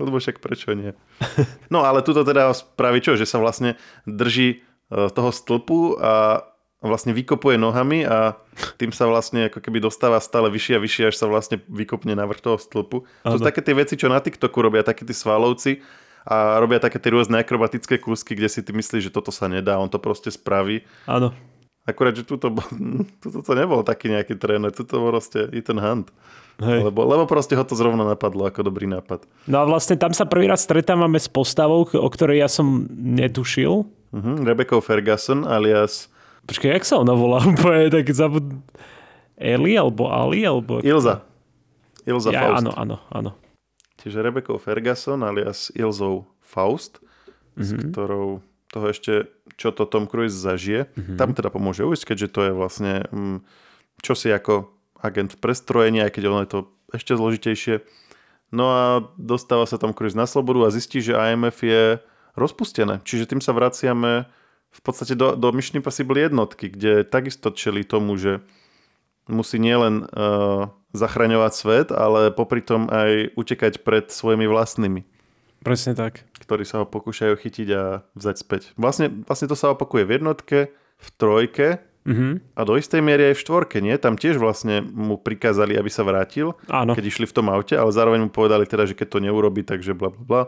Lebo 0.00 0.16
však 0.18 0.42
prečo 0.42 0.74
nie? 0.74 0.90
No 1.70 1.86
ale 1.86 2.02
tuto 2.02 2.26
teda 2.26 2.50
spraví 2.50 2.98
čo? 2.98 3.14
Že 3.14 3.26
sa 3.28 3.38
vlastne 3.38 3.76
drží 4.08 4.48
e, 4.56 4.58
toho 5.12 5.30
stĺpu 5.30 6.00
a 6.00 6.40
vlastne 6.80 7.12
vykopuje 7.12 7.60
nohami 7.60 8.08
a 8.08 8.40
tým 8.80 8.88
sa 8.88 9.04
vlastne 9.04 9.52
ako 9.52 9.60
keby 9.60 9.84
dostáva 9.84 10.16
stále 10.16 10.48
vyššie 10.48 10.74
a 10.80 10.80
vyššie, 10.80 11.04
až 11.12 11.16
sa 11.20 11.28
vlastne 11.28 11.60
vykopne 11.68 12.16
na 12.16 12.24
vrch 12.24 12.40
toho 12.40 12.56
stĺpu. 12.56 13.04
To 13.04 13.36
sú 13.36 13.44
také 13.44 13.60
tie 13.60 13.76
veci, 13.76 14.00
čo 14.00 14.08
na 14.08 14.16
TikToku 14.16 14.56
robia 14.64 14.80
takí 14.80 15.04
tí 15.04 15.12
svalovci 15.12 15.84
a 16.24 16.56
robia 16.56 16.80
také 16.80 16.96
tie 16.96 17.12
rôzne 17.12 17.40
akrobatické 17.44 18.00
kúsky, 18.00 18.32
kde 18.32 18.48
si 18.48 18.60
ty 18.64 18.72
myslíš, 18.72 19.12
že 19.12 19.12
toto 19.12 19.28
sa 19.28 19.44
nedá, 19.48 19.76
on 19.76 19.92
to 19.92 20.00
proste 20.00 20.32
spraví. 20.32 20.84
Áno. 21.04 21.36
Akurát, 21.84 22.16
že 22.16 22.24
tuto, 22.24 22.48
tuto 23.24 23.44
to 23.44 23.52
nebol 23.52 23.84
taký 23.84 24.08
nejaký 24.08 24.40
tréner, 24.40 24.72
tuto 24.72 25.00
bol 25.00 25.12
proste 25.12 25.52
Ethan 25.52 25.80
Hunt. 25.80 26.08
Hej. 26.60 26.92
Lebo, 26.92 27.08
lebo 27.08 27.24
proste 27.24 27.56
ho 27.56 27.64
to 27.64 27.72
zrovna 27.72 28.04
napadlo 28.04 28.44
ako 28.44 28.68
dobrý 28.68 28.84
nápad. 28.84 29.24
No 29.48 29.64
a 29.64 29.68
vlastne 29.68 29.96
tam 29.96 30.12
sa 30.12 30.28
prvý 30.28 30.44
raz 30.44 30.64
stretávame 30.64 31.16
s 31.16 31.24
postavou, 31.24 31.88
o 31.88 32.08
ktorej 32.12 32.44
ja 32.44 32.48
som 32.52 32.84
netušil. 32.92 33.84
Uh-huh. 33.84 34.36
Rebecca 34.48 34.80
Ferguson 34.80 35.44
alias... 35.44 36.08
Počkaj, 36.46 36.70
jak 36.80 36.84
sa 36.86 37.00
ona 37.00 37.12
volá 37.12 37.44
úplne? 37.50 37.90
Tak 37.92 38.06
zabud... 38.12 38.44
Eli 39.40 39.72
alebo 39.76 40.12
Ali? 40.12 40.44
Alebo... 40.44 40.84
Ilza. 40.84 41.24
Ilza 42.04 42.30
ja, 42.32 42.40
Faust. 42.44 42.60
Áno, 42.60 42.70
áno, 42.76 42.96
áno. 43.08 43.30
Čiže 44.00 44.24
Rebecca 44.24 44.56
Ferguson 44.56 45.20
alias 45.20 45.68
Ilzou 45.76 46.24
Faust, 46.40 47.00
uh-huh. 47.00 47.60
s 47.60 47.68
mhm. 47.76 47.92
ktorou 47.92 48.40
toho 48.70 48.86
ešte, 48.86 49.26
čo 49.58 49.74
to 49.74 49.82
Tom 49.84 50.06
Cruise 50.06 50.38
zažije. 50.38 50.86
Uh-huh. 50.94 51.18
Tam 51.18 51.34
teda 51.34 51.50
pomôže 51.50 51.82
ujsť, 51.82 52.14
keďže 52.14 52.28
to 52.30 52.40
je 52.46 52.52
vlastne 52.54 52.92
mm, 53.10 53.38
čosi 53.98 54.30
ako 54.30 54.70
agent 55.02 55.34
v 55.34 55.42
prestrojení, 55.42 55.98
aj 56.06 56.14
keď 56.14 56.22
ono 56.30 56.38
je 56.46 56.50
to 56.54 56.60
ešte 56.94 57.18
zložitejšie. 57.18 57.82
No 58.54 58.66
a 58.70 58.82
dostáva 59.18 59.66
sa 59.66 59.78
tam 59.78 59.94
Cruise 59.94 60.18
na 60.18 60.26
slobodu 60.26 60.70
a 60.70 60.74
zistí, 60.74 61.02
že 61.02 61.18
AMF 61.18 61.62
je 61.62 61.98
rozpustené. 62.34 63.02
Čiže 63.02 63.34
tým 63.34 63.42
sa 63.42 63.54
vraciame 63.54 64.26
v 64.70 64.80
podstate 64.80 65.18
do, 65.18 65.34
do 65.34 65.50
Mission 65.50 65.82
Impossible 65.82 66.18
jednotky, 66.18 66.70
kde 66.70 67.02
takisto 67.02 67.50
čeli 67.50 67.82
tomu, 67.82 68.14
že 68.14 68.42
musí 69.26 69.58
nielen 69.58 70.06
uh, 70.06 70.70
zachraňovať 70.94 71.52
svet, 71.54 71.88
ale 71.94 72.30
popri 72.34 72.62
tom 72.62 72.86
aj 72.90 73.34
utekať 73.34 73.82
pred 73.82 74.10
svojimi 74.10 74.46
vlastnými. 74.46 75.02
Presne 75.60 75.92
tak. 75.92 76.24
Ktorí 76.40 76.64
sa 76.64 76.82
ho 76.82 76.86
pokúšajú 76.88 77.36
chytiť 77.36 77.68
a 77.76 78.02
vzať 78.16 78.36
späť. 78.40 78.62
Vlastne, 78.80 79.12
vlastne 79.28 79.50
to 79.50 79.58
sa 79.58 79.70
opakuje 79.76 80.08
v 80.08 80.14
jednotke, 80.18 80.58
v 80.98 81.08
trojke 81.20 81.84
Mm-hmm. 82.00 82.56
A 82.56 82.60
do 82.64 82.80
istej 82.80 83.04
miery 83.04 83.28
aj 83.32 83.34
v 83.36 83.42
štvorke, 83.44 83.76
nie? 83.84 83.92
Tam 84.00 84.16
tiež 84.16 84.40
vlastne 84.40 84.80
mu 84.80 85.20
prikázali, 85.20 85.76
aby 85.76 85.92
sa 85.92 86.00
vrátil, 86.00 86.56
Áno. 86.72 86.96
keď 86.96 87.04
išli 87.12 87.28
v 87.28 87.36
tom 87.36 87.52
aute, 87.52 87.76
ale 87.76 87.92
zároveň 87.92 88.24
mu 88.24 88.30
povedali 88.32 88.64
teda, 88.64 88.88
že 88.88 88.96
keď 88.96 89.08
to 89.12 89.18
neurobi, 89.20 89.60
takže 89.60 89.92
bla 89.92 90.08
bla 90.08 90.24
bla. 90.24 90.42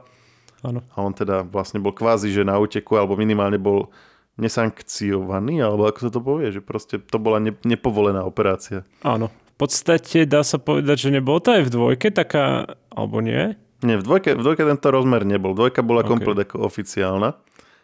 Áno. 0.65 0.81
A 0.95 0.97
on 1.05 1.13
teda 1.13 1.45
vlastne 1.45 1.77
bol 1.83 1.93
kvázi, 1.93 2.33
že 2.33 2.47
na 2.47 2.57
úteku, 2.57 2.97
alebo 2.97 3.21
minimálne 3.21 3.61
bol 3.61 3.93
nesankciovaný, 4.43 5.63
alebo 5.63 5.87
ako 5.87 5.99
sa 6.03 6.11
to 6.11 6.21
povie, 6.21 6.51
že 6.51 6.59
proste 6.59 6.99
to 6.99 7.23
bola 7.23 7.39
ne, 7.39 7.55
nepovolená 7.63 8.27
operácia. 8.27 8.83
Áno. 9.07 9.31
V 9.55 9.71
podstate 9.71 10.27
dá 10.27 10.43
sa 10.43 10.59
povedať, 10.59 11.07
že 11.07 11.15
nebolo 11.15 11.39
to 11.39 11.55
aj 11.55 11.63
v 11.63 11.71
dvojke 11.71 12.09
taká, 12.11 12.75
alebo 12.91 13.23
nie? 13.23 13.55
Nie, 13.87 13.99
v 13.99 14.03
dvojke, 14.03 14.35
v 14.35 14.43
dvojke 14.43 14.63
tento 14.67 14.89
rozmer 14.91 15.23
nebol. 15.23 15.55
Dvojka 15.55 15.87
bola 15.87 16.03
okay. 16.03 16.11
komplet 16.11 16.39
ako 16.43 16.67
oficiálna. 16.67 17.39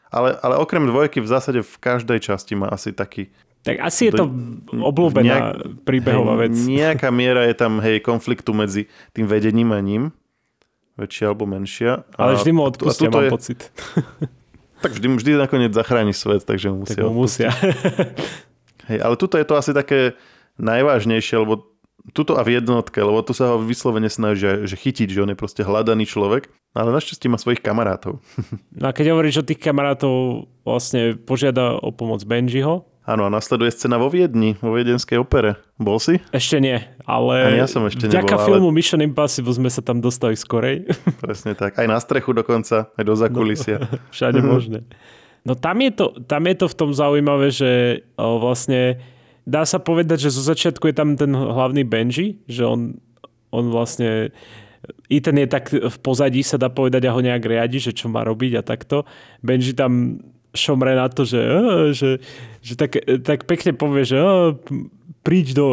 Ale, 0.08 0.34
ale 0.40 0.54
okrem 0.58 0.88
dvojky 0.88 1.20
v 1.22 1.28
zásade 1.28 1.60
v 1.62 1.74
každej 1.78 2.18
časti 2.18 2.56
má 2.56 2.66
asi 2.72 2.96
taký 2.96 3.28
tak 3.66 3.84
asi 3.84 4.08
je 4.08 4.22
to 4.22 4.30
obľúbená 4.70 5.58
nejak, 5.58 5.84
príbehová 5.84 6.40
vec. 6.46 6.54
Nejaká 6.78 7.10
miera 7.10 7.44
je 7.44 7.54
tam 7.58 7.82
hej, 7.82 8.00
konfliktu 8.00 8.54
medzi 8.54 8.86
tým 9.12 9.26
vedením 9.26 9.74
a 9.74 9.82
ním. 9.82 10.14
Väčšia 10.94 11.30
alebo 11.30 11.44
menšia. 11.44 12.06
Ale 12.16 12.38
vždy 12.38 12.50
mu 12.54 12.62
odpustia, 12.64 13.10
mám 13.10 13.28
je... 13.28 13.30
pocit. 13.30 13.60
Tak 14.78 14.94
vždy, 14.94 15.06
vždy 15.18 15.30
nakoniec 15.34 15.72
zachráni 15.74 16.14
svet, 16.14 16.46
takže 16.46 16.70
mu 16.70 16.86
musia. 16.86 16.94
Tak 16.94 17.04
mu 17.06 17.14
musia. 17.14 17.50
hej, 18.90 18.98
ale 19.02 19.14
tuto 19.18 19.34
je 19.36 19.46
to 19.46 19.54
asi 19.58 19.74
také 19.74 20.14
najvážnejšie, 20.58 21.38
lebo 21.38 21.68
tuto 22.12 22.38
a 22.38 22.42
v 22.46 22.56
jednotke, 22.60 22.98
lebo 23.02 23.20
tu 23.20 23.36
sa 23.36 23.54
ho 23.54 23.56
vyslovene 23.60 24.08
snaží 24.08 24.48
že 24.64 24.76
chytiť, 24.76 25.08
že 25.12 25.22
on 25.22 25.30
je 25.32 25.38
proste 25.38 25.62
hľadaný 25.66 26.08
človek, 26.08 26.48
ale 26.72 26.94
našťastie 26.94 27.28
má 27.28 27.36
svojich 27.36 27.60
kamarátov. 27.60 28.20
No 28.78 28.90
a 28.90 28.94
keď 28.94 29.10
hovoríš 29.10 29.42
o 29.42 29.48
tých 29.48 29.58
kamarátov, 29.58 30.46
vlastne 30.62 31.18
požiada 31.18 31.74
o 31.82 31.90
pomoc 31.90 32.22
Benjiho, 32.22 32.86
Áno, 33.08 33.24
a 33.24 33.32
nasleduje 33.32 33.72
scéna 33.72 33.96
vo 33.96 34.12
Viedni, 34.12 34.60
vo 34.60 34.76
viedenskej 34.76 35.16
opere. 35.16 35.56
Bol 35.80 35.96
si? 35.96 36.20
Ešte 36.28 36.60
nie, 36.60 36.76
ale 37.08 37.56
Ani 37.56 37.64
ja 37.64 37.64
som 37.64 37.80
ešte 37.88 38.04
vďaka 38.04 38.36
nebol, 38.36 38.44
filmu 38.44 38.68
ale... 38.68 38.76
Mission 38.76 39.00
Impossible 39.00 39.56
sme 39.56 39.72
sa 39.72 39.80
tam 39.80 40.04
dostali 40.04 40.36
skorej. 40.36 40.84
Presne 41.24 41.56
tak. 41.56 41.80
Aj 41.80 41.88
na 41.88 41.96
strechu 42.04 42.36
dokonca, 42.36 42.92
aj 42.92 43.04
do 43.08 43.14
zakulisia. 43.16 43.80
No, 43.80 43.96
všade 44.12 44.44
možné. 44.44 44.84
No 45.48 45.56
tam 45.56 45.80
je, 45.80 45.88
to, 45.96 46.20
tam 46.28 46.44
je 46.44 46.54
to 46.60 46.66
v 46.68 46.76
tom 46.76 46.90
zaujímavé, 46.92 47.48
že 47.48 48.04
o, 48.20 48.36
vlastne 48.36 49.00
dá 49.48 49.64
sa 49.64 49.80
povedať, 49.80 50.28
že 50.28 50.36
zo 50.36 50.44
začiatku 50.44 50.92
je 50.92 50.94
tam 51.00 51.16
ten 51.16 51.32
hlavný 51.32 51.88
Benji, 51.88 52.44
že 52.44 52.68
on, 52.68 53.00
on 53.48 53.72
vlastne 53.72 54.36
Ethan 55.08 55.40
je 55.40 55.48
tak 55.48 55.72
v 55.72 55.96
pozadí, 56.04 56.44
sa 56.44 56.60
dá 56.60 56.68
povedať, 56.68 57.08
a 57.08 57.16
ho 57.16 57.24
nejak 57.24 57.40
riadi, 57.40 57.80
že 57.80 57.96
čo 57.96 58.12
má 58.12 58.20
robiť 58.20 58.60
a 58.60 58.62
takto. 58.62 59.08
Benji 59.40 59.72
tam 59.72 60.20
šomre 60.58 60.96
na 60.96 61.08
to, 61.12 61.22
že, 61.28 61.42
že, 61.92 62.10
že 62.68 62.76
tak, 62.76 63.00
tak 63.24 63.48
pekne 63.48 63.72
povie, 63.72 64.04
že 64.04 64.18
príď 65.24 65.56
do 65.56 65.66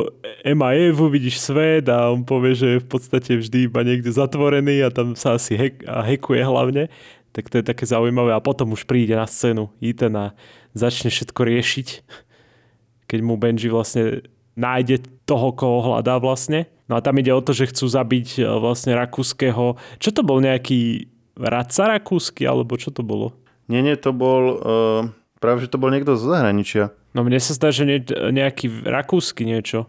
MIF, 0.43 0.95
uvidíš 0.99 1.43
svet 1.43 1.87
a 1.91 2.11
on 2.11 2.23
povie, 2.23 2.55
že 2.55 2.69
v 2.79 2.87
podstate 2.87 3.39
vždy 3.39 3.67
iba 3.67 3.83
niekde 3.83 4.11
zatvorený 4.11 4.83
a 4.83 4.89
tam 4.91 5.15
sa 5.15 5.35
asi 5.35 5.55
hek, 5.55 5.83
a 5.87 6.03
hekuje 6.03 6.43
hlavne. 6.43 6.87
Tak 7.35 7.51
to 7.51 7.59
je 7.59 7.67
také 7.67 7.83
zaujímavé 7.83 8.31
a 8.31 8.43
potom 8.43 8.71
už 8.71 8.87
príde 8.87 9.15
na 9.15 9.27
scénu 9.27 9.67
Ethan 9.83 10.15
a 10.15 10.25
začne 10.71 11.11
všetko 11.11 11.41
riešiť. 11.43 11.87
Keď 13.11 13.19
mu 13.21 13.35
Benji 13.35 13.67
vlastne 13.67 14.23
nájde 14.55 15.03
toho, 15.27 15.51
koho 15.51 15.83
hľadá 15.91 16.19
vlastne. 16.19 16.71
No 16.87 16.95
a 16.95 17.03
tam 17.03 17.19
ide 17.19 17.35
o 17.35 17.43
to, 17.43 17.51
že 17.51 17.69
chcú 17.69 17.91
zabiť 17.91 18.27
e, 18.39 18.41
vlastne 18.59 18.95
rakúskeho... 18.95 19.75
Čo 19.99 20.09
to 20.15 20.21
bol 20.23 20.39
nejaký 20.39 21.11
radca 21.35 21.91
rakúsky, 21.97 22.47
alebo 22.47 22.79
čo 22.79 22.93
to 22.93 23.03
bolo? 23.03 23.35
Nie, 23.67 23.83
nie, 23.83 23.97
to 23.99 24.15
bol... 24.15 24.43
Uh, 24.61 25.01
práve, 25.45 25.61
že 25.61 25.69
to 25.69 25.77
bol 25.77 25.93
niekto 25.93 26.17
zo 26.17 26.33
zahraničia. 26.33 26.89
No 27.13 27.21
mne 27.21 27.37
sa 27.37 27.53
zdá, 27.53 27.69
že 27.69 27.85
nie, 27.85 28.01
nejaký 28.09 28.81
rakúsky 28.81 29.45
niečo. 29.45 29.85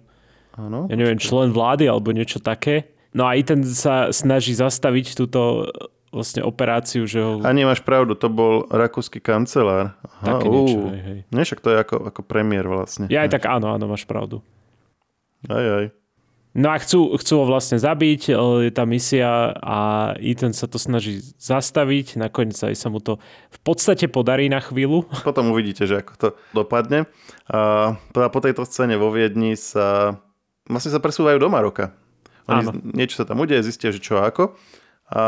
Áno. 0.60 0.84
Ja 0.92 0.96
neviem, 0.96 1.16
člen 1.16 1.56
vlády 1.56 1.88
alebo 1.88 2.12
niečo 2.12 2.40
také. 2.40 2.92
No 3.16 3.24
a 3.24 3.32
i 3.32 3.40
ten 3.40 3.64
sa 3.64 4.12
snaží 4.12 4.52
zastaviť 4.52 5.16
túto 5.16 5.72
vlastne 6.12 6.40
operáciu, 6.44 7.04
že 7.04 7.20
ho... 7.20 7.44
A 7.44 7.52
nemáš 7.52 7.84
pravdu, 7.84 8.16
to 8.16 8.32
bol 8.32 8.64
rakúsky 8.72 9.20
kancelár. 9.20 9.96
Aha, 10.00 10.36
Také 10.36 10.48
niečo, 10.48 10.78
hej, 10.92 11.02
hej. 11.02 11.18
Nie, 11.28 11.42
však 11.44 11.60
to 11.60 11.68
je 11.72 11.76
ako, 11.80 11.96
ako 12.08 12.20
premiér 12.24 12.64
vlastne. 12.68 13.04
Ja 13.12 13.24
aj 13.24 13.36
tak 13.36 13.44
áno, 13.48 13.72
áno, 13.72 13.84
máš 13.84 14.08
pravdu. 14.08 14.40
Aj, 15.48 15.60
aj. 15.60 15.86
No 16.56 16.72
a 16.72 16.80
chcú, 16.80 17.12
chcú 17.20 17.44
ho 17.44 17.44
vlastne 17.44 17.76
zabiť, 17.76 18.32
je 18.64 18.72
tá 18.72 18.88
misia 18.88 19.52
a 19.60 19.78
Ethan 20.16 20.56
sa 20.56 20.64
to 20.64 20.80
snaží 20.80 21.20
zastaviť, 21.36 22.16
nakoniec 22.16 22.56
aj 22.56 22.72
sa 22.72 22.88
mu 22.88 22.96
to 22.96 23.20
v 23.52 23.58
podstate 23.60 24.08
podarí 24.08 24.48
na 24.48 24.64
chvíľu. 24.64 25.04
Potom 25.28 25.52
uvidíte, 25.52 25.84
že 25.84 26.00
ako 26.00 26.12
to 26.16 26.28
dopadne. 26.56 27.04
A 27.52 28.00
po 28.08 28.40
tejto 28.40 28.64
scéne 28.64 28.96
vo 28.96 29.12
Viedni 29.12 29.52
sa 29.52 30.16
vlastne 30.64 30.96
sa 30.96 31.00
presúvajú 31.04 31.36
do 31.36 31.52
Maroka. 31.52 31.92
Oni, 32.48 32.72
niečo 32.96 33.20
sa 33.20 33.28
tam 33.28 33.44
udeje, 33.44 33.60
zistia, 33.60 33.92
že 33.92 34.00
čo 34.00 34.16
a 34.16 34.32
ako. 34.32 34.56
A 35.12 35.20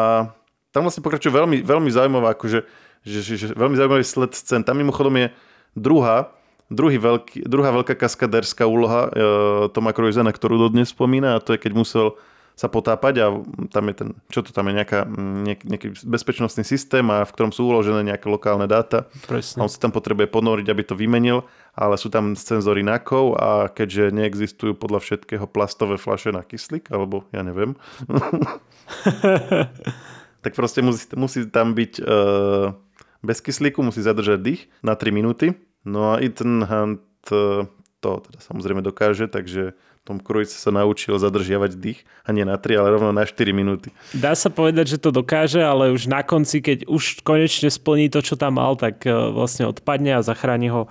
tam 0.73 0.89
vlastne 0.89 1.05
pokračuje 1.05 1.35
veľmi, 1.35 1.61
veľmi 1.61 1.91
zaujímavá, 1.93 2.41
akože, 2.41 2.65
že, 3.05 3.21
že, 3.21 3.35
že, 3.37 3.47
veľmi 3.53 3.77
zaujímavý 3.77 4.05
sled 4.07 4.33
scén. 4.33 4.65
Tam 4.65 4.81
mimochodom 4.81 5.13
je 5.19 5.27
druhá, 5.77 6.33
druhý 6.69 7.01
veľký, 7.01 7.49
druhá 7.49 7.73
veľká 7.73 7.97
kaskadérska 7.97 8.69
úloha 8.69 9.09
e, 9.09 9.11
Toma 9.73 9.97
Cruisena, 9.97 10.33
ktorú 10.33 10.69
dodnes 10.69 10.93
spomína 10.93 11.37
a 11.37 11.43
to 11.43 11.57
je, 11.57 11.61
keď 11.61 11.73
musel 11.73 12.07
sa 12.59 12.67
potápať 12.67 13.15
a 13.23 13.27
tam 13.71 13.85
je 13.87 13.95
ten, 13.95 14.09
čo 14.35 14.43
to 14.43 14.51
tam 14.51 14.67
je, 14.67 14.83
nejaká, 14.83 15.07
nejak, 15.47 15.63
nejaký 15.63 15.89
bezpečnostný 16.03 16.67
systém 16.67 17.07
a 17.07 17.23
v 17.23 17.31
ktorom 17.31 17.55
sú 17.55 17.71
uložené 17.71 18.03
nejaké 18.03 18.27
lokálne 18.27 18.67
dáta. 18.67 19.07
Presne. 19.31 19.63
A 19.63 19.63
on 19.63 19.71
sa 19.71 19.79
tam 19.79 19.95
potrebuje 19.95 20.27
ponoriť, 20.27 20.67
aby 20.67 20.83
to 20.83 20.99
vymenil, 20.99 21.47
ale 21.79 21.95
sú 21.95 22.11
tam 22.11 22.35
senzory 22.35 22.83
NAKov 22.83 23.39
a 23.39 23.71
keďže 23.71 24.11
neexistujú 24.11 24.75
podľa 24.75 25.07
všetkého 25.07 25.47
plastové 25.47 26.03
flaše 26.03 26.35
na 26.35 26.43
kyslík, 26.43 26.91
alebo 26.91 27.23
ja 27.31 27.47
neviem, 27.47 27.79
tak 30.43 30.59
proste 30.59 30.83
musí, 30.83 31.07
musí 31.15 31.47
tam 31.47 31.79
byť 31.79 32.03
uh, 32.03 32.75
bez 33.23 33.39
kyslíku, 33.39 33.87
musí 33.87 34.03
zadržať 34.03 34.43
dých 34.43 34.67
na 34.83 34.99
3 34.99 35.15
minúty. 35.15 35.55
No 35.87 36.15
a 36.15 36.23
Ethan 36.23 36.65
Hunt 36.67 37.05
uh, 37.31 37.67
to 37.99 38.11
teda 38.25 38.39
samozrejme 38.43 38.81
dokáže, 38.83 39.27
takže 39.27 39.75
Tom 40.07 40.23
Cruise 40.23 40.57
sa 40.57 40.73
naučil 40.73 41.21
zadržiavať 41.21 41.77
dých 41.77 42.01
a 42.25 42.33
nie 42.33 42.47
na 42.47 42.57
3, 42.57 42.81
ale 42.81 42.97
rovno 42.97 43.13
na 43.13 43.29
4 43.29 43.53
minúty. 43.53 43.93
Dá 44.17 44.33
sa 44.33 44.49
povedať, 44.49 44.97
že 44.97 44.99
to 44.99 45.13
dokáže, 45.13 45.61
ale 45.61 45.93
už 45.93 46.09
na 46.09 46.25
konci, 46.25 46.65
keď 46.65 46.89
už 46.89 47.21
konečne 47.21 47.69
splní 47.69 48.09
to, 48.09 48.25
čo 48.25 48.39
tam 48.39 48.57
mal, 48.57 48.79
tak 48.79 49.05
uh, 49.05 49.31
vlastne 49.35 49.69
odpadne 49.69 50.17
a 50.17 50.25
zachráni 50.25 50.73
ho 50.73 50.89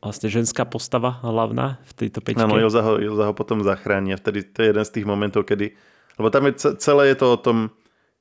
vlastne 0.00 0.32
ženská 0.32 0.64
postava 0.64 1.20
hlavná 1.20 1.76
v 1.84 1.92
tejto 1.92 2.24
peťke. 2.24 2.40
Áno, 2.40 2.56
Ilza 2.56 2.80
ho, 2.80 2.96
Ilza 2.96 3.28
ho 3.28 3.34
potom 3.36 3.60
zachráni 3.60 4.16
a 4.16 4.20
vtedy 4.20 4.48
to 4.48 4.64
je 4.64 4.72
jeden 4.72 4.84
z 4.86 4.92
tých 4.96 5.04
momentov, 5.04 5.44
kedy 5.44 5.76
lebo 6.20 6.28
tam 6.28 6.52
je 6.52 6.76
celé 6.76 7.12
je 7.12 7.16
to 7.16 7.26
o 7.32 7.38
tom, 7.40 7.72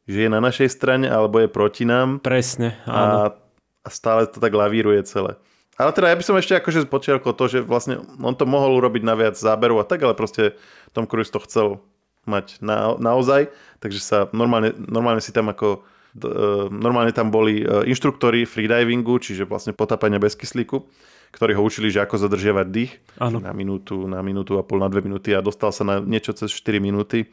že 0.07 0.23
je 0.23 0.29
na 0.31 0.39
našej 0.39 0.71
strane 0.71 1.11
alebo 1.11 1.43
je 1.43 1.51
proti 1.51 1.83
nám. 1.83 2.23
Presne, 2.23 2.79
áno. 2.87 2.95
A, 2.95 3.35
a 3.83 3.89
stále 3.91 4.23
to 4.31 4.39
tak 4.39 4.55
lavíruje 4.55 5.03
celé. 5.03 5.35
Ale 5.79 5.95
teda 5.95 6.11
ja 6.11 6.19
by 6.19 6.25
som 6.27 6.35
ešte 6.35 6.59
akože 6.59 6.91
počiarkol 6.91 7.31
to, 7.31 7.45
že 7.47 7.59
vlastne 7.63 8.03
on 8.19 8.35
to 8.35 8.43
mohol 8.43 8.75
urobiť 8.83 8.99
na 8.99 9.15
viac 9.15 9.39
záberov 9.39 9.79
a 9.79 9.87
tak, 9.87 10.03
ale 10.03 10.11
proste 10.11 10.59
Tom 10.91 11.07
Cruise 11.07 11.31
to 11.31 11.39
chcel 11.47 11.79
mať 12.27 12.59
na, 12.59 12.99
naozaj, 12.99 13.47
takže 13.79 13.99
sa 14.03 14.17
normálne, 14.35 14.75
normálne 14.75 15.23
si 15.23 15.31
tam 15.31 15.47
ako 15.47 15.79
e, 16.19 16.29
normálne 16.67 17.15
tam 17.15 17.31
boli 17.31 17.63
e, 17.63 17.87
inštruktori 17.87 18.43
freedivingu, 18.43 19.23
čiže 19.23 19.47
vlastne 19.47 19.71
potápania 19.71 20.19
bez 20.19 20.35
kyslíku, 20.35 20.83
ktorí 21.31 21.55
ho 21.55 21.63
učili, 21.63 21.87
že 21.87 22.03
ako 22.03 22.27
zadržiavať 22.27 22.67
dých 22.67 22.99
ano. 23.15 23.39
na 23.39 23.55
minútu, 23.55 24.03
na 24.03 24.19
minútu 24.19 24.59
a 24.59 24.67
pol, 24.67 24.83
na 24.83 24.91
dve 24.91 24.99
minúty 24.99 25.31
a 25.31 25.39
dostal 25.39 25.71
sa 25.71 25.87
na 25.87 26.03
niečo 26.03 26.35
cez 26.35 26.51
4 26.51 26.83
minúty 26.83 27.31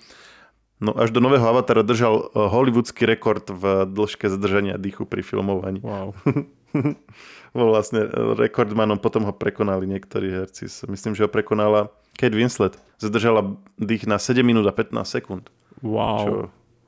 No 0.77 0.93
až 0.93 1.09
do 1.09 1.25
nového 1.25 1.41
Avatara 1.41 1.81
držal 1.81 2.29
eh, 2.29 2.37
hollywoodský 2.37 3.09
rekord 3.09 3.49
v 3.49 3.89
dĺžke 3.89 4.29
zadržania 4.29 4.77
dýchu 4.77 5.09
pri 5.09 5.25
filmovaní. 5.25 5.81
Wow. 5.81 6.13
Bol 7.57 7.69
vlastne 7.73 8.05
rekordmanom, 8.37 9.01
potom 9.01 9.25
ho 9.25 9.33
prekonali 9.33 9.89
niektorí 9.89 10.29
herci. 10.29 10.69
Myslím, 10.91 11.17
že 11.17 11.25
ho 11.25 11.31
prekonala 11.31 11.89
Kate 12.17 12.37
Winslet. 12.37 12.77
Zadržala 13.01 13.57
dých 13.81 14.05
na 14.05 14.21
7 14.21 14.45
minút 14.45 14.67
a 14.69 14.73
15 14.73 15.05
sekúnd. 15.05 15.49
Wow. 15.81 16.21
Čo, 16.21 16.33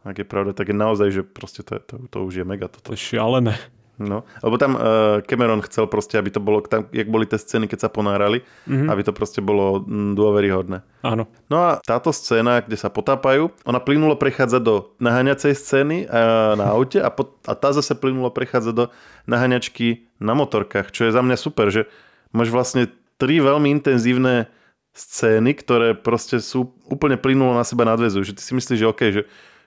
ak 0.05 0.17
je 0.21 0.27
pravda, 0.29 0.53
tak 0.57 0.73
je 0.73 0.77
naozaj, 0.77 1.09
že 1.13 1.23
proste 1.25 1.61
to, 1.65 1.81
to, 1.85 1.97
to 2.09 2.19
už 2.25 2.43
je 2.43 2.45
mega 2.45 2.69
toto. 2.69 2.93
To 2.93 2.97
je 2.97 3.01
šialené. 3.01 3.57
No, 3.99 4.23
lebo 4.47 4.55
tam 4.63 4.79
uh, 4.79 5.19
Cameron 5.27 5.59
chcel 5.67 5.91
proste, 5.91 6.23
aby 6.23 6.31
to 6.31 6.39
bolo, 6.39 6.63
tam, 6.63 6.87
jak 6.95 7.11
boli 7.11 7.27
tie 7.27 7.35
scény, 7.35 7.67
keď 7.67 7.87
sa 7.87 7.91
ponárali, 7.91 8.47
mm-hmm. 8.71 8.87
aby 8.87 9.03
to 9.03 9.11
proste 9.11 9.43
bolo 9.43 9.83
mm, 9.83 10.15
dôveryhodné. 10.15 10.87
Áno. 11.03 11.27
No 11.51 11.57
a 11.59 11.83
táto 11.83 12.15
scéna, 12.15 12.63
kde 12.63 12.79
sa 12.79 12.95
potápajú, 12.95 13.51
ona 13.67 13.83
plynulo 13.83 14.15
prechádza 14.15 14.63
do 14.63 14.95
naháňacej 15.03 15.51
scény 15.51 15.97
uh, 16.07 16.55
na 16.55 16.71
aute 16.71 17.03
a, 17.03 17.11
pot, 17.11 17.43
a 17.51 17.59
tá 17.59 17.75
zase 17.75 17.99
plynulo 17.99 18.31
prechádza 18.31 18.71
do 18.71 18.85
naháňačky 19.27 20.07
na 20.23 20.39
motorkách, 20.39 20.95
čo 20.95 21.11
je 21.11 21.15
za 21.15 21.19
mňa 21.19 21.35
super, 21.35 21.67
že 21.75 21.91
máš 22.31 22.55
vlastne 22.55 22.87
tri 23.19 23.43
veľmi 23.43 23.67
intenzívne 23.75 24.47
scény, 24.95 25.59
ktoré 25.59 25.95
proste 25.99 26.39
sú 26.39 26.75
úplne 26.87 27.19
plynulo 27.19 27.55
na 27.55 27.67
seba 27.67 27.83
nadvezujú. 27.87 28.31
Že 28.31 28.35
ty 28.39 28.43
si 28.43 28.53
myslíš, 28.55 28.79
že 28.79 28.91
OK, 28.91 29.03
že 29.11 29.23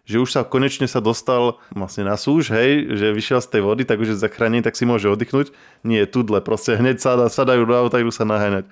že 0.05 0.17
už 0.19 0.29
sa 0.33 0.41
konečne 0.41 0.89
sa 0.89 0.99
dostal 0.99 1.61
vlastne 1.71 2.05
na 2.05 2.17
súž, 2.17 2.49
hej, 2.51 2.97
že 2.97 3.13
vyšiel 3.13 3.39
z 3.39 3.57
tej 3.57 3.61
vody, 3.61 3.83
tak 3.85 4.01
už 4.01 4.15
je 4.15 4.21
zachránený, 4.21 4.65
tak 4.65 4.75
si 4.75 4.83
môže 4.83 5.07
oddychnúť. 5.07 5.53
Nie, 5.85 6.09
tudle, 6.09 6.41
proste 6.41 6.77
hneď 6.77 6.97
sada, 6.99 7.29
sadajú 7.29 7.65
do 7.65 7.73
auta, 7.77 8.01
idú 8.01 8.09
sa 8.09 8.25
naháňať. 8.25 8.65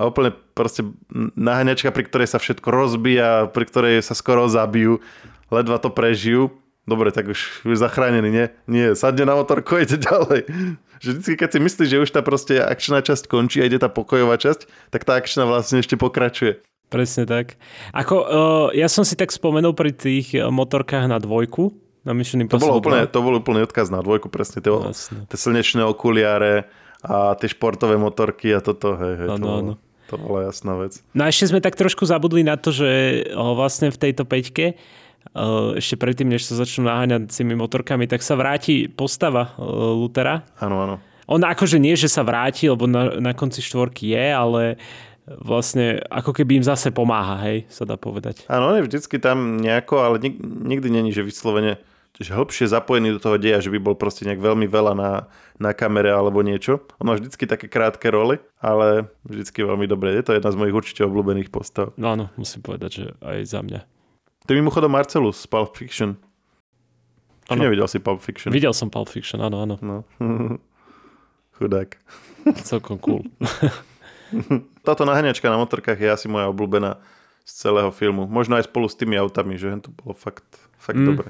A 0.00 0.08
úplne 0.08 0.32
proste 0.56 0.86
naháňačka, 1.36 1.92
pri 1.92 2.04
ktorej 2.08 2.28
sa 2.32 2.40
všetko 2.40 2.68
rozbíja, 2.72 3.52
pri 3.52 3.64
ktorej 3.68 4.00
sa 4.00 4.16
skoro 4.16 4.48
zabijú, 4.48 5.04
ledva 5.52 5.76
to 5.76 5.92
prežijú. 5.92 6.56
Dobre, 6.88 7.12
tak 7.12 7.28
už, 7.28 7.68
už 7.68 7.76
zachránený, 7.76 8.28
nie? 8.32 8.46
Nie, 8.64 8.86
sadne 8.96 9.28
na 9.28 9.36
motorku 9.36 9.76
ide 9.76 10.00
ďalej. 10.00 10.48
Že 11.04 11.08
vždycky, 11.12 11.34
keď 11.36 11.48
si 11.52 11.58
myslíš, 11.60 11.88
že 11.92 12.02
už 12.02 12.10
tá 12.10 12.20
proste 12.24 12.56
akčná 12.58 13.04
časť 13.04 13.28
končí 13.28 13.60
a 13.60 13.68
ide 13.68 13.76
tá 13.76 13.92
pokojová 13.92 14.40
časť, 14.40 14.66
tak 14.88 15.04
tá 15.04 15.20
akčná 15.20 15.44
vlastne 15.44 15.84
ešte 15.84 16.00
pokračuje. 16.00 16.64
Presne 16.90 17.22
tak. 17.22 17.54
Ako, 17.94 18.14
uh, 18.18 18.68
ja 18.74 18.90
som 18.90 19.06
si 19.06 19.14
tak 19.14 19.30
spomenul 19.30 19.78
pri 19.78 19.94
tých 19.94 20.34
eh, 20.34 20.42
motorkách 20.50 21.06
na 21.06 21.22
dvojku, 21.22 21.70
na 22.02 22.10
Mission 22.18 22.42
To 22.50 22.58
bol, 22.58 22.82
úplne, 22.82 23.06
to 23.06 23.22
bol 23.22 23.38
úplný 23.38 23.62
odkaz 23.62 23.94
na 23.94 24.02
dvojku, 24.02 24.26
presne 24.26 24.58
tie, 24.58 24.74
tie 25.30 25.38
slnečné 25.38 25.86
okuliare 25.86 26.66
a 27.06 27.38
tie 27.38 27.46
športové 27.46 27.94
motorky 27.94 28.50
a 28.50 28.58
toto, 28.58 28.98
hej, 28.98 29.14
hej, 29.22 29.28
ano, 29.38 29.46
to, 29.46 29.52
ano. 29.54 29.72
to 30.10 30.14
bola 30.18 30.50
jasná 30.50 30.74
vec. 30.82 30.98
No 31.14 31.22
a 31.22 31.30
ešte 31.30 31.54
sme 31.54 31.62
tak 31.62 31.78
trošku 31.78 32.02
zabudli 32.10 32.42
na 32.42 32.58
to, 32.58 32.74
že 32.74 33.22
uh, 33.30 33.54
vlastne 33.54 33.94
v 33.94 34.00
tejto 34.10 34.26
peťke 34.26 34.74
uh, 34.74 35.78
ešte 35.78 35.94
predtým, 35.94 36.26
než 36.26 36.42
sa 36.42 36.58
začnú 36.58 36.90
naháňať 36.90 37.30
tými 37.30 37.54
motorkami, 37.54 38.10
tak 38.10 38.26
sa 38.26 38.34
vráti 38.34 38.90
postava 38.90 39.54
uh, 39.54 39.94
Lutera. 39.94 40.42
Áno, 40.58 40.82
áno. 40.82 40.96
On 41.30 41.38
akože 41.38 41.78
nie, 41.78 41.94
že 41.94 42.10
sa 42.10 42.26
vráti, 42.26 42.66
lebo 42.66 42.90
na, 42.90 43.22
na 43.22 43.30
konci 43.30 43.62
štvorky 43.62 44.18
je, 44.18 44.26
ale 44.34 44.82
vlastne 45.38 46.02
ako 46.10 46.34
keby 46.34 46.58
im 46.58 46.66
zase 46.66 46.90
pomáha, 46.90 47.38
hej, 47.46 47.70
sa 47.70 47.86
dá 47.86 47.94
povedať. 47.94 48.42
Áno, 48.50 48.74
on 48.74 48.82
je 48.82 48.86
vždycky 48.90 49.22
tam 49.22 49.62
nejako, 49.62 50.02
ale 50.02 50.16
nik- 50.18 50.42
nikdy 50.42 50.90
není, 50.90 51.14
že 51.14 51.22
vyslovene 51.22 51.78
že 52.20 52.36
hĺbšie 52.36 52.68
zapojený 52.68 53.16
do 53.16 53.20
toho 53.22 53.40
deja, 53.40 53.64
že 53.64 53.72
by 53.72 53.80
bol 53.80 53.96
proste 53.96 54.28
nejak 54.28 54.44
veľmi 54.44 54.68
veľa 54.68 54.92
na, 54.92 55.30
na 55.56 55.72
kamere 55.72 56.12
alebo 56.12 56.44
niečo. 56.44 56.84
On 57.00 57.08
má 57.08 57.16
vždycky 57.16 57.48
také 57.48 57.64
krátke 57.64 58.12
roly, 58.12 58.36
ale 58.60 59.08
vždycky 59.24 59.64
veľmi 59.64 59.88
dobré. 59.88 60.12
Je 60.12 60.28
to 60.28 60.36
jedna 60.36 60.52
z 60.52 60.58
mojich 60.60 60.76
určite 60.76 61.00
obľúbených 61.08 61.48
postav. 61.48 61.96
No 61.96 62.12
áno, 62.12 62.28
musím 62.36 62.60
povedať, 62.60 62.90
že 62.92 63.04
aj 63.24 63.38
za 63.48 63.60
mňa. 63.64 63.80
Je 64.44 64.52
mimochodom 64.52 64.92
Marcelus 64.92 65.40
z 65.40 65.48
Pulp 65.48 65.72
Fiction. 65.72 66.20
Či 67.48 67.56
ano. 67.56 67.64
nevidel 67.64 67.88
si 67.88 68.02
Pulp 68.04 68.20
Fiction? 68.20 68.52
Videl 68.52 68.76
som 68.76 68.92
Pulp 68.92 69.08
Fiction, 69.08 69.40
áno, 69.40 69.64
áno. 69.64 69.80
No. 69.80 70.04
Chudák. 71.56 71.96
Celkom 72.68 73.00
cool. 73.00 73.24
Táto 74.86 75.02
naháňačka 75.06 75.46
na 75.50 75.58
motorkách 75.60 75.98
je 75.98 76.08
asi 76.10 76.26
moja 76.26 76.50
obľúbená 76.50 76.98
z 77.44 77.52
celého 77.66 77.90
filmu. 77.90 78.30
Možno 78.30 78.56
aj 78.56 78.68
spolu 78.70 78.86
s 78.86 78.98
tými 78.98 79.18
autami, 79.18 79.58
že 79.58 79.72
to 79.82 79.90
bolo 79.90 80.14
fakt, 80.14 80.46
fakt 80.78 81.00
mm. 81.00 81.08
dobre. 81.08 81.28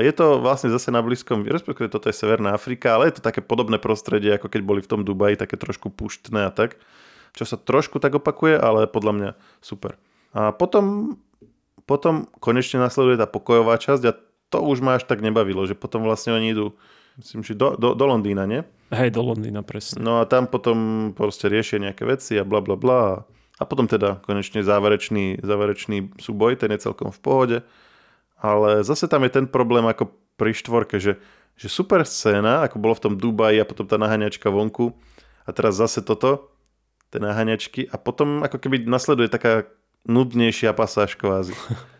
Je 0.00 0.08
to 0.16 0.40
vlastne 0.40 0.72
zase 0.72 0.88
na 0.88 1.04
blízkom, 1.04 1.44
respektíve 1.44 1.92
toto 1.92 2.08
je 2.08 2.16
Severná 2.16 2.56
Afrika, 2.56 2.96
ale 2.96 3.12
je 3.12 3.20
to 3.20 3.28
také 3.28 3.44
podobné 3.44 3.76
prostredie, 3.76 4.32
ako 4.32 4.48
keď 4.48 4.60
boli 4.64 4.80
v 4.80 4.88
tom 4.88 5.04
Dubaji, 5.04 5.36
také 5.36 5.60
trošku 5.60 5.92
puštné 5.92 6.48
a 6.48 6.50
tak. 6.52 6.80
Čo 7.36 7.44
sa 7.44 7.56
trošku 7.60 8.00
tak 8.00 8.16
opakuje, 8.16 8.56
ale 8.56 8.88
podľa 8.88 9.12
mňa 9.12 9.30
super. 9.60 10.00
A 10.32 10.56
potom, 10.56 11.16
potom 11.84 12.24
konečne 12.40 12.80
nasleduje 12.80 13.20
tá 13.20 13.28
pokojová 13.28 13.76
časť 13.76 14.02
a 14.08 14.16
to 14.48 14.64
už 14.64 14.80
ma 14.80 14.96
až 14.96 15.04
tak 15.04 15.20
nebavilo, 15.20 15.64
že 15.68 15.76
potom 15.76 16.08
vlastne 16.08 16.32
oni 16.32 16.56
idú 16.56 16.72
myslím, 17.20 17.44
že 17.44 17.52
do, 17.52 17.76
do, 17.76 17.92
do 17.92 18.04
Londýna, 18.08 18.48
nie? 18.48 18.64
Hej, 18.92 19.16
do 19.16 19.24
Londýna, 19.24 19.64
presne. 19.64 20.04
No 20.04 20.20
a 20.20 20.28
tam 20.28 20.44
potom 20.44 21.10
proste 21.16 21.48
riešia 21.48 21.80
nejaké 21.80 22.04
veci 22.04 22.36
a 22.36 22.44
bla 22.44 22.60
bla 22.60 22.76
bla. 22.76 23.24
A 23.56 23.64
potom 23.64 23.88
teda 23.88 24.20
konečne 24.20 24.60
záverečný, 24.60 25.40
záverečný 25.40 26.12
súboj, 26.20 26.60
ten 26.60 26.68
je 26.76 26.84
celkom 26.84 27.08
v 27.08 27.20
pohode. 27.24 27.58
Ale 28.36 28.84
zase 28.84 29.08
tam 29.08 29.24
je 29.24 29.32
ten 29.32 29.46
problém 29.48 29.88
ako 29.88 30.12
pri 30.36 30.52
štvorke, 30.52 31.00
že, 31.00 31.16
že 31.56 31.72
super 31.72 32.04
scéna, 32.04 32.68
ako 32.68 32.76
bolo 32.76 32.92
v 32.92 33.04
tom 33.08 33.14
Dubaji 33.16 33.64
a 33.64 33.68
potom 33.68 33.88
tá 33.88 33.96
naháňačka 33.96 34.52
vonku 34.52 34.92
a 35.48 35.50
teraz 35.56 35.78
zase 35.78 36.04
toto, 36.04 36.52
tie 37.08 37.22
naháňačky 37.22 37.88
a 37.88 37.96
potom 37.96 38.44
ako 38.44 38.60
keby 38.60 38.84
nasleduje 38.84 39.32
taká 39.32 39.68
nudnejšia 40.04 40.76
pasáž 40.76 41.16
kvázi. 41.16 41.56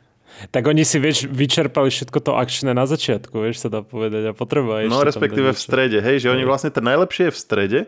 tak 0.50 0.66
oni 0.66 0.82
si 0.82 0.96
vieš, 0.98 1.28
vyčerpali 1.28 1.92
všetko 1.92 2.18
to 2.22 2.32
akčné 2.36 2.72
na 2.72 2.88
začiatku, 2.88 3.32
vieš 3.36 3.64
sa 3.64 3.68
dá 3.68 3.80
povedať 3.84 4.30
a 4.30 4.32
potreba 4.32 4.84
No 4.88 5.04
respektíve 5.04 5.52
v 5.52 5.60
strede, 5.60 5.98
hej, 6.00 6.24
že 6.24 6.28
oni 6.32 6.42
vlastne 6.42 6.72
to 6.72 6.80
najlepšie 6.82 7.28
je 7.28 7.34
v 7.34 7.38
strede 7.38 7.80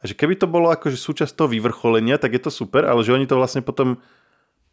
a 0.00 0.02
že 0.04 0.14
keby 0.14 0.36
to 0.36 0.46
bolo 0.46 0.70
akože 0.70 0.96
súčasť 0.96 1.32
toho 1.34 1.48
vyvrcholenia, 1.50 2.20
tak 2.20 2.36
je 2.36 2.42
to 2.46 2.50
super, 2.52 2.84
ale 2.86 3.02
že 3.02 3.12
oni 3.12 3.26
to 3.26 3.36
vlastne 3.36 3.64
potom 3.64 3.98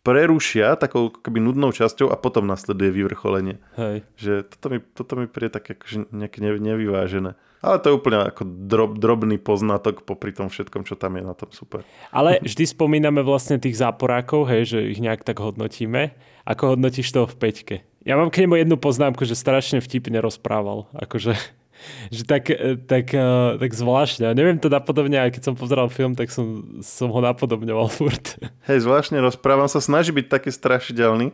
prerušia 0.03 0.75
takou 0.75 1.09
keby 1.09 1.39
nudnou 1.39 1.71
časťou 1.71 2.11
a 2.11 2.19
potom 2.19 2.43
nasleduje 2.43 2.91
vyvrcholenie. 2.91 3.55
Hej. 3.79 4.03
Že 4.19 4.33
toto 4.51 4.65
mi, 4.69 4.77
toto 4.83 5.13
mi 5.15 5.25
príde 5.31 5.55
také 5.55 5.79
akože 5.79 6.11
nejaké 6.11 6.43
nevyvážené. 6.43 7.39
Ale 7.63 7.79
to 7.79 7.87
je 7.87 7.95
úplne 7.95 8.27
ako 8.27 8.43
drob, 8.43 8.99
drobný 8.99 9.39
poznatok 9.39 10.03
popri 10.03 10.35
tom 10.35 10.51
všetkom, 10.51 10.83
čo 10.83 10.99
tam 10.99 11.15
je 11.15 11.23
na 11.23 11.31
tom 11.31 11.47
super. 11.55 11.87
Ale 12.11 12.43
vždy 12.43 12.75
spomíname 12.75 13.23
vlastne 13.23 13.55
tých 13.55 13.79
záporákov, 13.79 14.51
hej, 14.51 14.75
že 14.75 14.79
ich 14.91 14.99
nejak 14.99 15.23
tak 15.23 15.39
hodnotíme. 15.39 16.11
Ako 16.43 16.75
hodnotíš 16.75 17.15
toho 17.15 17.23
v 17.23 17.39
peťke? 17.39 17.75
Ja 18.03 18.19
mám 18.19 18.35
k 18.35 18.43
nemu 18.43 18.59
jednu 18.59 18.75
poznámku, 18.75 19.23
že 19.23 19.39
strašne 19.39 19.79
vtipne 19.79 20.19
rozprával. 20.19 20.91
Akože 20.91 21.39
že 22.15 22.23
tak, 22.23 22.49
e, 22.49 22.79
tak, 22.79 23.11
e, 23.13 23.57
tak 23.59 23.71
zvláštne. 23.71 24.31
Neviem 24.33 24.59
to 24.59 24.71
napodobne, 24.71 25.19
aj 25.19 25.35
keď 25.35 25.41
som 25.51 25.55
pozeral 25.55 25.87
film, 25.87 26.13
tak 26.17 26.29
som, 26.29 26.79
som 26.81 27.09
ho 27.11 27.19
napodobňoval 27.21 27.87
furt. 27.97 28.39
Hej, 28.67 28.85
zvláštne 28.87 29.19
rozprávam 29.19 29.67
sa, 29.67 29.83
snaží 29.83 30.11
byť 30.11 30.27
taký 30.27 30.49
strašidelný, 30.49 31.31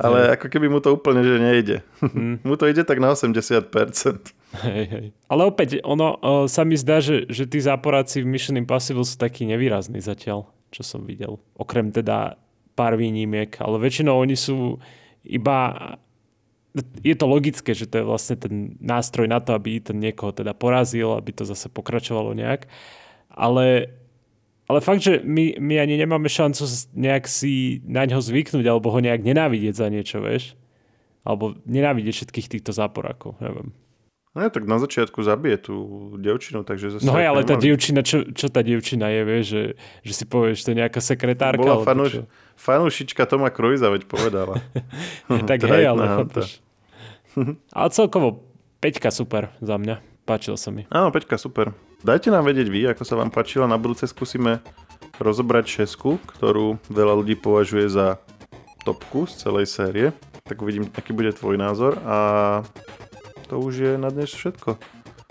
ale 0.00 0.18
hej. 0.24 0.30
ako 0.40 0.46
keby 0.48 0.66
mu 0.72 0.78
to 0.80 0.96
úplne 0.96 1.20
že 1.20 1.36
nejde. 1.36 1.76
Hmm. 2.00 2.40
mu 2.48 2.54
to 2.56 2.68
ide 2.68 2.84
tak 2.84 2.98
na 2.98 3.12
80%. 3.12 3.68
Hej, 4.50 4.84
hej. 4.90 5.06
Ale 5.30 5.42
opäť, 5.46 5.78
ono 5.86 6.18
uh, 6.18 6.44
sa 6.50 6.66
mi 6.66 6.74
zdá, 6.74 6.98
že, 6.98 7.28
že 7.30 7.46
tí 7.46 7.62
záporáci 7.62 8.24
v 8.24 8.30
Mission 8.34 8.58
Impossible 8.58 9.06
sú 9.06 9.14
takí 9.14 9.46
nevýrazní 9.46 10.02
zatiaľ, 10.02 10.50
čo 10.74 10.82
som 10.82 11.06
videl. 11.06 11.38
Okrem 11.54 11.94
teda 11.94 12.34
pár 12.74 12.98
výnimiek, 12.98 13.60
ale 13.62 13.78
väčšinou 13.78 14.18
oni 14.18 14.34
sú 14.34 14.80
iba 15.22 15.76
je 17.02 17.14
to 17.18 17.26
logické, 17.26 17.74
že 17.74 17.90
to 17.90 18.02
je 18.02 18.06
vlastne 18.06 18.36
ten 18.38 18.54
nástroj 18.78 19.26
na 19.26 19.42
to, 19.42 19.54
aby 19.54 19.82
ten 19.82 19.98
niekoho 19.98 20.30
teda 20.30 20.54
porazil, 20.54 21.18
aby 21.18 21.34
to 21.34 21.42
zase 21.42 21.66
pokračovalo 21.66 22.30
nejak. 22.34 22.70
Ale, 23.30 23.90
ale 24.70 24.78
fakt, 24.78 25.02
že 25.02 25.18
my, 25.22 25.58
my 25.58 25.74
ani 25.82 25.98
nemáme 25.98 26.30
šancu 26.30 26.66
nejak 26.94 27.26
si 27.26 27.82
na 27.86 28.06
ňo 28.06 28.22
zvyknúť 28.22 28.66
alebo 28.66 28.94
ho 28.94 28.98
nejak 29.02 29.22
nenávidieť 29.22 29.74
za 29.74 29.86
niečo, 29.90 30.22
vieš? 30.22 30.54
Alebo 31.26 31.58
nenávidieť 31.66 32.14
všetkých 32.22 32.50
týchto 32.58 32.72
záporákov, 32.72 33.34
neviem. 33.42 33.74
No 34.30 34.46
tak 34.46 34.62
na 34.62 34.78
začiatku 34.78 35.26
zabije 35.26 35.58
tú 35.58 35.74
dievčinu, 36.14 36.62
takže 36.62 36.94
zase... 36.94 37.02
No 37.02 37.18
hej, 37.18 37.34
ale 37.34 37.42
tá 37.42 37.58
dievčina, 37.58 38.06
čo, 38.06 38.22
čo 38.30 38.46
tá 38.46 38.62
dievčina 38.62 39.10
je, 39.10 39.20
vieš, 39.26 39.44
že, 39.50 39.62
že 40.06 40.12
si 40.14 40.24
povieš, 40.24 40.62
to 40.62 40.70
je 40.70 40.78
nejaká 40.78 41.02
sekretárka. 41.02 41.58
Bola 41.58 41.82
fanúš, 41.82 42.22
fanúšička 42.54 43.26
Toma 43.26 43.50
Cruisa, 43.50 43.90
veď 43.90 44.06
povedala. 44.06 44.62
tak 45.50 45.66
hej, 45.66 45.82
ale 45.82 46.02
chápeš. 46.06 46.62
ale 47.74 47.88
celkovo, 47.90 48.46
Peťka 48.78 49.10
super 49.10 49.50
za 49.58 49.74
mňa. 49.74 49.98
Páčil 50.22 50.54
sa 50.54 50.70
mi. 50.70 50.86
Áno, 50.94 51.10
Peťka 51.10 51.34
super. 51.34 51.74
Dajte 52.06 52.30
nám 52.30 52.46
vedieť 52.46 52.70
vy, 52.70 52.86
ako 52.86 53.02
sa 53.02 53.18
vám 53.18 53.34
páčila. 53.34 53.66
Na 53.66 53.82
budúce 53.82 54.06
skúsime 54.06 54.62
rozobrať 55.18 55.82
šesku, 55.82 56.22
ktorú 56.38 56.78
veľa 56.86 57.18
ľudí 57.18 57.34
považuje 57.34 57.90
za 57.90 58.22
topku 58.86 59.26
z 59.26 59.42
celej 59.42 59.66
série. 59.66 60.06
Tak 60.46 60.62
uvidím, 60.62 60.86
aký 60.94 61.10
bude 61.10 61.34
tvoj 61.34 61.58
názor. 61.58 61.98
A 62.06 62.16
to 63.50 63.58
už 63.58 63.74
je 63.82 63.92
na 63.98 64.14
dnes 64.14 64.30
všetko. 64.30 64.78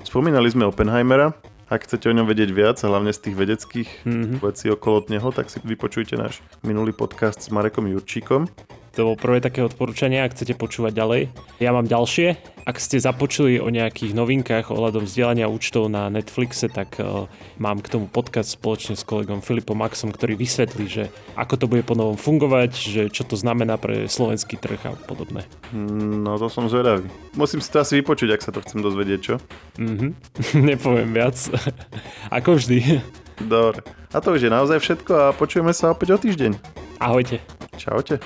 Spomínali 0.04 0.52
sme 0.52 0.68
Oppenheimera. 0.68 1.32
Ak 1.72 1.88
chcete 1.88 2.12
o 2.12 2.16
ňom 2.20 2.28
vedieť 2.28 2.52
viac, 2.52 2.76
hlavne 2.84 3.16
z 3.16 3.32
tých 3.32 3.36
vedeckých 3.40 3.90
mm-hmm. 4.04 4.44
vecí 4.44 4.68
okolo 4.68 5.08
neho, 5.08 5.32
tak 5.32 5.48
si 5.48 5.64
vypočujte 5.64 6.20
náš 6.20 6.44
minulý 6.60 6.92
podcast 6.92 7.40
s 7.40 7.48
Marekom 7.48 7.88
Jurčíkom. 7.88 8.52
To 8.98 9.14
bolo 9.14 9.18
prvé 9.18 9.38
také 9.44 9.62
odporúčanie, 9.62 10.22
ak 10.24 10.34
chcete 10.34 10.58
počúvať 10.58 10.94
ďalej. 10.96 11.22
Ja 11.62 11.76
mám 11.76 11.86
ďalšie. 11.86 12.40
Ak 12.70 12.78
ste 12.78 13.02
započuli 13.02 13.58
o 13.58 13.74
nejakých 13.74 14.14
novinkách 14.14 14.70
ohľadom 14.70 15.10
vzdielania 15.10 15.50
účtov 15.50 15.90
na 15.90 16.06
Netflixe, 16.14 16.70
tak 16.70 17.02
uh, 17.02 17.26
mám 17.58 17.82
k 17.82 17.90
tomu 17.90 18.06
podcast 18.06 18.54
spoločne 18.54 18.94
s 18.94 19.02
kolegom 19.02 19.42
Filipom 19.42 19.74
Maxom, 19.74 20.14
ktorý 20.14 20.38
vysvetlí, 20.38 20.86
že 20.86 21.04
ako 21.34 21.56
to 21.58 21.66
bude 21.66 21.82
ponovom 21.86 22.14
fungovať, 22.14 22.72
že 22.78 23.02
čo 23.10 23.26
to 23.26 23.34
znamená 23.34 23.82
pre 23.82 24.06
slovenský 24.06 24.62
trh 24.62 24.82
a 24.86 24.94
podobné. 24.94 25.46
No 25.74 26.38
to 26.38 26.46
som 26.46 26.70
zvedavý. 26.70 27.10
Musím 27.34 27.62
si 27.62 27.74
to 27.74 27.82
asi 27.82 28.06
vypočuť, 28.06 28.38
ak 28.38 28.46
sa 28.46 28.54
to 28.54 28.62
chcem 28.62 28.86
dozvedieť, 28.86 29.20
čo? 29.22 29.36
Mhm, 29.82 30.08
nepoviem 30.70 31.10
viac. 31.10 31.38
ako 32.38 32.62
vždy. 32.62 33.02
Dobre. 33.40 33.82
A 34.12 34.20
to 34.20 34.36
už 34.36 34.46
je 34.46 34.52
naozaj 34.52 34.78
všetko 34.84 35.12
a 35.16 35.26
počujeme 35.34 35.72
sa 35.72 35.96
opäť 35.96 36.14
o 36.14 36.18
týždeň. 36.20 36.52
Ahojte. 37.00 37.40
Čaute. 37.80 38.20